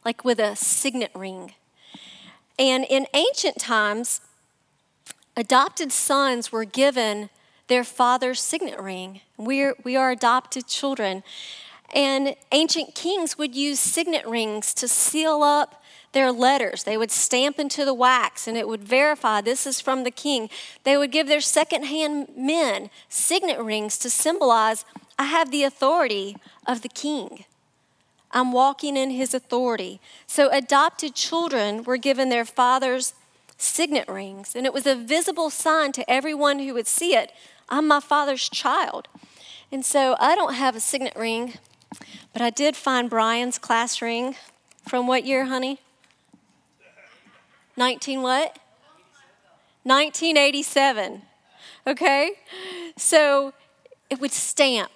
like 0.04 0.26
with 0.26 0.40
a 0.40 0.56
signet 0.56 1.12
ring. 1.14 1.54
And 2.58 2.86
in 2.90 3.08
ancient 3.14 3.60
times, 3.60 4.22
adopted 5.36 5.92
sons 5.92 6.52
were 6.52 6.66
given 6.66 7.30
their 7.68 7.84
father's 7.84 8.42
signet 8.42 8.80
ring. 8.80 9.22
We're, 9.38 9.76
we 9.84 9.96
are 9.96 10.12
adopted 10.12 10.68
children. 10.68 11.24
And 11.96 12.36
ancient 12.52 12.94
kings 12.94 13.38
would 13.38 13.56
use 13.56 13.80
signet 13.80 14.28
rings 14.28 14.74
to 14.76 14.88
seal 14.88 15.42
up 15.42 15.82
their 16.12 16.32
letters. 16.32 16.84
They 16.84 16.98
would 16.98 17.12
stamp 17.12 17.58
into 17.58 17.86
the 17.86 17.94
wax 17.94 18.48
and 18.48 18.58
it 18.58 18.68
would 18.68 18.84
verify 18.84 19.42
this 19.42 19.66
is 19.66 19.82
from 19.82 20.04
the 20.04 20.12
king. 20.12 20.50
They 20.84 20.98
would 20.98 21.12
give 21.12 21.28
their 21.28 21.42
second-hand 21.42 22.30
men 22.36 22.90
signet 23.10 23.60
rings 23.60 23.98
to 24.00 24.10
symbolize 24.10 24.86
I 25.18 25.26
have 25.26 25.52
the 25.52 25.64
authority 25.64 26.36
of 26.68 26.82
the 26.82 26.90
king. 26.90 27.46
I'm 28.32 28.52
walking 28.52 28.98
in 28.98 29.12
his 29.12 29.34
authority. 29.34 30.02
So 30.28 30.50
adopted 30.52 31.16
children 31.16 31.84
were 31.84 31.98
given 31.98 32.28
their 32.28 32.44
father's 32.44 33.14
signet 33.58 34.10
rings, 34.10 34.54
and 34.54 34.66
it 34.66 34.74
was 34.74 34.86
a 34.86 34.96
visible 34.96 35.50
sign 35.50 35.94
to 35.94 36.10
everyone 36.12 36.60
who 36.60 36.74
would 36.74 36.88
see 36.88 37.16
it 37.16 37.32
I'm 37.70 37.88
my 37.88 38.00
father's 38.00 38.50
child. 38.50 39.08
And 39.72 39.84
so 39.84 40.16
I 40.20 40.36
don't 40.36 40.54
have 40.54 40.76
a 40.76 40.80
signet 40.80 41.16
ring, 41.16 41.56
but 42.34 42.42
I 42.42 42.50
did 42.50 42.76
find 42.76 43.10
Brian's 43.10 43.58
class 43.58 44.02
ring 44.02 44.36
from 44.88 45.08
what 45.08 45.26
year, 45.26 45.46
honey? 45.46 45.80
19 47.78 48.22
what? 48.22 48.58
1987. 49.84 51.22
Okay? 51.88 52.32
So 52.98 53.54
it 54.10 54.20
would 54.20 54.32
stamp. 54.32 54.92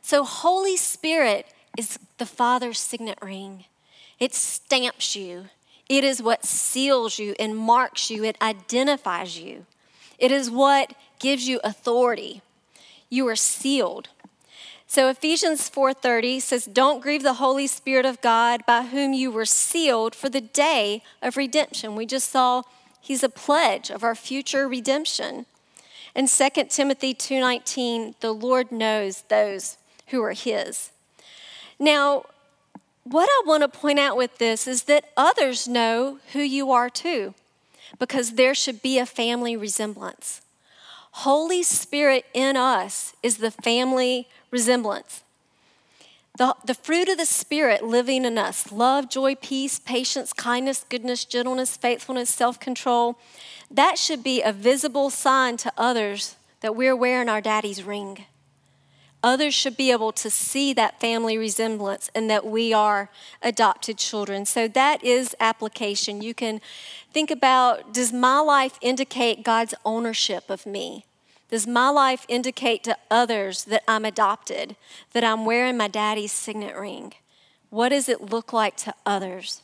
So 0.00 0.24
Holy 0.24 0.76
Spirit 0.76 1.46
is 1.76 1.98
the 2.18 2.26
Father's 2.26 2.78
signet 2.78 3.18
ring. 3.22 3.64
It 4.18 4.34
stamps 4.34 5.16
you. 5.16 5.46
It 5.88 6.04
is 6.04 6.22
what 6.22 6.44
seals 6.44 7.18
you 7.18 7.34
and 7.38 7.56
marks 7.56 8.10
you, 8.10 8.24
it 8.24 8.40
identifies 8.40 9.38
you. 9.38 9.66
It 10.18 10.32
is 10.32 10.50
what 10.50 10.94
gives 11.18 11.46
you 11.46 11.60
authority. 11.62 12.40
You 13.10 13.28
are 13.28 13.36
sealed. 13.36 14.08
So 14.94 15.08
Ephesians 15.08 15.68
4:30 15.68 16.38
says, 16.38 16.66
"Don't 16.66 17.00
grieve 17.00 17.24
the 17.24 17.42
Holy 17.42 17.66
Spirit 17.66 18.06
of 18.06 18.20
God, 18.20 18.64
by 18.64 18.82
whom 18.82 19.12
you 19.12 19.32
were 19.32 19.44
sealed 19.44 20.14
for 20.14 20.28
the 20.28 20.40
day 20.40 21.02
of 21.20 21.36
redemption." 21.36 21.96
We 21.96 22.06
just 22.06 22.30
saw 22.30 22.62
he's 23.00 23.24
a 23.24 23.28
pledge 23.28 23.90
of 23.90 24.04
our 24.04 24.14
future 24.14 24.68
redemption. 24.68 25.46
And 26.14 26.30
2 26.30 26.70
Timothy 26.70 27.12
2:19, 27.12 28.14
"The 28.20 28.30
Lord 28.30 28.70
knows 28.70 29.24
those 29.26 29.78
who 30.10 30.22
are 30.22 30.30
his." 30.30 30.90
Now, 31.76 32.26
what 33.02 33.28
I 33.28 33.42
want 33.44 33.62
to 33.62 33.68
point 33.68 33.98
out 33.98 34.16
with 34.16 34.38
this 34.38 34.68
is 34.68 34.84
that 34.84 35.10
others 35.16 35.66
know 35.66 36.20
who 36.34 36.40
you 36.40 36.70
are 36.70 36.88
too, 36.88 37.34
because 37.98 38.34
there 38.34 38.54
should 38.54 38.80
be 38.80 39.00
a 39.00 39.06
family 39.06 39.56
resemblance. 39.56 40.40
Holy 41.18 41.62
Spirit 41.62 42.26
in 42.34 42.56
us 42.56 43.14
is 43.22 43.38
the 43.38 43.50
family 43.50 44.26
resemblance. 44.50 45.22
The, 46.36 46.56
the 46.64 46.74
fruit 46.74 47.08
of 47.08 47.18
the 47.18 47.24
Spirit 47.24 47.84
living 47.84 48.24
in 48.24 48.36
us 48.36 48.72
love, 48.72 49.08
joy, 49.08 49.36
peace, 49.36 49.78
patience, 49.78 50.32
kindness, 50.32 50.84
goodness, 50.88 51.24
gentleness, 51.24 51.76
faithfulness, 51.76 52.30
self 52.30 52.58
control 52.58 53.16
that 53.70 53.98
should 53.98 54.22
be 54.22 54.42
a 54.42 54.52
visible 54.52 55.10
sign 55.10 55.56
to 55.58 55.72
others 55.76 56.36
that 56.60 56.76
we're 56.76 56.96
wearing 56.96 57.28
our 57.28 57.40
daddy's 57.40 57.82
ring. 57.82 58.24
Others 59.24 59.54
should 59.54 59.78
be 59.78 59.90
able 59.90 60.12
to 60.12 60.28
see 60.28 60.74
that 60.74 61.00
family 61.00 61.38
resemblance 61.38 62.10
and 62.14 62.28
that 62.28 62.44
we 62.44 62.74
are 62.74 63.08
adopted 63.40 63.96
children. 63.96 64.44
So 64.44 64.68
that 64.68 65.02
is 65.02 65.34
application. 65.40 66.20
You 66.20 66.34
can 66.34 66.60
think 67.10 67.30
about 67.30 67.94
does 67.94 68.12
my 68.12 68.40
life 68.40 68.78
indicate 68.82 69.42
God's 69.42 69.72
ownership 69.82 70.50
of 70.50 70.66
me? 70.66 71.06
Does 71.48 71.66
my 71.66 71.88
life 71.88 72.26
indicate 72.28 72.84
to 72.84 72.98
others 73.10 73.64
that 73.64 73.82
I'm 73.88 74.04
adopted, 74.04 74.76
that 75.14 75.24
I'm 75.24 75.46
wearing 75.46 75.78
my 75.78 75.88
daddy's 75.88 76.32
signet 76.32 76.76
ring? 76.76 77.14
What 77.70 77.88
does 77.88 78.10
it 78.10 78.30
look 78.30 78.52
like 78.52 78.76
to 78.78 78.94
others? 79.06 79.62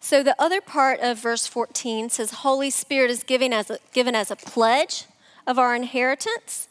So 0.00 0.24
the 0.24 0.34
other 0.42 0.60
part 0.60 0.98
of 0.98 1.20
verse 1.20 1.46
14 1.46 2.10
says, 2.10 2.32
Holy 2.32 2.70
Spirit 2.70 3.12
is 3.12 3.22
given 3.22 3.52
as 3.52 3.70
a, 3.70 3.78
given 3.92 4.16
as 4.16 4.32
a 4.32 4.36
pledge 4.36 5.04
of 5.46 5.56
our 5.56 5.76
inheritance. 5.76 6.66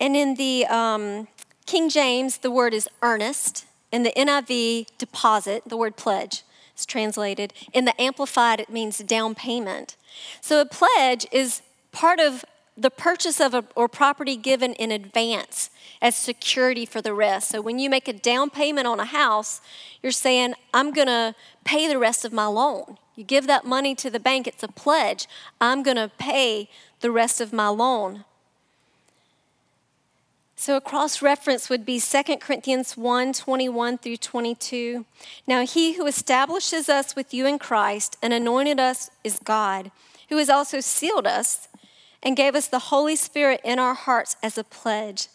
And 0.00 0.16
in 0.16 0.34
the 0.34 0.66
um, 0.66 1.28
King 1.66 1.88
James, 1.88 2.38
the 2.38 2.50
word 2.50 2.74
is 2.74 2.88
earnest. 3.02 3.66
In 3.90 4.02
the 4.02 4.12
NIV, 4.16 4.86
deposit, 4.98 5.62
the 5.66 5.76
word 5.76 5.96
pledge 5.96 6.42
is 6.76 6.86
translated. 6.86 7.52
In 7.72 7.84
the 7.84 8.00
Amplified, 8.00 8.60
it 8.60 8.70
means 8.70 8.98
down 8.98 9.34
payment. 9.34 9.96
So 10.40 10.60
a 10.60 10.66
pledge 10.66 11.26
is 11.32 11.62
part 11.92 12.20
of 12.20 12.44
the 12.76 12.90
purchase 12.90 13.40
of 13.40 13.54
a 13.54 13.64
or 13.74 13.88
property 13.88 14.36
given 14.36 14.72
in 14.74 14.92
advance 14.92 15.70
as 16.00 16.14
security 16.14 16.86
for 16.86 17.02
the 17.02 17.12
rest. 17.12 17.50
So 17.50 17.60
when 17.60 17.78
you 17.78 17.90
make 17.90 18.06
a 18.06 18.12
down 18.12 18.50
payment 18.50 18.86
on 18.86 19.00
a 19.00 19.04
house, 19.04 19.60
you're 20.02 20.12
saying, 20.12 20.54
I'm 20.72 20.92
going 20.92 21.08
to 21.08 21.34
pay 21.64 21.88
the 21.88 21.98
rest 21.98 22.24
of 22.24 22.32
my 22.32 22.46
loan. 22.46 22.98
You 23.16 23.24
give 23.24 23.48
that 23.48 23.64
money 23.64 23.96
to 23.96 24.10
the 24.10 24.20
bank, 24.20 24.46
it's 24.46 24.62
a 24.62 24.68
pledge. 24.68 25.26
I'm 25.60 25.82
going 25.82 25.96
to 25.96 26.10
pay 26.18 26.68
the 27.00 27.10
rest 27.10 27.40
of 27.40 27.52
my 27.52 27.68
loan. 27.68 28.24
So 30.60 30.76
a 30.76 30.80
cross 30.80 31.22
reference 31.22 31.70
would 31.70 31.86
be 31.86 32.00
2 32.00 32.38
Corinthians 32.40 32.96
1 32.96 33.32
21 33.32 33.96
through 33.98 34.16
22. 34.16 35.06
Now, 35.46 35.64
he 35.64 35.92
who 35.92 36.04
establishes 36.04 36.88
us 36.88 37.14
with 37.14 37.32
you 37.32 37.46
in 37.46 37.60
Christ 37.60 38.16
and 38.20 38.32
anointed 38.32 38.80
us 38.80 39.08
is 39.22 39.38
God, 39.38 39.92
who 40.30 40.36
has 40.36 40.50
also 40.50 40.80
sealed 40.80 41.28
us 41.28 41.68
and 42.24 42.36
gave 42.36 42.56
us 42.56 42.66
the 42.66 42.90
Holy 42.90 43.14
Spirit 43.14 43.60
in 43.62 43.78
our 43.78 43.94
hearts 43.94 44.34
as 44.42 44.58
a 44.58 44.64
pledge. 44.64 45.28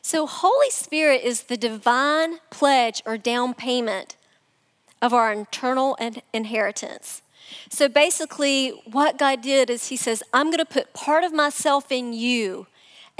So, 0.00 0.26
Holy 0.26 0.70
Spirit 0.70 1.20
is 1.22 1.42
the 1.42 1.58
divine 1.58 2.38
pledge 2.48 3.02
or 3.04 3.18
down 3.18 3.52
payment 3.52 4.16
of 5.02 5.12
our 5.12 5.34
eternal 5.34 5.98
inheritance. 6.32 7.20
So, 7.68 7.90
basically, 7.90 8.70
what 8.90 9.18
God 9.18 9.42
did 9.42 9.68
is 9.68 9.88
He 9.88 9.96
says, 9.98 10.22
I'm 10.32 10.46
going 10.46 10.56
to 10.60 10.64
put 10.64 10.94
part 10.94 11.24
of 11.24 11.34
myself 11.34 11.92
in 11.92 12.14
you 12.14 12.68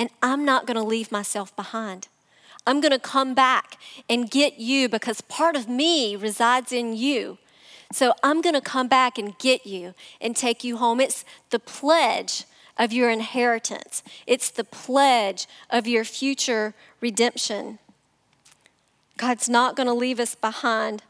and 0.03 0.11
I'm 0.21 0.45
not 0.45 0.67
going 0.67 0.75
to 0.77 0.83
leave 0.83 1.13
myself 1.13 1.55
behind. 1.55 2.09
I'm 2.67 2.81
going 2.81 2.91
to 2.91 2.99
come 2.99 3.35
back 3.35 3.77
and 4.11 4.29
get 4.29 4.59
you 4.59 4.89
because 4.89 5.21
part 5.21 5.55
of 5.55 5.69
me 5.69 6.17
resides 6.17 6.73
in 6.73 6.97
you. 6.97 7.39
So 7.93 8.13
I'm 8.21 8.41
going 8.41 8.57
to 8.57 8.61
come 8.61 8.89
back 8.89 9.17
and 9.17 9.39
get 9.39 9.65
you 9.65 9.95
and 10.21 10.35
take 10.35 10.65
you 10.65 10.79
home. 10.79 11.01
It's 11.01 11.25
the 11.51 11.61
pledge 11.61 12.47
of 12.77 12.93
your 12.93 13.11
inheritance, 13.11 14.03
it's 14.27 14.51
the 14.51 14.65
pledge 14.65 15.47
of 15.71 15.87
your 15.87 16.05
future 16.05 16.75
redemption. 17.01 17.79
God's 19.19 19.49
not 19.49 19.77
going 19.77 19.87
to 19.87 19.95
leave 19.95 20.19
us 20.19 20.35
behind. 20.35 21.05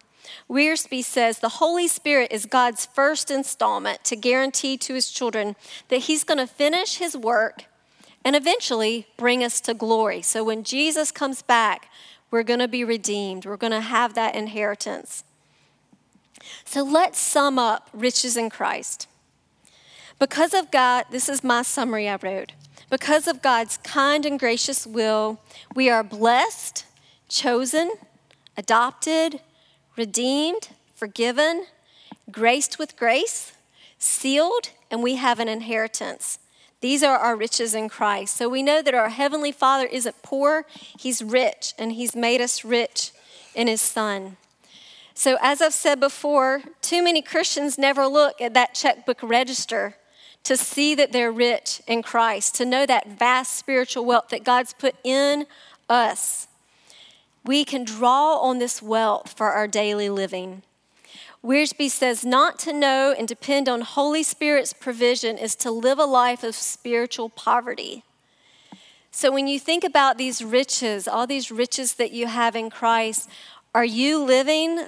Wiersbe 0.50 1.02
says 1.02 1.38
the 1.38 1.60
Holy 1.60 1.88
Spirit 1.88 2.30
is 2.30 2.44
God's 2.44 2.84
first 2.84 3.30
installment 3.30 4.04
to 4.04 4.16
guarantee 4.16 4.76
to 4.76 4.92
his 4.92 5.10
children 5.10 5.56
that 5.88 6.00
he's 6.00 6.24
going 6.24 6.38
to 6.38 6.46
finish 6.46 6.96
his 6.96 7.16
work 7.16 7.64
and 8.24 8.36
eventually 8.36 9.06
bring 9.16 9.42
us 9.42 9.60
to 9.62 9.74
glory. 9.74 10.22
So 10.22 10.44
when 10.44 10.64
Jesus 10.64 11.10
comes 11.10 11.42
back, 11.42 11.88
we're 12.30 12.42
going 12.42 12.60
to 12.60 12.68
be 12.68 12.84
redeemed. 12.84 13.44
We're 13.44 13.56
going 13.56 13.72
to 13.72 13.80
have 13.80 14.14
that 14.14 14.34
inheritance. 14.34 15.24
So 16.64 16.82
let's 16.82 17.18
sum 17.18 17.58
up 17.58 17.88
riches 17.92 18.36
in 18.36 18.50
Christ. 18.50 19.06
Because 20.18 20.54
of 20.54 20.70
God, 20.70 21.06
this 21.10 21.28
is 21.28 21.42
my 21.42 21.62
summary 21.62 22.08
I 22.08 22.16
wrote. 22.16 22.52
Because 22.90 23.26
of 23.26 23.42
God's 23.42 23.78
kind 23.78 24.24
and 24.26 24.38
gracious 24.38 24.86
will, 24.86 25.40
we 25.74 25.88
are 25.88 26.04
blessed, 26.04 26.84
chosen, 27.28 27.92
adopted, 28.56 29.40
redeemed, 29.96 30.68
forgiven, 30.94 31.66
graced 32.30 32.78
with 32.78 32.96
grace, 32.96 33.52
sealed, 33.98 34.70
and 34.90 35.02
we 35.02 35.16
have 35.16 35.40
an 35.40 35.48
inheritance. 35.48 36.38
These 36.82 37.04
are 37.04 37.16
our 37.16 37.36
riches 37.36 37.74
in 37.74 37.88
Christ. 37.88 38.36
So 38.36 38.48
we 38.48 38.62
know 38.62 38.82
that 38.82 38.92
our 38.92 39.08
Heavenly 39.08 39.52
Father 39.52 39.86
isn't 39.86 40.20
poor, 40.22 40.66
He's 40.98 41.22
rich, 41.22 41.72
and 41.78 41.92
He's 41.92 42.14
made 42.14 42.40
us 42.40 42.64
rich 42.64 43.12
in 43.54 43.68
His 43.68 43.80
Son. 43.80 44.36
So, 45.14 45.38
as 45.40 45.62
I've 45.62 45.74
said 45.74 46.00
before, 46.00 46.62
too 46.80 47.02
many 47.04 47.22
Christians 47.22 47.78
never 47.78 48.06
look 48.06 48.40
at 48.40 48.54
that 48.54 48.74
checkbook 48.74 49.22
register 49.22 49.96
to 50.42 50.56
see 50.56 50.94
that 50.96 51.12
they're 51.12 51.30
rich 51.30 51.80
in 51.86 52.02
Christ, 52.02 52.56
to 52.56 52.64
know 52.64 52.84
that 52.86 53.18
vast 53.18 53.54
spiritual 53.54 54.04
wealth 54.04 54.28
that 54.30 54.42
God's 54.42 54.72
put 54.72 54.96
in 55.04 55.46
us. 55.88 56.48
We 57.44 57.64
can 57.64 57.84
draw 57.84 58.38
on 58.38 58.58
this 58.58 58.82
wealth 58.82 59.34
for 59.36 59.50
our 59.50 59.68
daily 59.68 60.08
living. 60.08 60.62
Wiersbe 61.44 61.90
says, 61.90 62.24
not 62.24 62.58
to 62.60 62.72
know 62.72 63.14
and 63.18 63.26
depend 63.26 63.68
on 63.68 63.80
Holy 63.80 64.22
Spirit's 64.22 64.72
provision 64.72 65.36
is 65.36 65.56
to 65.56 65.72
live 65.72 65.98
a 65.98 66.04
life 66.04 66.44
of 66.44 66.54
spiritual 66.54 67.28
poverty. 67.28 68.04
So, 69.10 69.30
when 69.30 69.48
you 69.48 69.58
think 69.58 69.84
about 69.84 70.16
these 70.18 70.42
riches, 70.42 71.06
all 71.06 71.26
these 71.26 71.50
riches 71.50 71.94
that 71.94 72.12
you 72.12 72.28
have 72.28 72.56
in 72.56 72.70
Christ, 72.70 73.28
are 73.74 73.84
you 73.84 74.22
living 74.22 74.86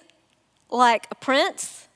like 0.70 1.07
a 1.11 1.14
prince, 1.14 1.88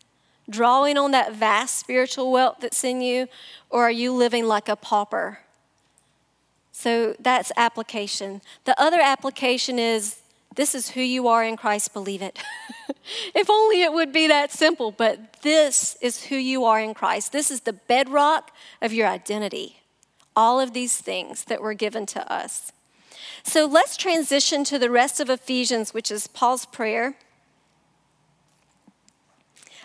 drawing 0.50 0.98
on 0.98 1.12
that 1.12 1.32
vast 1.32 1.78
spiritual 1.78 2.30
wealth 2.30 2.58
that's 2.60 2.84
in 2.84 3.00
you, 3.00 3.28
or 3.70 3.84
are 3.84 3.90
you 3.90 4.12
living 4.12 4.46
like 4.46 4.68
a 4.68 4.76
pauper? 4.76 5.38
So 6.72 7.16
that's 7.18 7.50
application. 7.56 8.42
The 8.64 8.78
other 8.80 9.00
application 9.00 9.78
is 9.78 10.20
this 10.58 10.74
is 10.74 10.90
who 10.90 11.00
you 11.00 11.28
are 11.28 11.44
in 11.44 11.56
Christ, 11.56 11.92
believe 11.92 12.20
it. 12.20 12.36
if 13.34 13.48
only 13.48 13.82
it 13.82 13.92
would 13.92 14.12
be 14.12 14.26
that 14.26 14.50
simple, 14.50 14.90
but 14.90 15.34
this 15.42 15.96
is 16.00 16.24
who 16.24 16.34
you 16.34 16.64
are 16.64 16.80
in 16.80 16.94
Christ. 16.94 17.30
This 17.30 17.52
is 17.52 17.60
the 17.60 17.72
bedrock 17.72 18.50
of 18.82 18.92
your 18.92 19.06
identity. 19.06 19.82
All 20.34 20.58
of 20.58 20.72
these 20.72 20.96
things 20.96 21.44
that 21.44 21.62
were 21.62 21.74
given 21.74 22.06
to 22.06 22.32
us. 22.32 22.72
So 23.44 23.66
let's 23.66 23.96
transition 23.96 24.64
to 24.64 24.80
the 24.80 24.90
rest 24.90 25.20
of 25.20 25.30
Ephesians, 25.30 25.94
which 25.94 26.10
is 26.10 26.26
Paul's 26.26 26.66
prayer. 26.66 27.14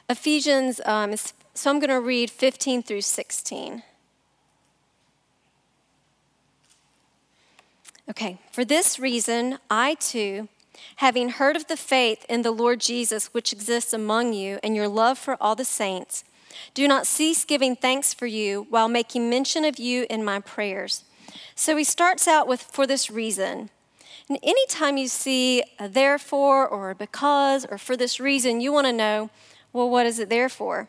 Ephesians, 0.09 0.81
um, 0.85 1.11
is, 1.11 1.33
so 1.53 1.69
I'm 1.69 1.77
going 1.77 1.91
to 1.91 2.01
read 2.01 2.31
15 2.31 2.81
through 2.81 3.01
16. 3.01 3.83
Okay, 8.09 8.39
for 8.51 8.65
this 8.65 8.97
reason, 8.97 9.59
I 9.69 9.93
too, 9.99 10.49
having 10.97 11.29
heard 11.29 11.55
of 11.55 11.67
the 11.67 11.77
faith 11.77 12.25
in 12.29 12.41
the 12.41 12.51
Lord 12.51 12.79
Jesus 12.79 13.33
which 13.33 13.53
exists 13.53 13.93
among 13.93 14.33
you 14.33 14.59
and 14.63 14.75
your 14.75 14.87
love 14.87 15.17
for 15.17 15.37
all 15.41 15.55
the 15.55 15.65
saints, 15.65 16.23
do 16.73 16.87
not 16.87 17.07
cease 17.07 17.45
giving 17.45 17.75
thanks 17.75 18.13
for 18.13 18.27
you 18.27 18.67
while 18.69 18.87
making 18.87 19.29
mention 19.29 19.65
of 19.65 19.79
you 19.79 20.05
in 20.09 20.23
my 20.23 20.39
prayers. 20.39 21.03
So 21.55 21.75
he 21.75 21.83
starts 21.83 22.27
out 22.27 22.47
with, 22.47 22.61
for 22.61 22.85
this 22.85 23.09
reason. 23.09 23.69
And 24.29 24.39
anytime 24.41 24.97
you 24.97 25.07
see 25.07 25.63
a 25.79 25.89
therefore 25.89 26.67
or 26.67 26.91
a 26.91 26.95
because 26.95 27.65
or 27.65 27.77
for 27.77 27.97
this 27.97 28.19
reason, 28.19 28.61
you 28.61 28.71
want 28.71 28.87
to 28.87 28.93
know 28.93 29.29
well, 29.73 29.89
what 29.89 30.05
is 30.05 30.19
it 30.19 30.29
there 30.29 30.49
for? 30.49 30.87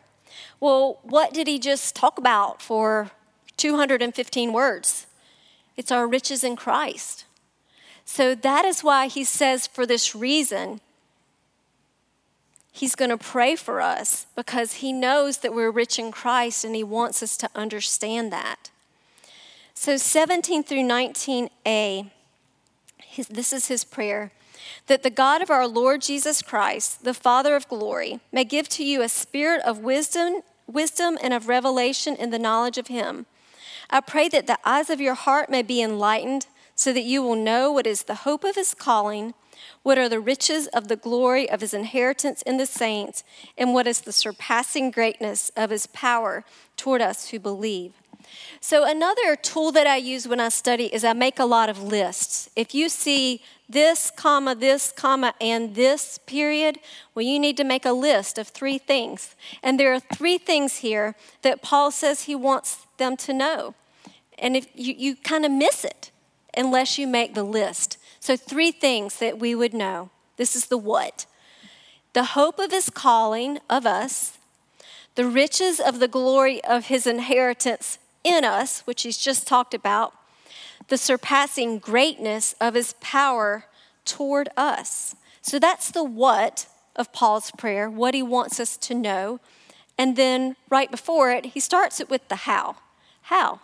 Well, 0.59 0.99
what 1.01 1.33
did 1.33 1.47
he 1.47 1.57
just 1.57 1.95
talk 1.95 2.19
about 2.19 2.61
for 2.61 3.09
215 3.57 4.53
words? 4.53 5.07
It's 5.75 5.91
our 5.91 6.07
riches 6.07 6.43
in 6.43 6.55
Christ. 6.55 7.25
So 8.05 8.35
that 8.35 8.65
is 8.65 8.83
why 8.83 9.07
he 9.07 9.23
says, 9.23 9.67
for 9.67 9.85
this 9.85 10.15
reason, 10.15 10.79
he's 12.71 12.95
going 12.95 13.09
to 13.09 13.17
pray 13.17 13.55
for 13.55 13.81
us 13.81 14.27
because 14.35 14.75
he 14.75 14.93
knows 14.93 15.39
that 15.39 15.53
we're 15.53 15.71
rich 15.71 15.97
in 15.97 16.11
Christ 16.11 16.63
and 16.63 16.75
he 16.75 16.83
wants 16.83 17.23
us 17.23 17.35
to 17.37 17.49
understand 17.55 18.31
that. 18.31 18.69
So 19.73 19.97
17 19.97 20.63
through 20.63 20.87
19a, 20.87 22.09
his, 22.97 23.27
this 23.27 23.51
is 23.51 23.67
his 23.67 23.83
prayer 23.83 24.31
that 24.87 25.03
the 25.03 25.09
God 25.09 25.41
of 25.41 25.49
our 25.49 25.67
Lord 25.67 26.01
Jesus 26.01 26.41
Christ, 26.41 27.03
the 27.03 27.13
Father 27.13 27.55
of 27.55 27.67
glory, 27.67 28.19
may 28.31 28.43
give 28.43 28.69
to 28.69 28.83
you 28.83 29.01
a 29.01 29.09
spirit 29.09 29.61
of 29.63 29.79
wisdom, 29.79 30.41
wisdom 30.67 31.17
and 31.21 31.33
of 31.33 31.47
revelation 31.47 32.15
in 32.15 32.29
the 32.29 32.39
knowledge 32.39 32.77
of 32.77 32.87
him. 32.87 33.25
I 33.89 34.01
pray 34.01 34.29
that 34.29 34.47
the 34.47 34.59
eyes 34.63 34.89
of 34.89 35.01
your 35.01 35.13
heart 35.13 35.49
may 35.49 35.61
be 35.61 35.81
enlightened, 35.81 36.47
so 36.75 36.91
that 36.91 37.03
you 37.03 37.23
will 37.23 37.35
know 37.35 37.71
what 37.71 37.87
is 37.87 38.03
the 38.03 38.15
hope 38.15 38.43
of 38.43 38.55
his 38.55 38.73
calling, 38.73 39.33
what 39.81 39.97
are 39.97 40.09
the 40.09 40.19
riches 40.19 40.67
of 40.67 40.89
the 40.89 40.97
glory 40.97 41.49
of 41.49 41.61
his 41.61 41.73
inheritance 41.73 42.41
in 42.41 42.57
the 42.57 42.65
saints, 42.65 43.23
and 43.57 43.73
what 43.73 43.87
is 43.87 44.01
the 44.01 44.11
surpassing 44.11 44.91
greatness 44.91 45.51
of 45.55 45.69
his 45.69 45.87
power 45.87 46.43
toward 46.75 47.01
us 47.01 47.29
who 47.29 47.39
believe. 47.39 47.93
So, 48.59 48.83
another 48.83 49.35
tool 49.35 49.71
that 49.71 49.87
I 49.87 49.97
use 49.97 50.27
when 50.27 50.39
I 50.39 50.49
study 50.49 50.93
is 50.93 51.03
I 51.03 51.13
make 51.13 51.39
a 51.39 51.45
lot 51.45 51.69
of 51.69 51.81
lists. 51.81 52.49
If 52.55 52.73
you 52.73 52.89
see 52.89 53.41
this, 53.69 54.11
comma, 54.11 54.55
this, 54.55 54.91
comma, 54.91 55.33
and 55.39 55.75
this 55.75 56.17
period, 56.25 56.79
well, 57.13 57.23
you 57.23 57.39
need 57.39 57.55
to 57.57 57.63
make 57.63 57.85
a 57.85 57.91
list 57.91 58.37
of 58.37 58.47
three 58.47 58.77
things. 58.77 59.35
And 59.61 59.79
there 59.79 59.93
are 59.93 59.99
three 59.99 60.37
things 60.37 60.77
here 60.77 61.15
that 61.43 61.61
Paul 61.61 61.91
says 61.91 62.23
he 62.23 62.35
wants 62.35 62.85
them 62.97 63.15
to 63.17 63.33
know. 63.33 63.75
And 64.37 64.57
if 64.57 64.67
you, 64.73 64.93
you 64.97 65.15
kind 65.15 65.45
of 65.45 65.51
miss 65.51 65.85
it 65.85 66.11
unless 66.57 66.97
you 66.97 67.07
make 67.07 67.33
the 67.33 67.43
list. 67.43 67.97
So, 68.19 68.35
three 68.35 68.71
things 68.71 69.17
that 69.19 69.39
we 69.39 69.55
would 69.55 69.73
know. 69.73 70.09
This 70.37 70.55
is 70.55 70.67
the 70.67 70.77
what 70.77 71.25
the 72.13 72.23
hope 72.23 72.59
of 72.59 72.71
his 72.71 72.89
calling 72.89 73.59
of 73.69 73.85
us, 73.85 74.37
the 75.15 75.25
riches 75.25 75.81
of 75.81 75.99
the 75.99 76.07
glory 76.07 76.63
of 76.63 76.85
his 76.85 77.05
inheritance 77.05 77.99
in 78.23 78.45
us, 78.45 78.81
which 78.81 79.03
he's 79.03 79.17
just 79.17 79.45
talked 79.45 79.73
about, 79.73 80.13
the 80.87 80.97
surpassing 80.97 81.77
greatness 81.77 82.55
of 82.61 82.73
his 82.73 82.93
power 83.01 83.65
toward 84.05 84.47
us. 84.55 85.15
So 85.41 85.59
that's 85.59 85.91
the 85.91 86.05
what 86.05 86.67
of 86.95 87.11
Paul's 87.11 87.51
prayer, 87.51 87.89
what 87.89 88.13
he 88.13 88.23
wants 88.23 88.61
us 88.61 88.77
to 88.77 88.95
know. 88.95 89.41
And 89.97 90.15
then 90.15 90.55
right 90.69 90.89
before 90.89 91.31
it, 91.31 91.47
he 91.47 91.59
starts 91.59 91.99
it 91.99 92.09
with 92.09 92.27
the 92.29 92.35
how. 92.35 92.77
How? 93.23 93.59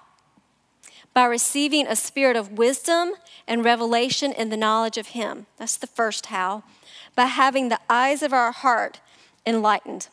By 1.13 1.25
receiving 1.25 1.87
a 1.87 1.95
spirit 1.95 2.37
of 2.37 2.53
wisdom 2.53 3.13
and 3.47 3.65
revelation 3.65 4.31
in 4.31 4.49
the 4.49 4.57
knowledge 4.57 4.97
of 4.97 5.07
him. 5.07 5.47
That's 5.57 5.77
the 5.77 5.87
first 5.87 6.27
how. 6.27 6.63
By 7.15 7.25
having 7.25 7.69
the 7.69 7.79
eyes 7.89 8.23
of 8.23 8.31
our 8.31 8.51
heart 8.51 9.01
enlightened. 9.45 10.07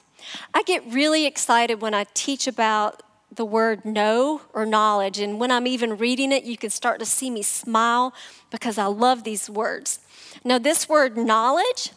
I 0.53 0.62
get 0.62 0.82
really 0.86 1.26
excited 1.26 1.80
when 1.80 1.94
I 1.94 2.07
teach 2.14 2.46
about 2.46 3.03
the 3.34 3.44
word 3.44 3.84
know 3.84 4.42
or 4.53 4.66
knowledge. 4.66 5.18
And 5.18 5.38
when 5.38 5.51
I'm 5.51 5.66
even 5.66 5.96
reading 5.96 6.32
it, 6.32 6.44
you 6.44 6.57
can 6.57 6.70
start 6.70 6.99
to 7.01 7.07
see 7.07 7.30
me 7.30 7.42
smile 7.42 8.12
because 8.51 8.78
I 8.78 8.86
love 8.86 9.24
these 9.24 9.49
words. 9.49 10.01
Now, 10.44 10.59
this 10.59 10.88
word 10.88 11.16
knowledge, 11.16 11.92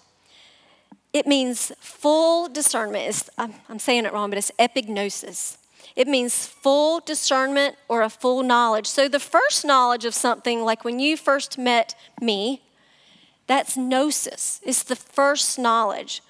it 1.14 1.26
means 1.28 1.72
full 1.80 2.48
discernment. 2.48 3.10
It's, 3.10 3.30
I'm, 3.38 3.54
I'm 3.70 3.80
saying 3.80 4.06
it 4.06 4.14
wrong, 4.14 4.30
but 4.30 4.38
it's 4.38 4.52
epignosis. 4.60 5.58
It 5.96 6.08
means 6.08 6.48
full 6.48 7.00
discernment 7.00 7.76
or 7.88 8.02
a 8.02 8.10
full 8.10 8.44
knowledge. 8.44 8.88
So, 8.88 9.08
the 9.08 9.20
first 9.20 9.66
knowledge 9.66 10.06
of 10.06 10.14
something, 10.14 10.64
like 10.64 10.84
when 10.84 11.00
you 11.00 11.18
first 11.18 11.58
met 11.58 11.96
me, 12.22 12.62
that's 13.48 13.76
gnosis. 13.76 14.62
It's 14.64 14.84
the 14.84 14.96
first 14.96 15.60
knowledge. 15.60 16.22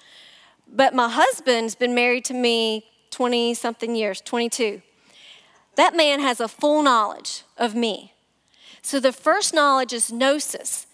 But 0.66 0.94
my 0.94 1.08
husband's 1.08 1.74
been 1.74 1.94
married 1.94 2.24
to 2.26 2.34
me 2.34 2.86
20 3.10 3.54
something 3.54 3.94
years, 3.94 4.20
22. 4.20 4.82
That 5.76 5.96
man 5.96 6.20
has 6.20 6.40
a 6.40 6.48
full 6.48 6.82
knowledge 6.82 7.44
of 7.56 7.74
me. 7.74 8.12
So 8.82 8.98
the 8.98 9.12
first 9.12 9.54
knowledge 9.54 9.92
is 9.92 10.12
gnosis. 10.12 10.86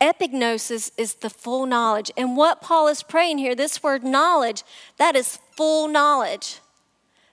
epignosis 0.00 0.90
is 0.98 1.14
the 1.14 1.30
full 1.30 1.64
knowledge. 1.66 2.10
And 2.16 2.36
what 2.36 2.60
Paul 2.60 2.88
is 2.88 3.02
praying 3.02 3.38
here, 3.38 3.54
this 3.54 3.82
word 3.82 4.04
knowledge, 4.04 4.64
that 4.98 5.16
is 5.16 5.38
full 5.56 5.88
knowledge. 5.88 6.58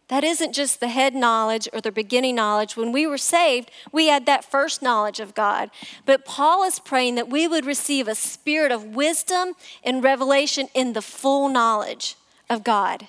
That 0.10 0.24
isn't 0.24 0.54
just 0.54 0.80
the 0.80 0.88
head 0.88 1.14
knowledge 1.14 1.70
or 1.72 1.82
the 1.82 1.92
beginning 1.92 2.36
knowledge. 2.36 2.76
When 2.76 2.92
we 2.92 3.06
were 3.06 3.18
saved, 3.18 3.70
we 3.92 4.08
had 4.08 4.26
that 4.26 4.44
first 4.44 4.82
knowledge 4.82 5.20
of 5.20 5.36
God. 5.36 5.70
But 6.06 6.26
Paul 6.26 6.64
is 6.64 6.80
praying 6.80 7.16
that 7.16 7.30
we 7.30 7.48
would 7.48 7.66
receive 7.66 8.08
a 8.08 8.16
spirit 8.16 8.72
of 8.72 8.96
wisdom 8.96 9.54
and 9.84 10.04
revelation 10.04 10.68
in 10.74 10.94
the 10.94 11.02
full 11.04 11.48
knowledge 11.48 12.16
of 12.50 12.64
God. 12.64 13.08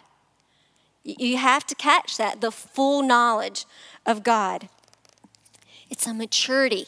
You 1.03 1.39
have 1.39 1.67
to 1.69 1.75
catch 1.75 2.19
that 2.19 2.43
the 2.43 2.53
full 2.53 3.03
knowledge 3.03 3.65
of 4.05 4.23
God. 4.23 4.69
It's 5.89 6.07
a 6.07 6.13
maturity. 6.13 6.87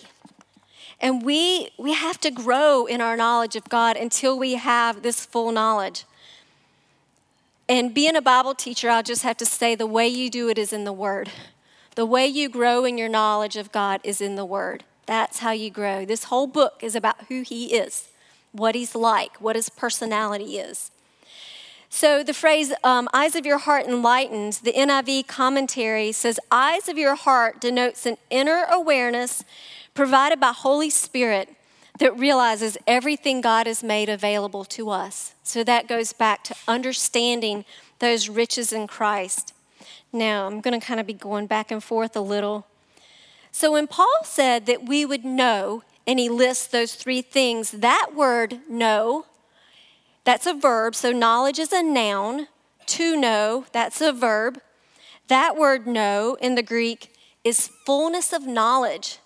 And 1.00 1.24
we, 1.24 1.70
we 1.78 1.94
have 1.94 2.20
to 2.20 2.30
grow 2.30 2.84
in 2.84 3.00
our 3.00 3.16
knowledge 3.16 3.56
of 3.56 3.68
God 3.70 3.96
until 3.96 4.38
we 4.38 4.54
have 4.54 5.02
this 5.02 5.24
full 5.24 5.52
knowledge. 5.52 6.04
And 7.68 7.94
being 7.94 8.16
a 8.16 8.22
Bible 8.22 8.54
teacher, 8.54 8.90
I'll 8.90 9.02
just 9.02 9.22
have 9.22 9.36
to 9.38 9.46
say 9.46 9.74
the 9.74 9.86
way 9.86 10.08
you 10.08 10.30
do 10.30 10.48
it 10.48 10.58
is 10.58 10.72
in 10.72 10.84
the 10.84 10.92
Word. 10.92 11.30
The 11.94 12.06
way 12.06 12.26
you 12.26 12.48
grow 12.48 12.84
in 12.84 12.98
your 12.98 13.08
knowledge 13.08 13.56
of 13.56 13.72
God 13.72 14.00
is 14.02 14.20
in 14.20 14.36
the 14.36 14.44
Word. 14.44 14.84
That's 15.06 15.38
how 15.38 15.52
you 15.52 15.70
grow. 15.70 16.04
This 16.04 16.24
whole 16.24 16.46
book 16.46 16.80
is 16.82 16.94
about 16.94 17.26
who 17.28 17.42
He 17.42 17.74
is, 17.74 18.08
what 18.52 18.74
He's 18.74 18.94
like, 18.94 19.40
what 19.40 19.56
His 19.56 19.68
personality 19.68 20.58
is. 20.58 20.90
So 21.94 22.24
the 22.24 22.32
phrase, 22.32 22.72
um, 22.82 23.08
eyes 23.12 23.36
of 23.36 23.44
your 23.44 23.58
heart 23.58 23.86
enlightened, 23.86 24.54
the 24.64 24.72
NIV 24.72 25.26
commentary 25.26 26.10
says, 26.12 26.40
eyes 26.50 26.88
of 26.88 26.96
your 26.96 27.14
heart 27.14 27.60
denotes 27.60 28.06
an 28.06 28.16
inner 28.30 28.64
awareness 28.70 29.44
provided 29.92 30.40
by 30.40 30.52
Holy 30.52 30.88
Spirit 30.88 31.54
that 32.02 32.18
realizes 32.18 32.76
everything 32.84 33.40
God 33.40 33.68
has 33.68 33.84
made 33.84 34.08
available 34.08 34.64
to 34.64 34.90
us. 34.90 35.36
So 35.44 35.62
that 35.62 35.86
goes 35.86 36.12
back 36.12 36.42
to 36.44 36.56
understanding 36.66 37.64
those 38.00 38.28
riches 38.28 38.72
in 38.72 38.88
Christ. 38.88 39.54
Now, 40.12 40.48
I'm 40.48 40.60
going 40.60 40.78
to 40.78 40.84
kind 40.84 40.98
of 40.98 41.06
be 41.06 41.12
going 41.12 41.46
back 41.46 41.70
and 41.70 41.82
forth 41.82 42.16
a 42.16 42.20
little. 42.20 42.66
So, 43.52 43.70
when 43.70 43.86
Paul 43.86 44.24
said 44.24 44.66
that 44.66 44.84
we 44.84 45.04
would 45.04 45.24
know, 45.24 45.84
and 46.04 46.18
he 46.18 46.28
lists 46.28 46.66
those 46.66 46.96
three 46.96 47.22
things, 47.22 47.70
that 47.70 48.10
word 48.16 48.58
know, 48.68 49.26
that's 50.24 50.46
a 50.46 50.54
verb. 50.54 50.96
So, 50.96 51.12
knowledge 51.12 51.60
is 51.60 51.72
a 51.72 51.84
noun. 51.84 52.48
To 52.86 53.16
know, 53.16 53.66
that's 53.70 54.00
a 54.00 54.12
verb. 54.12 54.60
That 55.28 55.56
word 55.56 55.86
know 55.86 56.36
in 56.40 56.56
the 56.56 56.64
Greek 56.64 57.14
is 57.44 57.70
fullness 57.86 58.32
of 58.32 58.44
knowledge. 58.44 59.18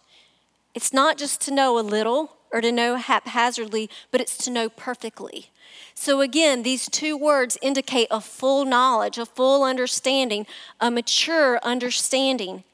It's 0.75 0.93
not 0.93 1.17
just 1.17 1.41
to 1.43 1.51
know 1.51 1.79
a 1.79 1.81
little, 1.81 2.36
or 2.53 2.61
to 2.61 2.73
know 2.73 2.97
haphazardly, 2.97 3.91
but 4.11 4.21
it's 4.21 4.37
to 4.39 4.51
know 4.51 4.69
perfectly. 4.69 5.51
So, 5.95 6.21
again, 6.21 6.63
these 6.63 6.89
two 6.89 7.17
words 7.17 7.57
indicate 7.63 8.09
a 8.11 8.21
full 8.21 8.65
knowledge, 8.65 9.19
a 9.19 9.27
full 9.27 9.65
understanding, 9.65 10.47
a 10.81 10.91
mature 10.91 11.59
understanding. 11.63 12.65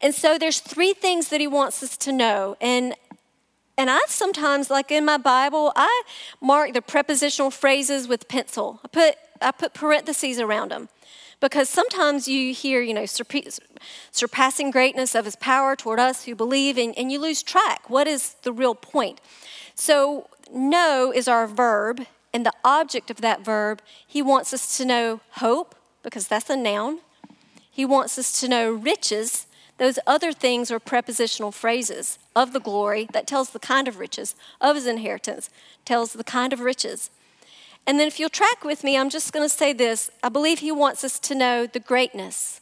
And 0.00 0.14
so, 0.14 0.38
there's 0.38 0.60
three 0.60 0.92
things 0.92 1.28
that 1.28 1.40
he 1.40 1.46
wants 1.46 1.82
us 1.82 1.96
to 1.98 2.12
know. 2.12 2.56
And 2.60 2.94
and 3.78 3.90
I 3.90 4.00
sometimes, 4.06 4.70
like 4.70 4.90
in 4.90 5.04
my 5.04 5.18
Bible, 5.18 5.72
I 5.76 6.02
mark 6.40 6.72
the 6.72 6.80
prepositional 6.80 7.50
phrases 7.50 8.08
with 8.08 8.28
pencil. 8.28 8.80
I 8.84 8.88
put 8.88 9.16
I 9.42 9.50
put 9.50 9.74
parentheses 9.74 10.40
around 10.40 10.70
them 10.70 10.88
because 11.40 11.68
sometimes 11.68 12.26
you 12.26 12.54
hear, 12.54 12.80
you 12.80 12.94
know, 12.94 13.06
surpassing 14.10 14.70
greatness 14.70 15.14
of 15.14 15.24
his 15.24 15.36
power 15.36 15.76
toward 15.76 15.98
us 15.98 16.24
who 16.24 16.34
believe, 16.34 16.78
and, 16.78 16.96
and 16.96 17.10
you 17.10 17.18
lose 17.18 17.42
track. 17.42 17.88
What 17.90 18.06
is 18.06 18.34
the 18.42 18.52
real 18.52 18.74
point? 18.74 19.20
So, 19.74 20.28
know 20.52 21.12
is 21.14 21.28
our 21.28 21.46
verb, 21.46 22.06
and 22.32 22.44
the 22.44 22.52
object 22.64 23.10
of 23.10 23.20
that 23.20 23.44
verb, 23.44 23.80
he 24.06 24.22
wants 24.22 24.52
us 24.52 24.76
to 24.76 24.84
know 24.84 25.20
hope, 25.32 25.74
because 26.02 26.28
that's 26.28 26.50
a 26.50 26.56
noun. 26.56 27.00
He 27.70 27.84
wants 27.84 28.18
us 28.18 28.40
to 28.40 28.48
know 28.48 28.70
riches. 28.70 29.46
Those 29.78 29.98
other 30.06 30.32
things 30.32 30.70
are 30.70 30.78
prepositional 30.78 31.52
phrases 31.52 32.18
of 32.34 32.52
the 32.52 32.60
glory 32.60 33.08
that 33.12 33.26
tells 33.26 33.50
the 33.50 33.58
kind 33.58 33.88
of 33.88 33.98
riches, 33.98 34.34
of 34.60 34.76
his 34.76 34.86
inheritance, 34.86 35.50
tells 35.84 36.12
the 36.12 36.24
kind 36.24 36.52
of 36.52 36.60
riches. 36.60 37.10
And 37.86 38.00
then, 38.00 38.08
if 38.08 38.18
you'll 38.18 38.28
track 38.30 38.64
with 38.64 38.82
me, 38.82 38.96
I'm 38.96 39.10
just 39.10 39.32
going 39.32 39.44
to 39.44 39.54
say 39.54 39.72
this. 39.72 40.10
I 40.22 40.28
believe 40.28 40.58
he 40.58 40.72
wants 40.72 41.04
us 41.04 41.18
to 41.20 41.34
know 41.34 41.66
the 41.66 41.80
greatness 41.80 42.60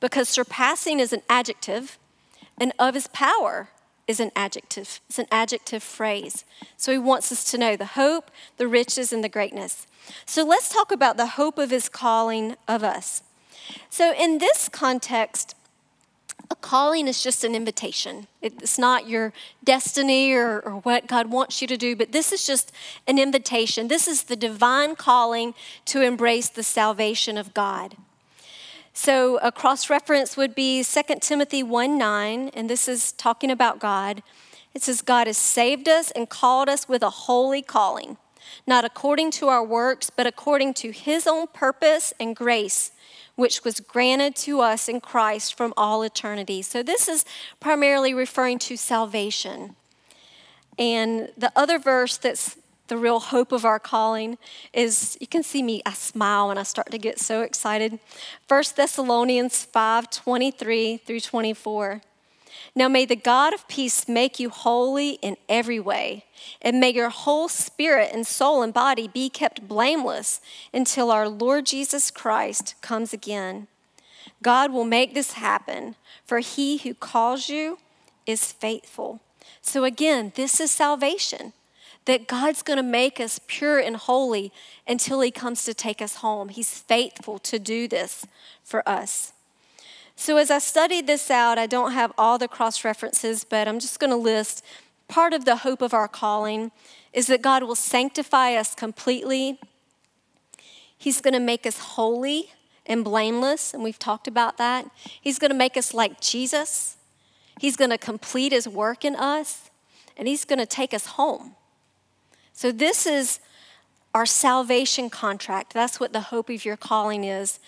because 0.00 0.28
surpassing 0.28 1.00
is 1.00 1.12
an 1.12 1.22
adjective, 1.28 1.98
and 2.60 2.72
of 2.78 2.94
his 2.94 3.06
power 3.08 3.68
is 4.06 4.20
an 4.20 4.30
adjective. 4.34 5.00
It's 5.08 5.18
an 5.18 5.26
adjective 5.30 5.82
phrase. 5.82 6.44
So 6.76 6.92
he 6.92 6.98
wants 6.98 7.30
us 7.30 7.44
to 7.50 7.58
know 7.58 7.76
the 7.76 7.84
hope, 7.84 8.30
the 8.56 8.66
riches, 8.66 9.12
and 9.12 9.22
the 9.22 9.28
greatness. 9.28 9.86
So 10.24 10.44
let's 10.44 10.72
talk 10.72 10.90
about 10.90 11.16
the 11.16 11.26
hope 11.26 11.58
of 11.58 11.70
his 11.70 11.88
calling 11.88 12.56
of 12.66 12.82
us. 12.82 13.22
So, 13.90 14.14
in 14.14 14.38
this 14.38 14.68
context, 14.70 15.54
a 16.50 16.54
calling 16.56 17.06
is 17.06 17.22
just 17.22 17.44
an 17.44 17.54
invitation. 17.54 18.26
It's 18.40 18.78
not 18.78 19.06
your 19.06 19.34
destiny 19.62 20.32
or, 20.32 20.60
or, 20.60 20.72
what 20.80 21.06
God 21.06 21.30
wants 21.30 21.60
you 21.60 21.68
to 21.68 21.76
do, 21.76 21.94
but 21.94 22.12
this 22.12 22.32
is 22.32 22.46
just 22.46 22.72
an 23.06 23.18
invitation. 23.18 23.88
This 23.88 24.08
is 24.08 24.24
the 24.24 24.36
divine 24.36 24.96
calling 24.96 25.52
to 25.86 26.00
embrace 26.00 26.48
the 26.48 26.62
salvation 26.62 27.36
of 27.36 27.52
God. 27.52 27.96
So 29.00 29.38
a 29.42 29.52
cross 29.52 29.88
reference 29.88 30.36
would 30.36 30.56
be 30.56 30.82
2 30.82 31.02
Timothy 31.20 31.62
1 31.62 31.96
9, 31.96 32.50
and 32.52 32.68
this 32.68 32.88
is 32.88 33.12
talking 33.12 33.48
about 33.48 33.78
God. 33.78 34.24
It 34.74 34.82
says, 34.82 35.02
God 35.02 35.28
has 35.28 35.38
saved 35.38 35.88
us 35.88 36.10
and 36.10 36.28
called 36.28 36.68
us 36.68 36.88
with 36.88 37.04
a 37.04 37.10
holy 37.10 37.62
calling, 37.62 38.16
not 38.66 38.84
according 38.84 39.30
to 39.38 39.46
our 39.46 39.64
works, 39.64 40.10
but 40.10 40.26
according 40.26 40.74
to 40.74 40.90
his 40.90 41.28
own 41.28 41.46
purpose 41.46 42.12
and 42.18 42.34
grace 42.34 42.90
which 43.36 43.62
was 43.62 43.78
granted 43.78 44.34
to 44.34 44.62
us 44.62 44.88
in 44.88 45.00
Christ 45.00 45.56
from 45.56 45.72
all 45.76 46.02
eternity. 46.02 46.60
So, 46.60 46.82
this 46.82 47.06
is 47.06 47.24
primarily 47.60 48.12
referring 48.12 48.58
to 48.58 48.76
salvation. 48.76 49.76
And 50.76 51.30
the 51.36 51.52
other 51.54 51.78
verse 51.78 52.18
that's 52.18 52.56
the 52.88 52.96
real 52.96 53.20
hope 53.20 53.52
of 53.52 53.64
our 53.64 53.78
calling 53.78 54.38
is 54.72 55.16
you 55.20 55.26
can 55.26 55.42
see 55.42 55.62
me, 55.62 55.82
I 55.86 55.92
smile 55.92 56.48
when 56.48 56.58
I 56.58 56.62
start 56.62 56.90
to 56.90 56.98
get 56.98 57.18
so 57.18 57.42
excited. 57.42 57.98
1 58.48 58.62
Thessalonians 58.76 59.64
5 59.64 60.10
23 60.10 60.96
through 60.98 61.20
24. 61.20 62.02
Now 62.74 62.88
may 62.88 63.04
the 63.04 63.16
God 63.16 63.54
of 63.54 63.68
peace 63.68 64.08
make 64.08 64.38
you 64.38 64.50
holy 64.50 65.12
in 65.22 65.36
every 65.48 65.80
way, 65.80 66.24
and 66.60 66.80
may 66.80 66.90
your 66.90 67.10
whole 67.10 67.48
spirit 67.48 68.10
and 68.12 68.26
soul 68.26 68.62
and 68.62 68.72
body 68.72 69.08
be 69.08 69.28
kept 69.28 69.68
blameless 69.68 70.40
until 70.72 71.10
our 71.10 71.28
Lord 71.28 71.66
Jesus 71.66 72.10
Christ 72.10 72.74
comes 72.80 73.12
again. 73.12 73.68
God 74.42 74.72
will 74.72 74.84
make 74.84 75.14
this 75.14 75.32
happen, 75.32 75.96
for 76.24 76.38
he 76.38 76.78
who 76.78 76.94
calls 76.94 77.48
you 77.48 77.78
is 78.26 78.52
faithful. 78.52 79.20
So 79.62 79.84
again, 79.84 80.32
this 80.36 80.60
is 80.60 80.70
salvation. 80.70 81.52
That 82.08 82.26
God's 82.26 82.62
going 82.62 82.78
to 82.78 82.82
make 82.82 83.20
us 83.20 83.38
pure 83.46 83.78
and 83.78 83.94
holy 83.94 84.50
until 84.86 85.20
He 85.20 85.30
comes 85.30 85.62
to 85.64 85.74
take 85.74 86.02
us 86.02 86.16
home. 86.16 86.48
He's 86.48 86.80
faithful 86.80 87.38
to 87.40 87.58
do 87.58 87.86
this 87.86 88.26
for 88.64 88.86
us. 88.88 89.34
So, 90.16 90.38
as 90.38 90.50
I 90.50 90.58
studied 90.58 91.06
this 91.06 91.30
out, 91.30 91.58
I 91.58 91.66
don't 91.66 91.92
have 91.92 92.12
all 92.18 92.38
the 92.38 92.48
cross 92.48 92.82
references, 92.82 93.44
but 93.44 93.68
I'm 93.68 93.78
just 93.78 94.00
going 94.00 94.10
to 94.10 94.16
list 94.16 94.64
part 95.06 95.32
of 95.32 95.44
the 95.44 95.56
hope 95.56 95.82
of 95.82 95.94
our 95.94 96.08
calling 96.08 96.70
is 97.12 97.26
that 97.26 97.42
God 97.42 97.62
will 97.62 97.74
sanctify 97.74 98.54
us 98.54 98.74
completely. 98.74 99.58
He's 100.96 101.20
going 101.20 101.34
to 101.34 101.40
make 101.40 101.66
us 101.66 101.78
holy 101.78 102.52
and 102.86 103.04
blameless, 103.04 103.74
and 103.74 103.82
we've 103.82 103.98
talked 103.98 104.26
about 104.26 104.56
that. 104.58 104.90
He's 105.20 105.38
going 105.38 105.50
to 105.50 105.56
make 105.56 105.76
us 105.76 105.92
like 105.92 106.20
Jesus. 106.20 106.96
He's 107.60 107.76
going 107.76 107.90
to 107.90 107.98
complete 107.98 108.52
his 108.52 108.68
work 108.68 109.04
in 109.04 109.14
us, 109.14 109.70
and 110.16 110.26
he's 110.26 110.44
going 110.44 110.58
to 110.58 110.66
take 110.66 110.94
us 110.94 111.06
home. 111.06 111.54
So, 112.58 112.72
this 112.72 113.06
is 113.06 113.38
our 114.12 114.26
salvation 114.26 115.10
contract. 115.10 115.72
That's 115.72 116.00
what 116.00 116.12
the 116.12 116.22
hope 116.22 116.50
of 116.50 116.64
your 116.64 116.76
calling 116.76 117.22
is. 117.22 117.60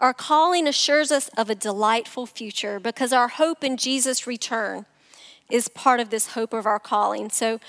Our 0.00 0.12
calling 0.12 0.66
assures 0.66 1.12
us 1.12 1.28
of 1.36 1.48
a 1.48 1.54
delightful 1.54 2.26
future 2.26 2.80
because 2.80 3.12
our 3.12 3.28
hope 3.28 3.62
in 3.62 3.76
Jesus' 3.76 4.26
return 4.26 4.84
is 5.48 5.68
part 5.68 6.00
of 6.00 6.10
this 6.10 6.32
hope 6.34 6.52
of 6.52 6.66
our 6.66 6.80
calling. 6.80 7.30
So 7.30 7.60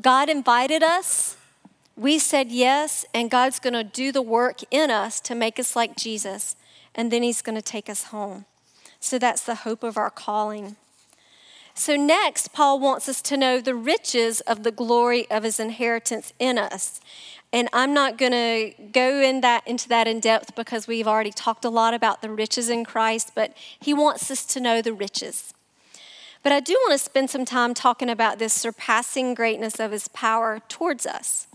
God 0.00 0.28
invited 0.28 0.84
us, 0.84 1.36
we 1.96 2.16
said 2.16 2.52
yes, 2.52 3.04
and 3.12 3.28
God's 3.28 3.58
going 3.58 3.72
to 3.72 3.82
do 3.82 4.12
the 4.12 4.22
work 4.22 4.60
in 4.70 4.88
us 4.88 5.18
to 5.22 5.34
make 5.34 5.58
us 5.58 5.74
like 5.74 5.96
Jesus, 5.96 6.54
and 6.94 7.10
then 7.10 7.24
He's 7.24 7.42
going 7.42 7.56
to 7.56 7.62
take 7.62 7.90
us 7.90 8.04
home. 8.04 8.44
So 9.00 9.18
that's 9.18 9.42
the 9.42 9.56
hope 9.66 9.82
of 9.82 9.96
our 9.96 10.10
calling. 10.10 10.76
So, 11.74 11.96
next, 11.96 12.52
Paul 12.52 12.78
wants 12.78 13.08
us 13.08 13.22
to 13.22 13.36
know 13.36 13.60
the 13.60 13.74
riches 13.74 14.40
of 14.42 14.64
the 14.64 14.72
glory 14.72 15.30
of 15.30 15.44
his 15.44 15.58
inheritance 15.58 16.32
in 16.38 16.58
us. 16.58 17.00
And 17.52 17.68
I'm 17.72 17.92
not 17.92 18.16
going 18.16 18.32
to 18.32 18.72
go 18.92 19.20
in 19.20 19.40
that, 19.40 19.66
into 19.66 19.88
that 19.88 20.06
in 20.06 20.20
depth 20.20 20.54
because 20.54 20.86
we've 20.86 21.08
already 21.08 21.32
talked 21.32 21.64
a 21.64 21.70
lot 21.70 21.94
about 21.94 22.22
the 22.22 22.30
riches 22.30 22.68
in 22.68 22.84
Christ, 22.84 23.32
but 23.34 23.56
he 23.80 23.92
wants 23.92 24.30
us 24.30 24.44
to 24.46 24.60
know 24.60 24.80
the 24.82 24.92
riches. 24.92 25.52
But 26.42 26.52
I 26.52 26.60
do 26.60 26.74
want 26.74 26.92
to 26.92 26.98
spend 26.98 27.28
some 27.28 27.44
time 27.44 27.74
talking 27.74 28.08
about 28.08 28.38
this 28.38 28.52
surpassing 28.52 29.34
greatness 29.34 29.78
of 29.80 29.90
his 29.90 30.08
power 30.08 30.60
towards 30.68 31.06
us. 31.06 31.48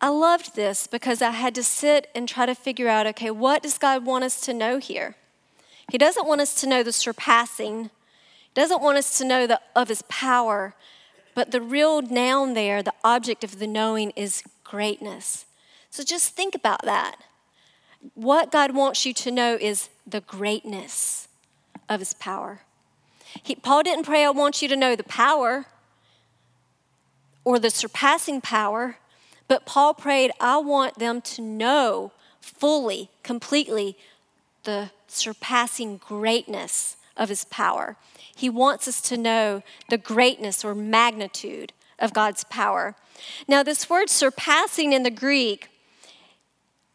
I 0.00 0.08
loved 0.08 0.54
this 0.54 0.86
because 0.86 1.22
I 1.22 1.30
had 1.30 1.54
to 1.54 1.62
sit 1.62 2.08
and 2.14 2.28
try 2.28 2.46
to 2.46 2.54
figure 2.54 2.88
out 2.88 3.06
okay, 3.06 3.30
what 3.30 3.62
does 3.62 3.78
God 3.78 4.04
want 4.04 4.24
us 4.24 4.40
to 4.42 4.52
know 4.52 4.78
here? 4.78 5.16
He 5.90 5.98
doesn't 5.98 6.26
want 6.26 6.40
us 6.40 6.60
to 6.60 6.68
know 6.68 6.82
the 6.82 6.92
surpassing, 6.92 7.84
He 7.84 7.90
doesn't 8.54 8.82
want 8.82 8.98
us 8.98 9.18
to 9.18 9.24
know 9.24 9.46
the, 9.46 9.60
of 9.74 9.88
His 9.88 10.02
power, 10.02 10.74
but 11.34 11.50
the 11.50 11.60
real 11.60 12.02
noun 12.02 12.54
there, 12.54 12.82
the 12.82 12.94
object 13.04 13.44
of 13.44 13.58
the 13.58 13.66
knowing, 13.66 14.10
is 14.16 14.42
greatness. 14.64 15.46
So 15.90 16.02
just 16.02 16.34
think 16.34 16.54
about 16.54 16.82
that. 16.82 17.16
What 18.14 18.52
God 18.52 18.74
wants 18.74 19.06
you 19.06 19.12
to 19.14 19.30
know 19.30 19.56
is 19.60 19.88
the 20.06 20.20
greatness 20.20 21.28
of 21.88 22.00
His 22.00 22.14
power. 22.14 22.60
He, 23.42 23.54
Paul 23.54 23.82
didn't 23.82 24.04
pray, 24.04 24.24
I 24.24 24.30
want 24.30 24.62
you 24.62 24.68
to 24.68 24.76
know 24.76 24.96
the 24.96 25.04
power 25.04 25.66
or 27.44 27.58
the 27.58 27.70
surpassing 27.70 28.40
power. 28.40 28.98
But 29.48 29.66
Paul 29.66 29.94
prayed, 29.94 30.32
I 30.40 30.58
want 30.58 30.98
them 30.98 31.20
to 31.22 31.42
know 31.42 32.12
fully, 32.40 33.10
completely, 33.22 33.96
the 34.66 34.90
surpassing 35.08 35.96
greatness 35.96 36.96
of 37.16 37.30
his 37.30 37.46
power. 37.46 37.96
He 38.34 38.50
wants 38.50 38.86
us 38.86 39.00
to 39.02 39.16
know 39.16 39.62
the 39.88 39.96
greatness 39.96 40.62
or 40.64 40.74
magnitude 40.74 41.72
of 41.98 42.12
God's 42.12 42.44
power. 42.44 42.94
Now, 43.48 43.62
this 43.62 43.88
word 43.88 44.10
surpassing 44.10 44.92
in 44.92 45.02
the 45.02 45.10
Greek, 45.10 45.70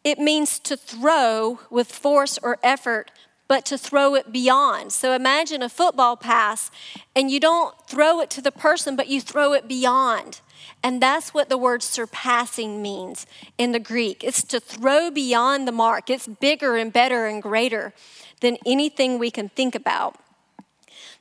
it 0.04 0.20
means 0.20 0.60
to 0.60 0.78
throw 0.78 1.60
with 1.72 1.92
force 1.92 2.38
or 2.44 2.60
effort, 2.62 3.10
but 3.52 3.66
to 3.66 3.78
throw 3.78 4.16
it 4.16 4.32
beyond. 4.32 4.94
So 4.94 5.12
imagine 5.12 5.62
a 5.62 5.68
football 5.68 6.16
pass, 6.16 6.72
and 7.14 7.30
you 7.30 7.38
don't 7.38 7.76
throw 7.86 8.22
it 8.22 8.30
to 8.30 8.42
the 8.42 8.50
person, 8.50 8.96
but 8.96 9.10
you 9.10 9.20
throw 9.20 9.52
it 9.52 9.68
beyond. 9.68 10.40
And 10.82 11.02
that's 11.02 11.34
what 11.34 11.50
the 11.50 11.58
word 11.58 11.84
surpassing 11.84 12.82
means 12.82 13.28
in 13.58 13.74
the 13.74 13.80
Greek. 13.80 14.24
It's 14.24 14.42
to 14.44 14.62
throw 14.62 15.12
beyond 15.12 15.68
the 15.68 15.74
mark, 15.74 16.10
it's 16.10 16.28
bigger 16.28 16.78
and 16.78 16.94
better 16.94 17.26
and 17.26 17.44
greater 17.44 17.92
than 18.40 18.56
anything 18.66 19.20
we 19.20 19.30
can 19.30 19.50
think 19.50 19.76
about. 19.76 20.16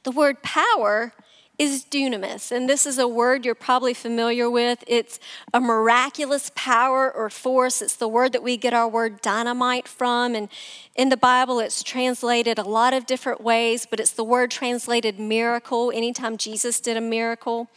The 0.05 0.13
word 0.13 0.41
power 0.41 1.13
is 1.61 1.85
dunamis, 1.85 2.51
and 2.51 2.67
this 2.71 2.87
is 2.87 2.97
a 2.99 3.07
word 3.07 3.45
you're 3.45 3.55
probably 3.55 3.93
familiar 3.93 4.49
with. 4.49 4.83
It's 4.87 5.21
a 5.53 5.61
miraculous 5.61 6.51
power 6.55 7.13
or 7.13 7.29
force. 7.29 7.83
It's 7.83 7.97
the 7.97 8.09
word 8.09 8.33
that 8.33 8.43
we 8.43 8.57
get 8.57 8.73
our 8.73 8.89
word 8.89 9.21
dynamite 9.21 9.87
from, 9.87 10.35
and 10.35 10.49
in 10.97 11.11
the 11.11 11.19
Bible 11.19 11.61
it's 11.61 11.83
translated 11.83 12.59
a 12.59 12.63
lot 12.63 12.95
of 12.95 13.05
different 13.05 13.43
ways, 13.43 13.85
but 13.85 14.01
it's 14.01 14.13
the 14.13 14.25
word 14.25 14.51
translated 14.51 15.21
miracle 15.21 15.93
anytime 15.95 16.39
Jesus 16.39 16.81
did 16.81 16.97
a 16.97 17.01
miracle. 17.03 17.69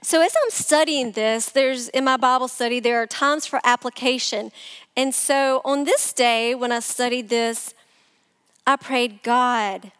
So 0.00 0.22
as 0.22 0.32
I'm 0.40 0.50
studying 0.50 1.10
this, 1.10 1.46
there's 1.46 1.88
in 1.88 2.04
my 2.04 2.16
Bible 2.16 2.46
study 2.46 2.78
there 2.78 3.02
are 3.02 3.06
times 3.06 3.46
for 3.46 3.58
application. 3.64 4.52
And 4.96 5.12
so 5.12 5.60
on 5.64 5.82
this 5.82 6.12
day 6.12 6.54
when 6.54 6.70
I 6.70 6.78
studied 6.78 7.30
this, 7.30 7.74
I 8.64 8.76
prayed, 8.76 9.24
God, 9.24 9.90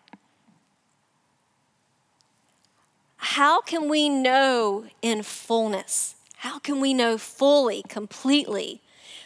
how 3.18 3.60
can 3.60 3.88
we 3.88 4.08
know 4.08 4.86
in 5.02 5.22
fullness? 5.22 6.14
How 6.38 6.58
can 6.60 6.80
we 6.80 6.94
know 6.94 7.18
fully, 7.18 7.82
completely 7.88 8.80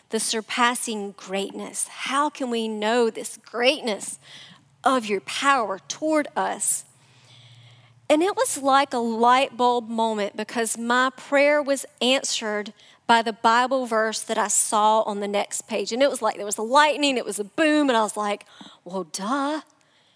the 0.08 0.18
surpassing 0.18 1.12
greatness? 1.12 1.88
How 1.88 2.30
can 2.30 2.50
we 2.50 2.68
know 2.68 3.10
this 3.10 3.36
greatness 3.36 4.18
of 4.82 5.06
your 5.06 5.20
power 5.20 5.78
toward 5.88 6.28
us? 6.34 6.84
And 8.08 8.22
it 8.22 8.34
was 8.34 8.58
like 8.58 8.94
a 8.94 8.98
light 8.98 9.56
bulb 9.56 9.88
moment 9.88 10.36
because 10.36 10.78
my 10.78 11.10
prayer 11.16 11.62
was 11.62 11.84
answered 12.00 12.72
by 13.06 13.20
the 13.20 13.32
Bible 13.32 13.84
verse 13.84 14.22
that 14.22 14.38
I 14.38 14.48
saw 14.48 15.02
on 15.02 15.20
the 15.20 15.28
next 15.28 15.68
page. 15.68 15.92
And 15.92 16.02
it 16.02 16.08
was 16.08 16.22
like 16.22 16.36
there 16.36 16.46
was 16.46 16.58
a 16.58 16.62
lightning, 16.62 17.18
it 17.18 17.26
was 17.26 17.38
a 17.38 17.44
boom, 17.44 17.90
and 17.90 17.96
I 17.96 18.02
was 18.02 18.16
like, 18.16 18.46
well, 18.84 19.04
duh, 19.04 19.60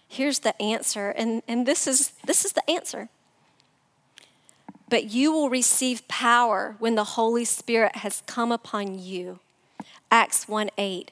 here's 0.07 0.39
the 0.39 0.59
answer. 0.59 1.09
And, 1.09 1.43
and 1.47 1.67
this, 1.67 1.85
is, 1.85 2.13
this 2.25 2.43
is 2.43 2.53
the 2.53 2.67
answer. 2.69 3.09
But 4.89 5.11
you 5.11 5.31
will 5.31 5.49
receive 5.49 6.07
power 6.07 6.75
when 6.79 6.95
the 6.95 7.03
Holy 7.03 7.45
Spirit 7.45 7.97
has 7.97 8.23
come 8.25 8.51
upon 8.51 8.99
you. 8.99 9.39
Acts 10.09 10.47
1 10.47 10.69
8. 10.77 11.11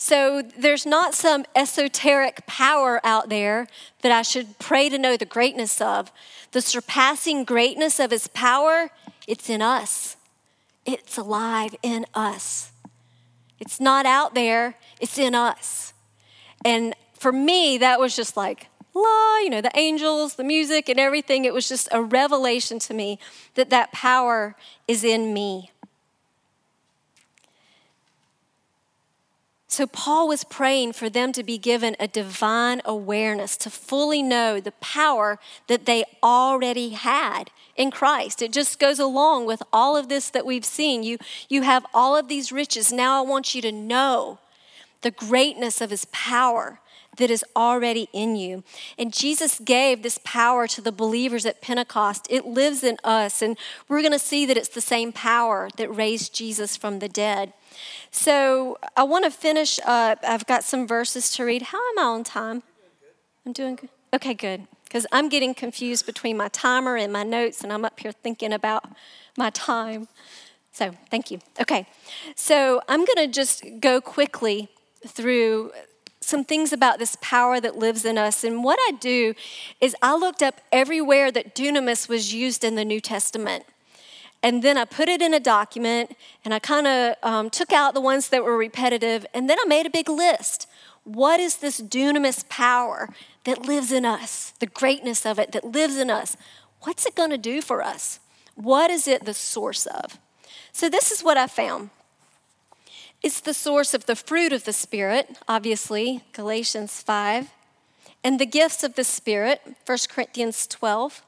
So 0.00 0.42
there's 0.42 0.86
not 0.86 1.14
some 1.14 1.44
esoteric 1.56 2.46
power 2.46 3.00
out 3.02 3.28
there 3.30 3.66
that 4.02 4.12
I 4.12 4.22
should 4.22 4.58
pray 4.58 4.88
to 4.88 4.98
know 4.98 5.16
the 5.16 5.24
greatness 5.24 5.80
of. 5.80 6.12
The 6.52 6.60
surpassing 6.60 7.44
greatness 7.44 7.98
of 7.98 8.12
his 8.12 8.28
power, 8.28 8.90
it's 9.26 9.50
in 9.50 9.60
us. 9.60 10.16
It's 10.86 11.18
alive 11.18 11.74
in 11.82 12.06
us. 12.14 12.70
It's 13.58 13.80
not 13.80 14.06
out 14.06 14.34
there, 14.34 14.76
it's 15.00 15.18
in 15.18 15.34
us. 15.34 15.92
And 16.64 16.94
for 17.18 17.32
me, 17.32 17.78
that 17.78 17.98
was 17.98 18.14
just 18.14 18.36
like, 18.36 18.68
la, 19.02 19.38
you 19.38 19.50
know, 19.50 19.60
the 19.60 19.70
angels, 19.74 20.34
the 20.34 20.44
music, 20.44 20.88
and 20.88 20.98
everything. 20.98 21.44
It 21.44 21.54
was 21.54 21.68
just 21.68 21.88
a 21.92 22.02
revelation 22.02 22.78
to 22.80 22.94
me 22.94 23.18
that 23.54 23.70
that 23.70 23.92
power 23.92 24.54
is 24.86 25.04
in 25.04 25.32
me. 25.32 25.70
So, 29.70 29.86
Paul 29.86 30.28
was 30.28 30.44
praying 30.44 30.94
for 30.94 31.10
them 31.10 31.30
to 31.32 31.44
be 31.44 31.58
given 31.58 31.94
a 32.00 32.08
divine 32.08 32.80
awareness 32.86 33.56
to 33.58 33.70
fully 33.70 34.22
know 34.22 34.60
the 34.60 34.72
power 34.72 35.38
that 35.66 35.84
they 35.84 36.04
already 36.22 36.90
had 36.90 37.50
in 37.76 37.90
Christ. 37.90 38.40
It 38.40 38.50
just 38.50 38.80
goes 38.80 38.98
along 38.98 39.46
with 39.46 39.62
all 39.72 39.96
of 39.96 40.08
this 40.08 40.30
that 40.30 40.46
we've 40.46 40.64
seen. 40.64 41.02
You, 41.02 41.18
you 41.48 41.62
have 41.62 41.84
all 41.92 42.16
of 42.16 42.28
these 42.28 42.50
riches. 42.50 42.92
Now, 42.92 43.22
I 43.22 43.28
want 43.28 43.54
you 43.54 43.62
to 43.62 43.70
know 43.70 44.38
the 45.02 45.10
greatness 45.10 45.80
of 45.80 45.90
his 45.90 46.06
power 46.06 46.80
that 47.18 47.30
is 47.30 47.44
already 47.54 48.08
in 48.12 48.34
you. 48.34 48.64
And 48.98 49.12
Jesus 49.12 49.60
gave 49.60 50.02
this 50.02 50.18
power 50.24 50.66
to 50.66 50.80
the 50.80 50.90
believers 50.90 51.46
at 51.46 51.60
Pentecost. 51.60 52.26
It 52.30 52.46
lives 52.46 52.82
in 52.82 52.96
us, 53.04 53.42
and 53.42 53.56
we're 53.88 54.00
going 54.00 54.12
to 54.12 54.18
see 54.18 54.46
that 54.46 54.56
it's 54.56 54.68
the 54.68 54.80
same 54.80 55.12
power 55.12 55.68
that 55.76 55.88
raised 55.88 56.34
Jesus 56.34 56.76
from 56.76 56.98
the 56.98 57.08
dead. 57.08 57.52
So 58.10 58.78
I 58.96 59.02
want 59.02 59.24
to 59.24 59.30
finish 59.30 59.78
up. 59.84 60.18
I've 60.26 60.46
got 60.46 60.64
some 60.64 60.86
verses 60.86 61.30
to 61.32 61.44
read. 61.44 61.62
How 61.62 61.78
am 61.90 61.98
I 61.98 62.02
on 62.02 62.24
time? 62.24 62.62
I'm 63.44 63.52
doing 63.52 63.76
good. 63.76 63.90
Okay, 64.14 64.34
good. 64.34 64.66
Because 64.84 65.06
I'm 65.12 65.28
getting 65.28 65.52
confused 65.54 66.06
between 66.06 66.36
my 66.36 66.48
timer 66.48 66.96
and 66.96 67.12
my 67.12 67.22
notes, 67.22 67.62
and 67.62 67.72
I'm 67.72 67.84
up 67.84 68.00
here 68.00 68.12
thinking 68.12 68.52
about 68.52 68.84
my 69.36 69.50
time. 69.50 70.08
So 70.72 70.92
thank 71.10 71.30
you. 71.30 71.40
Okay. 71.60 71.86
So 72.34 72.80
I'm 72.88 73.04
going 73.04 73.16
to 73.16 73.28
just 73.28 73.64
go 73.80 74.00
quickly 74.00 74.68
through 75.06 75.72
some 76.28 76.44
things 76.44 76.72
about 76.72 76.98
this 76.98 77.16
power 77.20 77.60
that 77.60 77.76
lives 77.76 78.04
in 78.04 78.18
us. 78.18 78.44
And 78.44 78.62
what 78.62 78.78
I 78.88 78.92
do 78.92 79.34
is 79.80 79.96
I 80.02 80.14
looked 80.14 80.42
up 80.42 80.60
everywhere 80.70 81.32
that 81.32 81.54
dunamis 81.54 82.08
was 82.08 82.34
used 82.34 82.62
in 82.62 82.74
the 82.74 82.84
New 82.84 83.00
Testament. 83.00 83.64
And 84.42 84.62
then 84.62 84.78
I 84.78 84.84
put 84.84 85.08
it 85.08 85.20
in 85.20 85.34
a 85.34 85.40
document 85.40 86.14
and 86.44 86.54
I 86.54 86.58
kind 86.58 86.86
of 86.86 87.16
um, 87.22 87.50
took 87.50 87.72
out 87.72 87.94
the 87.94 88.00
ones 88.00 88.28
that 88.28 88.44
were 88.44 88.56
repetitive. 88.56 89.26
And 89.34 89.50
then 89.50 89.58
I 89.60 89.66
made 89.66 89.86
a 89.86 89.90
big 89.90 90.08
list. 90.08 90.68
What 91.04 91.40
is 91.40 91.56
this 91.56 91.80
dunamis 91.80 92.48
power 92.48 93.08
that 93.44 93.62
lives 93.62 93.90
in 93.90 94.04
us? 94.04 94.52
The 94.60 94.66
greatness 94.66 95.26
of 95.26 95.38
it 95.38 95.52
that 95.52 95.64
lives 95.64 95.96
in 95.96 96.10
us. 96.10 96.36
What's 96.82 97.06
it 97.06 97.16
going 97.16 97.30
to 97.30 97.38
do 97.38 97.60
for 97.62 97.82
us? 97.82 98.20
What 98.54 98.90
is 98.90 99.08
it 99.08 99.24
the 99.24 99.34
source 99.34 99.86
of? 99.86 100.18
So, 100.72 100.88
this 100.88 101.10
is 101.10 101.22
what 101.22 101.36
I 101.36 101.46
found. 101.46 101.90
It's 103.22 103.40
the 103.40 103.54
source 103.54 103.94
of 103.94 104.06
the 104.06 104.16
fruit 104.16 104.52
of 104.52 104.64
the 104.64 104.72
Spirit, 104.72 105.38
obviously, 105.48 106.22
Galatians 106.32 107.02
5, 107.02 107.50
and 108.22 108.38
the 108.38 108.46
gifts 108.46 108.84
of 108.84 108.94
the 108.94 109.04
Spirit, 109.04 109.60
1 109.86 109.98
Corinthians 110.08 110.66
12 110.66 111.22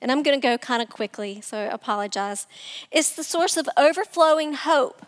and 0.00 0.12
I'm 0.12 0.22
going 0.22 0.40
to 0.40 0.46
go 0.46 0.58
kind 0.58 0.82
of 0.82 0.90
quickly, 0.90 1.40
so 1.40 1.58
I 1.58 1.62
apologize. 1.62 2.46
It's 2.90 3.14
the 3.14 3.24
source 3.24 3.56
of 3.56 3.68
overflowing 3.76 4.54
hope. 4.54 5.04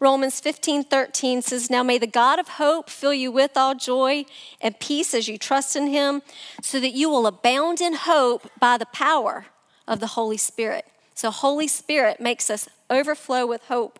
Romans 0.00 0.40
15, 0.40 0.84
13 0.84 1.42
says, 1.42 1.68
Now 1.68 1.82
may 1.82 1.98
the 1.98 2.06
God 2.06 2.38
of 2.38 2.48
hope 2.48 2.88
fill 2.88 3.12
you 3.12 3.30
with 3.30 3.56
all 3.56 3.74
joy 3.74 4.24
and 4.60 4.78
peace 4.78 5.12
as 5.14 5.28
you 5.28 5.38
trust 5.38 5.76
in 5.76 5.88
him, 5.88 6.22
so 6.62 6.80
that 6.80 6.92
you 6.92 7.10
will 7.10 7.26
abound 7.26 7.80
in 7.80 7.94
hope 7.94 8.50
by 8.58 8.78
the 8.78 8.86
power 8.86 9.46
of 9.86 10.00
the 10.00 10.08
Holy 10.08 10.36
Spirit. 10.36 10.86
So, 11.14 11.30
Holy 11.30 11.66
Spirit 11.68 12.20
makes 12.20 12.48
us 12.48 12.68
overflow 12.88 13.44
with 13.46 13.64
hope. 13.64 13.98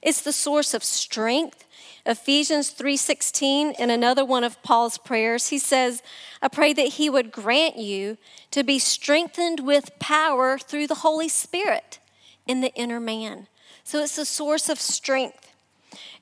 It's 0.00 0.22
the 0.22 0.32
source 0.32 0.74
of 0.74 0.84
strength 0.84 1.64
Ephesians 2.04 2.70
3:16 2.70 3.72
in 3.78 3.90
another 3.90 4.24
one 4.24 4.42
of 4.42 4.60
Paul's 4.62 4.98
prayers, 4.98 5.48
he 5.48 5.58
says, 5.58 6.02
"I 6.40 6.48
pray 6.48 6.72
that 6.72 6.94
he 6.94 7.08
would 7.08 7.30
grant 7.30 7.76
you 7.76 8.18
to 8.50 8.64
be 8.64 8.80
strengthened 8.80 9.60
with 9.60 9.98
power 10.00 10.58
through 10.58 10.88
the 10.88 10.96
Holy 10.96 11.28
Spirit 11.28 12.00
in 12.46 12.60
the 12.60 12.74
inner 12.74 12.98
man." 12.98 13.46
So 13.84 14.00
it's 14.00 14.16
the 14.16 14.24
source 14.24 14.68
of 14.68 14.80
strength. 14.80 15.48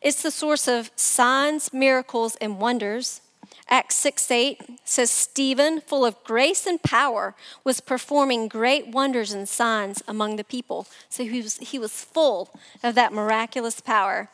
It's 0.02 0.20
the 0.20 0.30
source 0.30 0.68
of 0.68 0.90
signs, 0.96 1.72
miracles, 1.72 2.36
and 2.36 2.60
wonders. 2.60 3.22
Acts 3.70 3.94
6 3.96 4.30
8 4.32 4.80
says, 4.84 5.10
Stephen, 5.10 5.80
full 5.80 6.04
of 6.04 6.22
grace 6.24 6.66
and 6.66 6.82
power, 6.82 7.36
was 7.62 7.80
performing 7.80 8.48
great 8.48 8.88
wonders 8.88 9.32
and 9.32 9.48
signs 9.48 10.02
among 10.08 10.34
the 10.34 10.44
people. 10.44 10.88
So 11.08 11.24
he 11.24 11.40
was, 11.40 11.58
he 11.58 11.78
was 11.78 12.04
full 12.04 12.50
of 12.82 12.96
that 12.96 13.12
miraculous 13.12 13.80
power. 13.80 14.28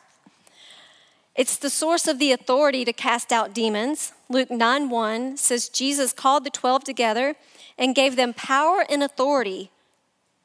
It's 1.35 1.55
the 1.55 1.69
source 1.69 2.07
of 2.07 2.17
the 2.17 2.31
authority 2.31 2.83
to 2.83 2.91
cast 2.91 3.31
out 3.31 3.53
demons. 3.53 4.11
Luke 4.27 4.49
9 4.49 4.89
1 4.89 5.37
says, 5.37 5.69
Jesus 5.69 6.13
called 6.13 6.43
the 6.43 6.49
12 6.49 6.83
together 6.83 7.35
and 7.77 7.93
gave 7.93 8.15
them 8.15 8.33
power 8.33 8.83
and 8.89 9.03
authority. 9.03 9.69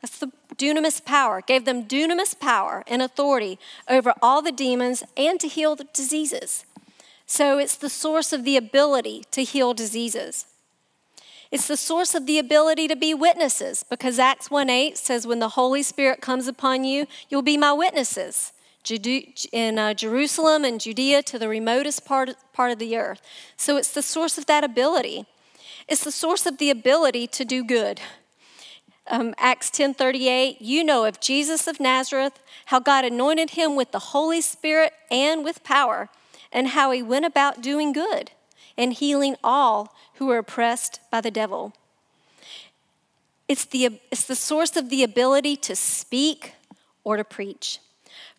That's 0.03 0.19
the 0.19 0.33
dunamis 0.57 1.03
power, 1.03 1.41
gave 1.41 1.65
them 1.65 1.85
dunamis 1.85 2.39
power 2.39 2.85
and 2.87 3.01
authority 3.01 3.59
over 3.89 4.13
all 4.21 4.43
the 4.43 4.53
demons 4.53 5.03
and 5.17 5.41
to 5.41 5.49
heal 5.49 5.77
the 5.77 5.87
diseases. 5.95 6.67
So 7.27 7.59
it's 7.59 7.77
the 7.77 7.89
source 7.89 8.33
of 8.33 8.45
the 8.45 8.57
ability 8.57 9.25
to 9.31 9.43
heal 9.43 9.75
diseases. 9.75 10.47
It's 11.51 11.69
the 11.69 11.77
source 11.77 12.15
of 12.15 12.27
the 12.27 12.39
ability 12.39 12.89
to 12.89 12.97
be 12.97 13.13
witnesses 13.13 13.85
because 13.89 14.19
Acts 14.19 14.51
1 14.51 14.71
8 14.71 14.97
says, 14.97 15.27
When 15.27 15.39
the 15.39 15.51
Holy 15.51 15.83
Spirit 15.83 16.23
comes 16.23 16.49
upon 16.49 16.85
you, 16.85 17.07
you'll 17.29 17.43
be 17.43 17.59
my 17.59 17.73
witnesses 17.75 18.53
in 19.53 19.79
uh, 19.79 19.95
Jerusalem 19.95 20.65
and 20.65 20.81
Judea 20.81 21.23
to 21.25 21.39
the 21.39 21.49
remotest 21.49 22.05
part, 22.05 22.31
part 22.53 22.73
of 22.73 22.79
the 22.79 22.97
earth. 22.97 23.21
So 23.57 23.77
it's 23.77 23.93
the 23.93 24.03
source 24.03 24.39
of 24.39 24.47
that 24.47 24.65
ability. 24.65 25.27
It's 25.89 26.05
the 26.05 26.11
source 26.11 26.47
of 26.47 26.59
the 26.59 26.71
ability 26.71 27.27
to 27.29 27.45
do 27.45 27.65
good. 27.65 28.01
Um, 29.07 29.35
Acts 29.37 29.71
10:38, 29.71 30.57
you 30.61 30.83
know 30.83 31.05
of 31.05 31.21
Jesus 31.21 31.67
of 31.67 31.81
Nazareth, 31.81 32.39
how 32.67 32.81
God 32.81 33.05
anointed 33.05 33.51
him 33.51 33.77
with 33.77 33.93
the 33.93 33.99
Holy 33.99 34.41
Spirit 34.41 34.93
and 35.11 35.45
with 35.45 35.63
power 35.65 36.09
and 36.53 36.69
how 36.69 36.91
he 36.91 37.03
went 37.03 37.25
about 37.25 37.63
doing 37.63 37.93
good 37.93 38.31
and 38.77 38.93
healing 38.93 39.37
all 39.43 39.95
who 40.15 40.27
were 40.27 40.39
oppressed 40.39 41.01
by 41.11 41.21
the 41.21 41.31
devil. 41.31 41.73
It's 43.49 43.65
the, 43.65 44.01
it's 44.11 44.25
the 44.25 44.37
source 44.37 44.77
of 44.77 44.89
the 44.89 45.03
ability 45.03 45.57
to 45.57 45.77
speak 45.77 46.55
or 47.05 47.17
to 47.17 47.25
preach. 47.25 47.81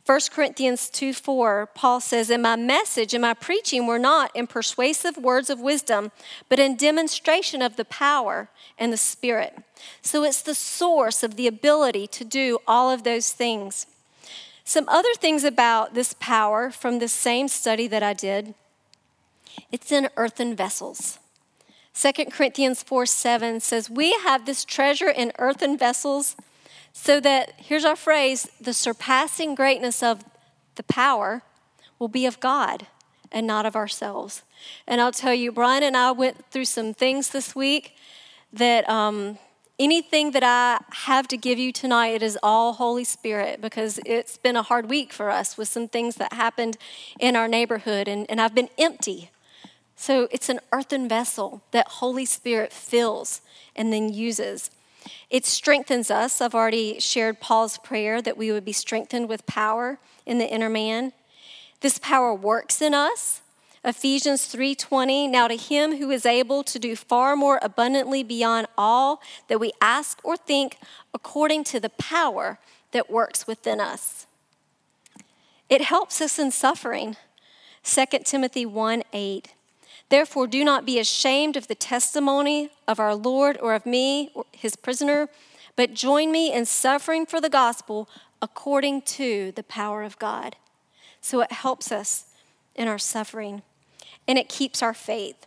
1 0.06 0.20
Corinthians 0.32 0.90
2 0.90 1.14
4, 1.14 1.70
Paul 1.74 2.02
says, 2.02 2.30
In 2.30 2.42
my 2.42 2.58
message 2.58 3.14
and 3.14 3.22
my 3.22 3.34
preaching 3.34 3.88
were 3.88 4.00
not 4.00 4.36
in 4.36 4.48
persuasive 4.48 5.16
words 5.16 5.50
of 5.50 5.62
wisdom, 5.62 6.12
but 6.50 6.60
in 6.60 6.76
demonstration 6.76 7.62
of 7.62 7.78
the 7.78 7.86
power 7.86 8.50
and 8.78 8.92
the 8.92 8.98
Spirit. 8.98 9.58
So 10.02 10.24
it's 10.24 10.42
the 10.42 10.56
source 10.56 11.24
of 11.24 11.38
the 11.38 11.48
ability 11.48 12.08
to 12.08 12.26
do 12.26 12.60
all 12.68 12.92
of 12.92 13.04
those 13.04 13.32
things. 13.32 13.86
Some 14.64 14.88
other 14.88 15.14
things 15.16 15.44
about 15.44 15.94
this 15.94 16.16
power 16.20 16.72
from 16.72 17.00
the 17.00 17.08
same 17.08 17.48
study 17.48 17.88
that 17.88 18.04
I 18.04 18.14
did 18.14 18.56
it's 19.72 19.92
in 19.92 20.10
earthen 20.18 20.56
vessels. 20.56 21.20
2 21.94 22.26
Corinthians 22.32 22.82
4 22.82 23.06
7 23.06 23.60
says, 23.60 23.90
We 23.90 24.14
have 24.24 24.46
this 24.46 24.66
treasure 24.66 25.10
in 25.10 25.32
earthen 25.38 25.78
vessels, 25.78 26.36
so 26.92 27.20
that, 27.20 27.54
here's 27.58 27.86
our 27.86 27.96
phrase, 27.96 28.50
the 28.60 28.74
surpassing 28.74 29.54
greatness 29.54 30.02
of 30.02 30.24
the 30.76 30.84
power 30.84 31.44
will 32.00 32.08
be 32.08 32.26
of 32.26 32.40
God 32.40 32.88
and 33.32 33.46
not 33.46 33.66
of 33.66 33.76
ourselves. 33.76 34.44
And 34.88 35.02
I'll 35.02 35.12
tell 35.12 35.34
you, 35.34 35.52
Brian 35.52 35.84
and 35.84 35.98
I 35.98 36.12
went 36.12 36.46
through 36.52 36.66
some 36.66 36.94
things 36.94 37.30
this 37.30 37.56
week 37.56 37.96
that 38.52 38.88
um, 38.90 39.38
anything 39.80 40.32
that 40.32 40.44
I 40.44 40.84
have 41.06 41.28
to 41.30 41.38
give 41.38 41.60
you 41.60 41.72
tonight, 41.72 42.14
it 42.14 42.24
is 42.24 42.38
all 42.44 42.74
Holy 42.74 43.04
Spirit 43.04 43.62
because 43.62 44.00
it's 44.06 44.38
been 44.38 44.56
a 44.56 44.64
hard 44.64 44.90
week 44.90 45.12
for 45.12 45.30
us 45.30 45.58
with 45.58 45.68
some 45.68 45.88
things 45.88 46.16
that 46.16 46.34
happened 46.34 46.78
in 47.20 47.36
our 47.36 47.48
neighborhood, 47.48 48.08
and, 48.08 48.26
and 48.30 48.40
I've 48.40 48.56
been 48.56 48.70
empty. 48.78 49.32
So 49.96 50.28
it's 50.32 50.50
an 50.50 50.60
earthen 50.72 51.08
vessel 51.08 51.64
that 51.72 51.88
Holy 51.88 52.26
Spirit 52.26 52.74
fills 52.74 53.42
and 53.76 53.94
then 53.94 54.12
uses. 54.14 54.70
It 55.30 55.46
strengthens 55.46 56.10
us. 56.10 56.42
I've 56.42 56.56
already 56.56 57.00
shared 57.00 57.40
Paul's 57.40 57.78
prayer 57.78 58.22
that 58.22 58.38
we 58.38 58.52
would 58.52 58.66
be 58.66 58.72
strengthened 58.72 59.30
with 59.30 59.46
power 59.46 60.00
in 60.26 60.38
the 60.38 60.52
inner 60.52 60.70
man. 60.70 61.14
This 61.82 62.00
power 62.00 62.34
works 62.34 62.82
in 62.82 62.94
us. 62.94 63.42
Ephesians 63.86 64.48
3:20 64.48 65.28
Now 65.28 65.50
to 65.50 65.58
him 65.58 65.98
who 65.98 66.10
is 66.10 66.26
able 66.26 66.64
to 66.64 66.80
do 66.80 66.96
far 66.96 67.36
more 67.36 67.60
abundantly 67.62 68.24
beyond 68.24 68.68
all 68.78 69.22
that 69.50 69.60
we 69.60 69.74
ask 69.82 70.20
or 70.24 70.38
think 70.38 70.78
according 71.14 71.66
to 71.66 71.80
the 71.82 71.90
power 71.90 72.60
that 72.92 73.10
works 73.10 73.46
within 73.46 73.82
us. 73.82 74.26
It 75.70 75.82
helps 75.82 76.22
us 76.22 76.40
in 76.40 76.52
suffering. 76.52 77.18
2 77.84 78.06
Timothy 78.24 78.66
1 78.66 79.04
8. 79.12 79.54
Therefore, 80.08 80.48
do 80.48 80.64
not 80.64 80.86
be 80.86 81.00
ashamed 81.00 81.58
of 81.58 81.68
the 81.68 81.76
testimony 81.76 82.70
of 82.88 83.00
our 83.00 83.16
Lord 83.16 83.58
or 83.62 83.74
of 83.74 83.86
me, 83.86 84.32
his 84.54 84.76
prisoner, 84.78 85.28
but 85.76 85.94
join 85.94 86.32
me 86.32 86.54
in 86.54 86.66
suffering 86.66 87.26
for 87.26 87.42
the 87.42 87.50
gospel 87.50 88.08
according 88.42 89.02
to 89.02 89.52
the 89.54 89.64
power 89.64 90.04
of 90.04 90.20
God. 90.20 90.56
So 91.20 91.42
it 91.42 91.52
helps 91.52 91.92
us 91.92 92.26
in 92.76 92.88
our 92.88 93.00
suffering 93.00 93.64
and 94.28 94.38
it 94.38 94.50
keeps 94.50 94.82
our 94.82 94.94
faith. 94.94 95.46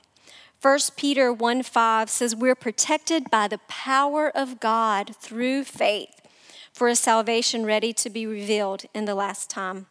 1 0.63 0.79
Peter 0.97 1.33
1 1.33 1.63
5 1.63 2.11
says, 2.11 2.35
We're 2.35 2.55
protected 2.55 3.31
by 3.31 3.49
the 3.49 3.61
power 3.69 4.31
of 4.35 4.61
God 4.61 5.15
through 5.17 5.65
faith 5.65 6.21
for 6.73 6.89
a 6.89 6.97
salvation 6.97 7.65
ready 7.65 7.93
to 7.93 8.11
be 8.11 8.27
revealed 8.27 8.85
in 8.95 9.05
the 9.05 9.15
last 9.15 9.49
time. 9.49 9.87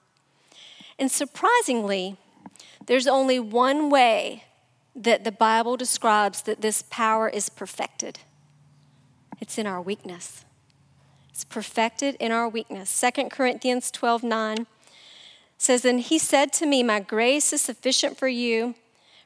And 0.99 1.11
surprisingly, 1.11 2.17
there's 2.85 3.07
only 3.07 3.39
one 3.39 3.89
way 3.89 4.43
that 4.95 5.23
the 5.23 5.31
Bible 5.31 5.77
describes 5.77 6.41
that 6.43 6.61
this 6.61 6.83
power 6.89 7.27
is 7.27 7.49
perfected 7.49 8.19
it's 9.41 9.57
in 9.57 9.67
our 9.67 9.81
weakness. 9.81 10.45
It's 11.29 11.43
perfected 11.43 12.15
in 12.19 12.31
our 12.31 12.47
weakness. 12.47 13.03
2 13.15 13.29
Corinthians 13.29 13.91
12 13.91 14.23
9 14.23 14.67
says, 15.57 15.85
And 15.85 15.99
he 15.99 16.17
said 16.17 16.53
to 16.53 16.65
me, 16.65 16.83
My 16.83 16.99
grace 16.99 17.53
is 17.53 17.61
sufficient 17.61 18.17
for 18.17 18.27
you, 18.27 18.75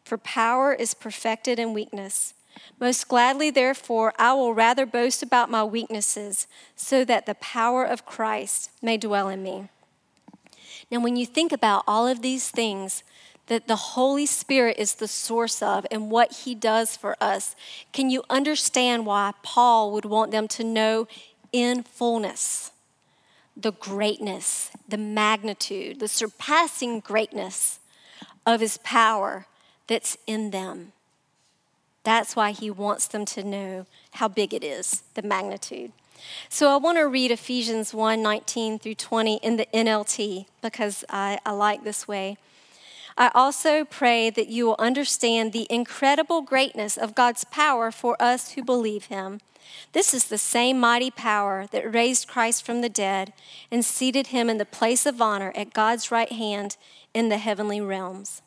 for 0.03 0.17
power 0.17 0.73
is 0.73 0.93
perfected 0.93 1.59
in 1.59 1.73
weakness. 1.73 2.33
Most 2.79 3.07
gladly, 3.07 3.49
therefore, 3.49 4.13
I 4.17 4.33
will 4.33 4.53
rather 4.53 4.85
boast 4.85 5.23
about 5.23 5.51
my 5.51 5.63
weaknesses, 5.63 6.47
so 6.75 7.05
that 7.05 7.25
the 7.25 7.35
power 7.35 7.83
of 7.83 8.05
Christ 8.05 8.71
may 8.81 8.97
dwell 8.97 9.29
in 9.29 9.43
me. 9.43 9.69
Now, 10.91 10.99
when 10.99 11.15
you 11.15 11.25
think 11.25 11.51
about 11.51 11.83
all 11.87 12.07
of 12.07 12.21
these 12.21 12.49
things 12.49 13.03
that 13.47 13.67
the 13.67 13.75
Holy 13.75 14.25
Spirit 14.25 14.77
is 14.77 14.95
the 14.95 15.07
source 15.07 15.61
of 15.61 15.85
and 15.91 16.09
what 16.11 16.31
He 16.43 16.55
does 16.55 16.95
for 16.95 17.15
us, 17.21 17.55
can 17.93 18.09
you 18.09 18.23
understand 18.29 19.05
why 19.05 19.33
Paul 19.43 19.91
would 19.91 20.05
want 20.05 20.31
them 20.31 20.47
to 20.49 20.63
know 20.63 21.07
in 21.51 21.83
fullness? 21.83 22.71
The 23.61 23.71
greatness, 23.71 24.71
the 24.87 24.97
magnitude, 24.97 25.99
the 25.99 26.07
surpassing 26.07 26.99
greatness 26.99 27.79
of 28.45 28.61
his 28.61 28.77
power 28.77 29.47
that's 29.87 30.17
in 30.25 30.51
them. 30.51 30.93
That's 32.03 32.35
why 32.35 32.51
he 32.51 32.71
wants 32.71 33.07
them 33.07 33.25
to 33.25 33.43
know 33.43 33.85
how 34.13 34.27
big 34.27 34.53
it 34.53 34.63
is, 34.63 35.03
the 35.13 35.21
magnitude. 35.21 35.91
So 36.47 36.69
I 36.69 36.77
want 36.77 36.97
to 36.97 37.07
read 37.07 37.31
Ephesians 37.31 37.93
1 37.93 38.21
19 38.21 38.79
through 38.79 38.95
20 38.95 39.35
in 39.37 39.57
the 39.57 39.67
NLT 39.73 40.45
because 40.61 41.03
I, 41.09 41.39
I 41.45 41.51
like 41.51 41.83
this 41.83 42.07
way. 42.07 42.37
I 43.17 43.31
also 43.33 43.83
pray 43.83 44.29
that 44.29 44.47
you 44.47 44.65
will 44.65 44.75
understand 44.79 45.51
the 45.51 45.67
incredible 45.69 46.41
greatness 46.41 46.97
of 46.97 47.15
God's 47.15 47.43
power 47.45 47.91
for 47.91 48.15
us 48.21 48.53
who 48.53 48.63
believe 48.63 49.05
him 49.05 49.41
this 49.91 50.13
is 50.13 50.27
the 50.27 50.37
same 50.37 50.79
mighty 50.79 51.11
power 51.11 51.65
that 51.71 51.93
raised 51.93 52.27
Christ 52.27 52.65
from 52.65 52.81
the 52.81 52.89
dead 52.89 53.33
and 53.71 53.83
seated 53.83 54.27
him 54.27 54.49
in 54.49 54.57
the 54.57 54.65
place 54.65 55.05
of 55.05 55.21
honor 55.21 55.51
at 55.55 55.73
God's 55.73 56.11
right 56.11 56.31
hand 56.31 56.77
in 57.13 57.29
the 57.29 57.37
heavenly 57.37 57.81
realms. 57.81 58.41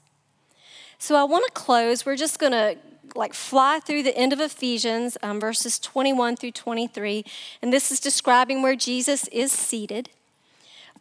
So 0.99 1.17
I 1.17 1.25
want 1.25 1.45
to 1.47 1.53
close. 1.53 2.07
We're 2.07 2.17
just 2.17 2.39
going 2.39 2.53
to 2.53 2.77
like 3.15 3.35
fly 3.35 3.81
through 3.81 4.05
the 4.05 4.17
end 4.17 4.33
of 4.33 4.41
Ephesians, 4.41 5.19
um, 5.23 5.41
verses 5.41 5.79
21 5.79 6.37
through 6.37 6.53
23. 6.53 7.25
And 7.61 7.73
this 7.73 7.91
is 7.91 8.01
describing 8.01 8.63
where 8.63 8.77
Jesus 8.77 9.29
is 9.29 9.51
seated, 9.51 10.11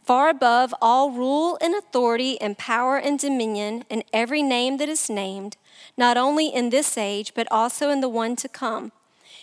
far 0.04 0.30
above 0.30 0.74
all 0.82 1.12
rule 1.12 1.58
and 1.62 1.76
authority 1.76 2.42
and 2.42 2.58
power 2.58 2.98
and 2.98 3.20
dominion 3.20 3.86
and 3.90 4.04
every 4.12 4.42
name 4.42 4.78
that 4.78 4.90
is 4.90 5.10
named, 5.10 5.58
not 5.96 6.18
only 6.18 6.48
in 6.48 6.70
this 6.70 6.98
age, 6.98 7.34
but 7.36 7.48
also 7.52 7.90
in 7.90 8.02
the 8.02 8.10
one 8.10 8.36
to 8.38 8.50
come. 8.50 8.92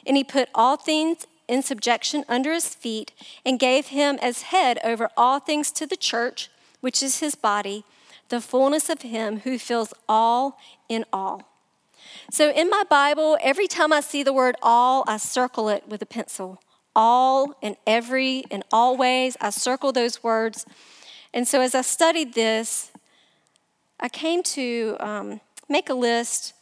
And 0.08 0.16
he 0.16 0.24
put 0.24 0.48
all 0.54 0.76
things 0.76 1.26
in 1.46 1.62
subjection 1.62 2.24
under 2.28 2.52
his 2.52 2.74
feet 2.74 3.12
and 3.44 3.58
gave 3.60 3.88
him 3.88 4.18
as 4.20 4.42
head 4.42 4.78
over 4.82 5.10
all 5.16 5.38
things 5.38 5.70
to 5.72 5.86
the 5.86 5.96
church, 5.96 6.50
which 6.80 7.02
is 7.02 7.20
his 7.20 7.34
body, 7.34 7.84
the 8.30 8.40
fullness 8.40 8.88
of 8.88 9.02
him 9.02 9.40
who 9.40 9.58
fills 9.58 9.94
all 10.08 10.58
in 10.88 11.04
all. 11.12 11.42
So 12.30 12.50
in 12.50 12.70
my 12.70 12.84
Bible, 12.88 13.38
every 13.42 13.66
time 13.66 13.92
I 13.92 14.00
see 14.00 14.22
the 14.22 14.32
word 14.32 14.56
all, 14.62 15.04
I 15.06 15.16
circle 15.18 15.68
it 15.68 15.84
with 15.88 16.02
a 16.02 16.06
pencil. 16.06 16.60
All 16.96 17.54
and 17.62 17.76
every 17.86 18.44
and 18.50 18.64
always, 18.72 19.36
I 19.40 19.50
circle 19.50 19.92
those 19.92 20.22
words. 20.22 20.66
And 21.32 21.46
so 21.46 21.60
as 21.60 21.74
I 21.74 21.82
studied 21.82 22.34
this, 22.34 22.90
I 24.00 24.08
came 24.08 24.42
to 24.44 24.96
um, 25.00 25.40
make 25.68 25.88
a 25.90 25.94
list 25.94 26.54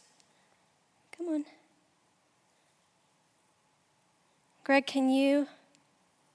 Greg, 4.67 4.85
can 4.85 5.09
you 5.09 5.47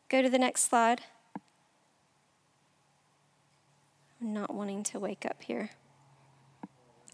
go 0.09 0.23
to 0.23 0.31
the 0.31 0.39
next 0.39 0.63
slide? 0.63 1.03
I'm 4.23 4.33
not 4.33 4.55
wanting 4.55 4.83
to 4.85 4.99
wake 4.99 5.27
up 5.27 5.43
here. 5.43 5.69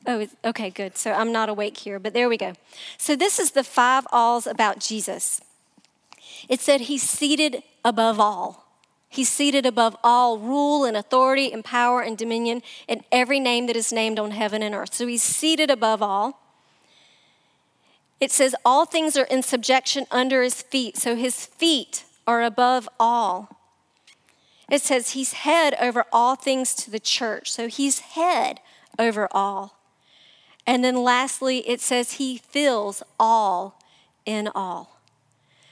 Oh, 0.06 0.28
okay, 0.44 0.70
good. 0.70 0.96
So 0.96 1.10
I'm 1.10 1.32
not 1.32 1.48
awake 1.48 1.78
here, 1.78 1.98
but 1.98 2.14
there 2.14 2.28
we 2.28 2.36
go. 2.36 2.52
So 2.98 3.16
this 3.16 3.40
is 3.40 3.50
the 3.50 3.64
five 3.64 4.06
alls 4.12 4.46
about 4.46 4.78
Jesus. 4.78 5.40
It 6.48 6.60
said 6.60 6.82
he's 6.82 7.02
seated 7.02 7.64
above 7.84 8.20
all. 8.20 8.68
He's 9.08 9.28
seated 9.28 9.66
above 9.66 9.96
all 10.04 10.38
rule 10.38 10.84
and 10.84 10.96
authority 10.96 11.52
and 11.52 11.64
power 11.64 12.00
and 12.00 12.16
dominion 12.16 12.62
and 12.88 13.02
every 13.10 13.40
name 13.40 13.66
that 13.66 13.74
is 13.74 13.92
named 13.92 14.20
on 14.20 14.30
heaven 14.30 14.62
and 14.62 14.72
earth. 14.72 14.94
So 14.94 15.08
he's 15.08 15.24
seated 15.24 15.68
above 15.68 16.00
all. 16.00 16.47
It 18.20 18.32
says 18.32 18.54
all 18.64 18.84
things 18.84 19.16
are 19.16 19.24
in 19.24 19.42
subjection 19.42 20.06
under 20.10 20.42
his 20.42 20.62
feet. 20.62 20.96
So 20.96 21.14
his 21.14 21.46
feet 21.46 22.04
are 22.26 22.42
above 22.42 22.88
all. 22.98 23.56
It 24.70 24.82
says 24.82 25.10
he's 25.10 25.32
head 25.32 25.74
over 25.80 26.04
all 26.12 26.36
things 26.36 26.74
to 26.76 26.90
the 26.90 27.00
church. 27.00 27.50
So 27.50 27.68
he's 27.68 28.00
head 28.00 28.60
over 28.98 29.28
all. 29.30 29.78
And 30.66 30.84
then 30.84 30.96
lastly, 31.02 31.66
it 31.68 31.80
says 31.80 32.12
he 32.12 32.38
fills 32.38 33.02
all 33.18 33.80
in 34.26 34.48
all. 34.54 35.00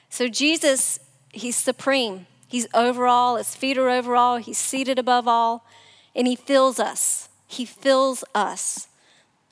So 0.08 0.28
Jesus, 0.28 0.98
he's 1.32 1.56
supreme. 1.56 2.26
He's 2.48 2.68
over 2.72 3.06
all, 3.06 3.36
his 3.36 3.56
feet 3.56 3.76
are 3.76 3.90
over 3.90 4.14
all, 4.14 4.36
he's 4.36 4.58
seated 4.58 4.98
above 4.98 5.26
all, 5.26 5.66
and 6.14 6.26
he 6.26 6.36
fills 6.36 6.78
us. 6.78 7.28
He 7.46 7.64
fills 7.64 8.24
us. 8.34 8.88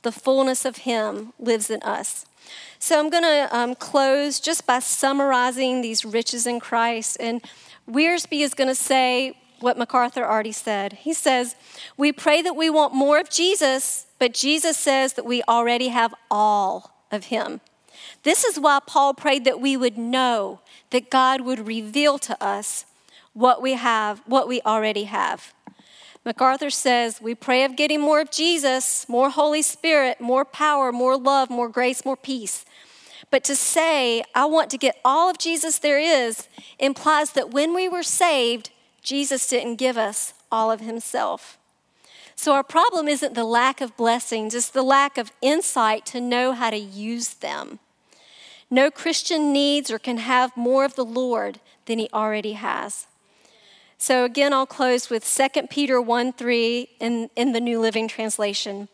The 0.02 0.12
fullness 0.12 0.64
of 0.64 0.78
him 0.78 1.32
lives 1.38 1.70
in 1.70 1.82
us. 1.82 2.24
So 2.78 2.98
I'm 2.98 3.10
going 3.10 3.22
to 3.22 3.48
um, 3.56 3.74
close 3.74 4.40
just 4.40 4.66
by 4.66 4.78
summarizing 4.78 5.80
these 5.80 6.04
riches 6.04 6.46
in 6.46 6.60
Christ. 6.60 7.16
And 7.20 7.42
Wiersbe 7.90 8.40
is 8.40 8.54
going 8.54 8.68
to 8.68 8.74
say 8.74 9.36
what 9.60 9.78
MacArthur 9.78 10.24
already 10.24 10.52
said. 10.52 10.92
He 10.92 11.14
says, 11.14 11.56
We 11.96 12.12
pray 12.12 12.42
that 12.42 12.56
we 12.56 12.68
want 12.68 12.94
more 12.94 13.18
of 13.18 13.30
Jesus, 13.30 14.06
but 14.18 14.34
Jesus 14.34 14.76
says 14.76 15.14
that 15.14 15.24
we 15.24 15.42
already 15.48 15.88
have 15.88 16.14
all 16.30 16.94
of 17.10 17.26
him. 17.26 17.60
This 18.22 18.44
is 18.44 18.58
why 18.58 18.80
Paul 18.86 19.14
prayed 19.14 19.44
that 19.44 19.60
we 19.60 19.76
would 19.76 19.96
know, 19.96 20.60
that 20.90 21.10
God 21.10 21.40
would 21.42 21.66
reveal 21.66 22.18
to 22.18 22.42
us 22.42 22.86
what 23.32 23.60
we 23.60 23.72
have, 23.74 24.22
what 24.26 24.48
we 24.48 24.60
already 24.62 25.04
have. 25.04 25.52
MacArthur 26.24 26.70
says, 26.70 27.20
We 27.20 27.34
pray 27.34 27.64
of 27.64 27.76
getting 27.76 28.00
more 28.00 28.20
of 28.20 28.30
Jesus, 28.30 29.06
more 29.08 29.30
Holy 29.30 29.62
Spirit, 29.62 30.20
more 30.20 30.44
power, 30.44 30.90
more 30.90 31.16
love, 31.16 31.50
more 31.50 31.68
grace, 31.68 32.04
more 32.04 32.16
peace. 32.16 32.64
But 33.30 33.44
to 33.44 33.56
say, 33.56 34.22
I 34.34 34.46
want 34.46 34.70
to 34.70 34.78
get 34.78 35.00
all 35.04 35.28
of 35.28 35.38
Jesus 35.38 35.78
there 35.78 35.98
is, 35.98 36.48
implies 36.78 37.32
that 37.32 37.50
when 37.50 37.74
we 37.74 37.88
were 37.88 38.02
saved, 38.02 38.70
Jesus 39.02 39.48
didn't 39.48 39.76
give 39.76 39.98
us 39.98 40.34
all 40.50 40.70
of 40.70 40.80
himself. 40.80 41.58
So 42.36 42.54
our 42.54 42.62
problem 42.62 43.06
isn't 43.06 43.34
the 43.34 43.44
lack 43.44 43.80
of 43.80 43.96
blessings, 43.96 44.54
it's 44.54 44.70
the 44.70 44.82
lack 44.82 45.18
of 45.18 45.32
insight 45.42 46.06
to 46.06 46.20
know 46.20 46.52
how 46.52 46.70
to 46.70 46.76
use 46.76 47.34
them. 47.34 47.78
No 48.70 48.90
Christian 48.90 49.52
needs 49.52 49.90
or 49.90 49.98
can 49.98 50.16
have 50.16 50.56
more 50.56 50.84
of 50.84 50.96
the 50.96 51.04
Lord 51.04 51.60
than 51.86 51.98
he 51.98 52.08
already 52.12 52.54
has. 52.54 53.06
So 53.98 54.24
again, 54.24 54.52
I'll 54.52 54.66
close 54.66 55.08
with 55.08 55.24
2 55.24 55.68
Peter 55.68 56.00
1 56.00 56.32
3 56.32 56.88
in, 57.00 57.30
in 57.36 57.52
the 57.52 57.60
New 57.60 57.80
Living 57.80 58.08
Translation. 58.08 58.88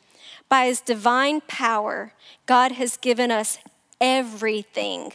By 0.48 0.66
his 0.66 0.80
divine 0.80 1.40
power, 1.42 2.12
God 2.46 2.72
has 2.72 2.96
given 2.96 3.30
us 3.30 3.58
everything 4.00 5.12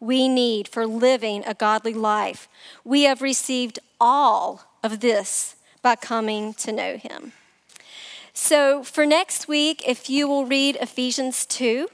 we 0.00 0.28
need 0.28 0.68
for 0.68 0.86
living 0.86 1.42
a 1.46 1.54
godly 1.54 1.94
life. 1.94 2.48
We 2.84 3.02
have 3.04 3.22
received 3.22 3.78
all 4.00 4.64
of 4.82 5.00
this 5.00 5.56
by 5.82 5.96
coming 5.96 6.54
to 6.54 6.72
know 6.72 6.96
him. 6.96 7.32
So, 8.32 8.82
for 8.82 9.06
next 9.06 9.46
week, 9.46 9.82
if 9.86 10.10
you 10.10 10.26
will 10.26 10.44
read 10.44 10.76
Ephesians 10.80 11.46
2, 11.46 11.88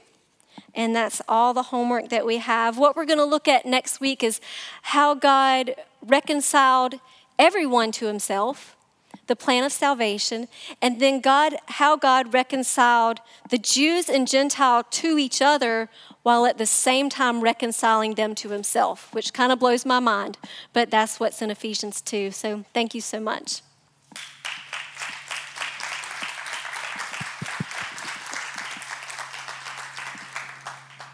and 0.73 0.95
that's 0.95 1.21
all 1.27 1.53
the 1.53 1.63
homework 1.63 2.09
that 2.09 2.25
we 2.25 2.37
have. 2.37 2.77
What 2.77 2.95
we're 2.95 3.05
going 3.05 3.19
to 3.19 3.25
look 3.25 3.47
at 3.47 3.65
next 3.65 3.99
week 3.99 4.23
is 4.23 4.39
how 4.83 5.13
God 5.13 5.75
reconciled 6.01 6.95
everyone 7.41 7.91
to 7.91 8.05
himself, 8.05 8.77
the 9.25 9.35
plan 9.35 9.63
of 9.63 9.71
salvation, 9.71 10.47
and 10.79 11.01
then 11.01 11.19
God 11.19 11.55
how 11.79 11.97
God 11.97 12.33
reconciled 12.35 13.19
the 13.49 13.57
Jews 13.57 14.09
and 14.09 14.27
Gentile 14.27 14.83
to 14.83 15.17
each 15.17 15.41
other 15.41 15.89
while 16.21 16.45
at 16.45 16.59
the 16.59 16.67
same 16.67 17.09
time 17.09 17.41
reconciling 17.41 18.13
them 18.13 18.35
to 18.35 18.49
himself, 18.49 19.11
which 19.11 19.33
kind 19.33 19.51
of 19.51 19.57
blows 19.59 19.87
my 19.87 19.99
mind, 19.99 20.37
but 20.71 20.91
that's 20.91 21.19
what's 21.19 21.41
in 21.41 21.49
Ephesians 21.49 21.99
2. 22.01 22.29
So 22.29 22.63
thank 22.75 22.93
you 22.93 23.01
so 23.01 23.19
much. 23.19 23.63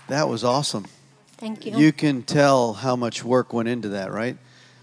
That 0.09 0.27
was 0.27 0.43
awesome. 0.43 0.85
Thank 1.37 1.65
you. 1.65 1.77
You 1.77 1.93
can 1.93 2.23
tell 2.23 2.73
how 2.73 2.97
much 2.97 3.23
work 3.23 3.53
went 3.53 3.69
into 3.69 3.89
that, 3.89 4.11
right? 4.11 4.37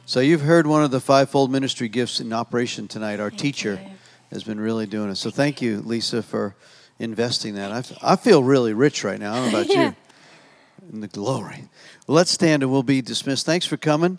So 0.06 0.20
you've 0.20 0.42
heard 0.42 0.66
one 0.66 0.84
of 0.84 0.90
the 0.90 1.00
fivefold 1.00 1.50
ministry 1.50 1.88
gifts 1.88 2.20
in 2.20 2.30
operation 2.34 2.88
tonight. 2.88 3.20
Our 3.20 3.30
thank 3.30 3.40
teacher 3.40 3.80
you. 3.82 3.90
has 4.30 4.44
been 4.44 4.60
really 4.60 4.84
doing 4.84 5.08
it. 5.08 5.14
So 5.14 5.30
thank 5.30 5.62
you, 5.62 5.80
Lisa, 5.80 6.22
for 6.22 6.54
investing 6.98 7.54
that. 7.54 7.72
I, 7.72 8.12
I 8.12 8.16
feel 8.16 8.42
really 8.42 8.74
rich 8.74 9.02
right 9.02 9.18
now. 9.18 9.32
I 9.32 9.36
don't 9.36 9.52
know 9.52 9.60
about 9.60 9.70
yeah. 9.74 9.88
you. 9.88 9.96
In 10.92 11.00
the 11.00 11.08
glory. 11.08 11.64
Well, 12.06 12.16
let's 12.16 12.30
stand 12.30 12.62
and 12.62 12.70
we'll 12.70 12.82
be 12.82 13.00
dismissed. 13.00 13.46
Thanks 13.46 13.64
for 13.64 13.78
coming. 13.78 14.18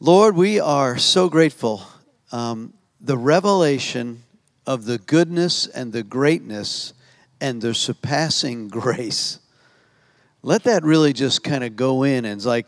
Lord, 0.00 0.36
we 0.36 0.60
are 0.60 0.98
so 0.98 1.30
grateful. 1.30 1.82
Um, 2.30 2.74
the 3.00 3.16
revelation 3.16 4.22
of 4.66 4.84
the 4.84 4.98
goodness 4.98 5.66
and 5.66 5.94
the 5.94 6.02
greatness 6.02 6.92
and 7.40 7.62
the 7.62 7.72
surpassing 7.72 8.68
grace. 8.80 9.38
Let 10.42 10.64
that 10.64 10.82
really 10.84 11.14
just 11.14 11.42
kind 11.42 11.64
of 11.64 11.74
go 11.74 12.02
in. 12.02 12.26
And 12.26 12.36
it's 12.36 12.44
like, 12.44 12.66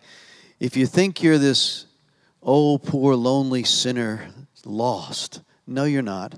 if 0.58 0.78
you 0.78 0.86
think 0.86 1.22
you're 1.22 1.36
this 1.36 1.85
Oh, 2.48 2.78
poor 2.78 3.16
lonely 3.16 3.64
sinner, 3.64 4.28
lost. 4.64 5.40
No, 5.66 5.82
you're 5.82 6.00
not. 6.00 6.36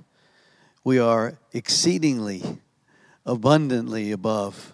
We 0.82 0.98
are 0.98 1.36
exceedingly, 1.52 2.60
abundantly 3.26 4.10
above 4.10 4.72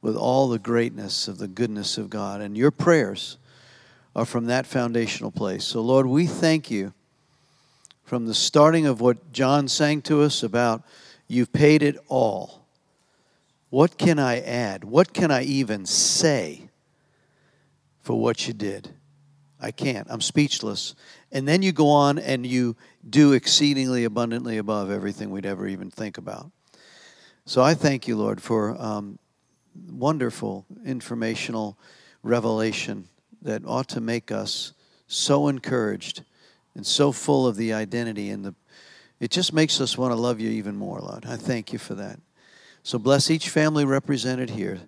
with 0.00 0.16
all 0.16 0.48
the 0.48 0.58
greatness 0.58 1.28
of 1.28 1.36
the 1.36 1.48
goodness 1.48 1.98
of 1.98 2.08
God. 2.08 2.40
And 2.40 2.56
your 2.56 2.70
prayers 2.70 3.36
are 4.16 4.24
from 4.24 4.46
that 4.46 4.64
foundational 4.66 5.30
place. 5.30 5.64
So, 5.64 5.82
Lord, 5.82 6.06
we 6.06 6.24
thank 6.24 6.70
you 6.70 6.94
from 8.02 8.24
the 8.24 8.32
starting 8.32 8.86
of 8.86 9.02
what 9.02 9.32
John 9.34 9.68
sang 9.68 10.00
to 10.02 10.22
us 10.22 10.42
about 10.42 10.82
you've 11.28 11.52
paid 11.52 11.82
it 11.82 11.98
all. 12.08 12.64
What 13.68 13.98
can 13.98 14.18
I 14.18 14.40
add? 14.40 14.84
What 14.84 15.12
can 15.12 15.30
I 15.30 15.42
even 15.42 15.84
say 15.84 16.70
for 18.00 18.18
what 18.18 18.48
you 18.48 18.54
did? 18.54 18.94
I 19.60 19.70
can't. 19.70 20.06
I'm 20.10 20.20
speechless. 20.20 20.94
And 21.32 21.46
then 21.46 21.62
you 21.62 21.72
go 21.72 21.88
on 21.88 22.18
and 22.18 22.46
you 22.46 22.76
do 23.08 23.32
exceedingly 23.32 24.04
abundantly 24.04 24.58
above 24.58 24.90
everything 24.90 25.30
we'd 25.30 25.46
ever 25.46 25.66
even 25.66 25.90
think 25.90 26.18
about. 26.18 26.50
So 27.44 27.62
I 27.62 27.74
thank 27.74 28.08
you, 28.08 28.16
Lord, 28.16 28.42
for 28.42 28.80
um, 28.80 29.18
wonderful 29.88 30.66
informational 30.84 31.78
revelation 32.22 33.08
that 33.42 33.62
ought 33.66 33.88
to 33.88 34.00
make 34.00 34.30
us 34.30 34.72
so 35.06 35.48
encouraged 35.48 36.22
and 36.74 36.86
so 36.86 37.12
full 37.12 37.46
of 37.46 37.56
the 37.56 37.72
identity 37.72 38.30
and 38.30 38.44
the 38.44 38.54
it 39.20 39.30
just 39.30 39.52
makes 39.52 39.82
us 39.82 39.98
want 39.98 40.12
to 40.12 40.16
love 40.16 40.40
you 40.40 40.48
even 40.48 40.76
more, 40.76 40.98
Lord. 40.98 41.26
I 41.26 41.36
thank 41.36 41.74
you 41.74 41.78
for 41.78 41.94
that. 41.94 42.18
So 42.82 42.98
bless 42.98 43.30
each 43.30 43.50
family 43.50 43.84
represented 43.84 44.48
here. 44.48 44.80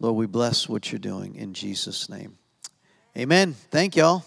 Lord, 0.00 0.16
we 0.16 0.26
bless 0.26 0.68
what 0.68 0.90
you're 0.90 0.98
doing 0.98 1.34
in 1.34 1.52
Jesus' 1.52 2.08
name. 2.08 2.38
Amen. 3.16 3.54
Thank 3.70 3.96
y'all. 3.96 4.24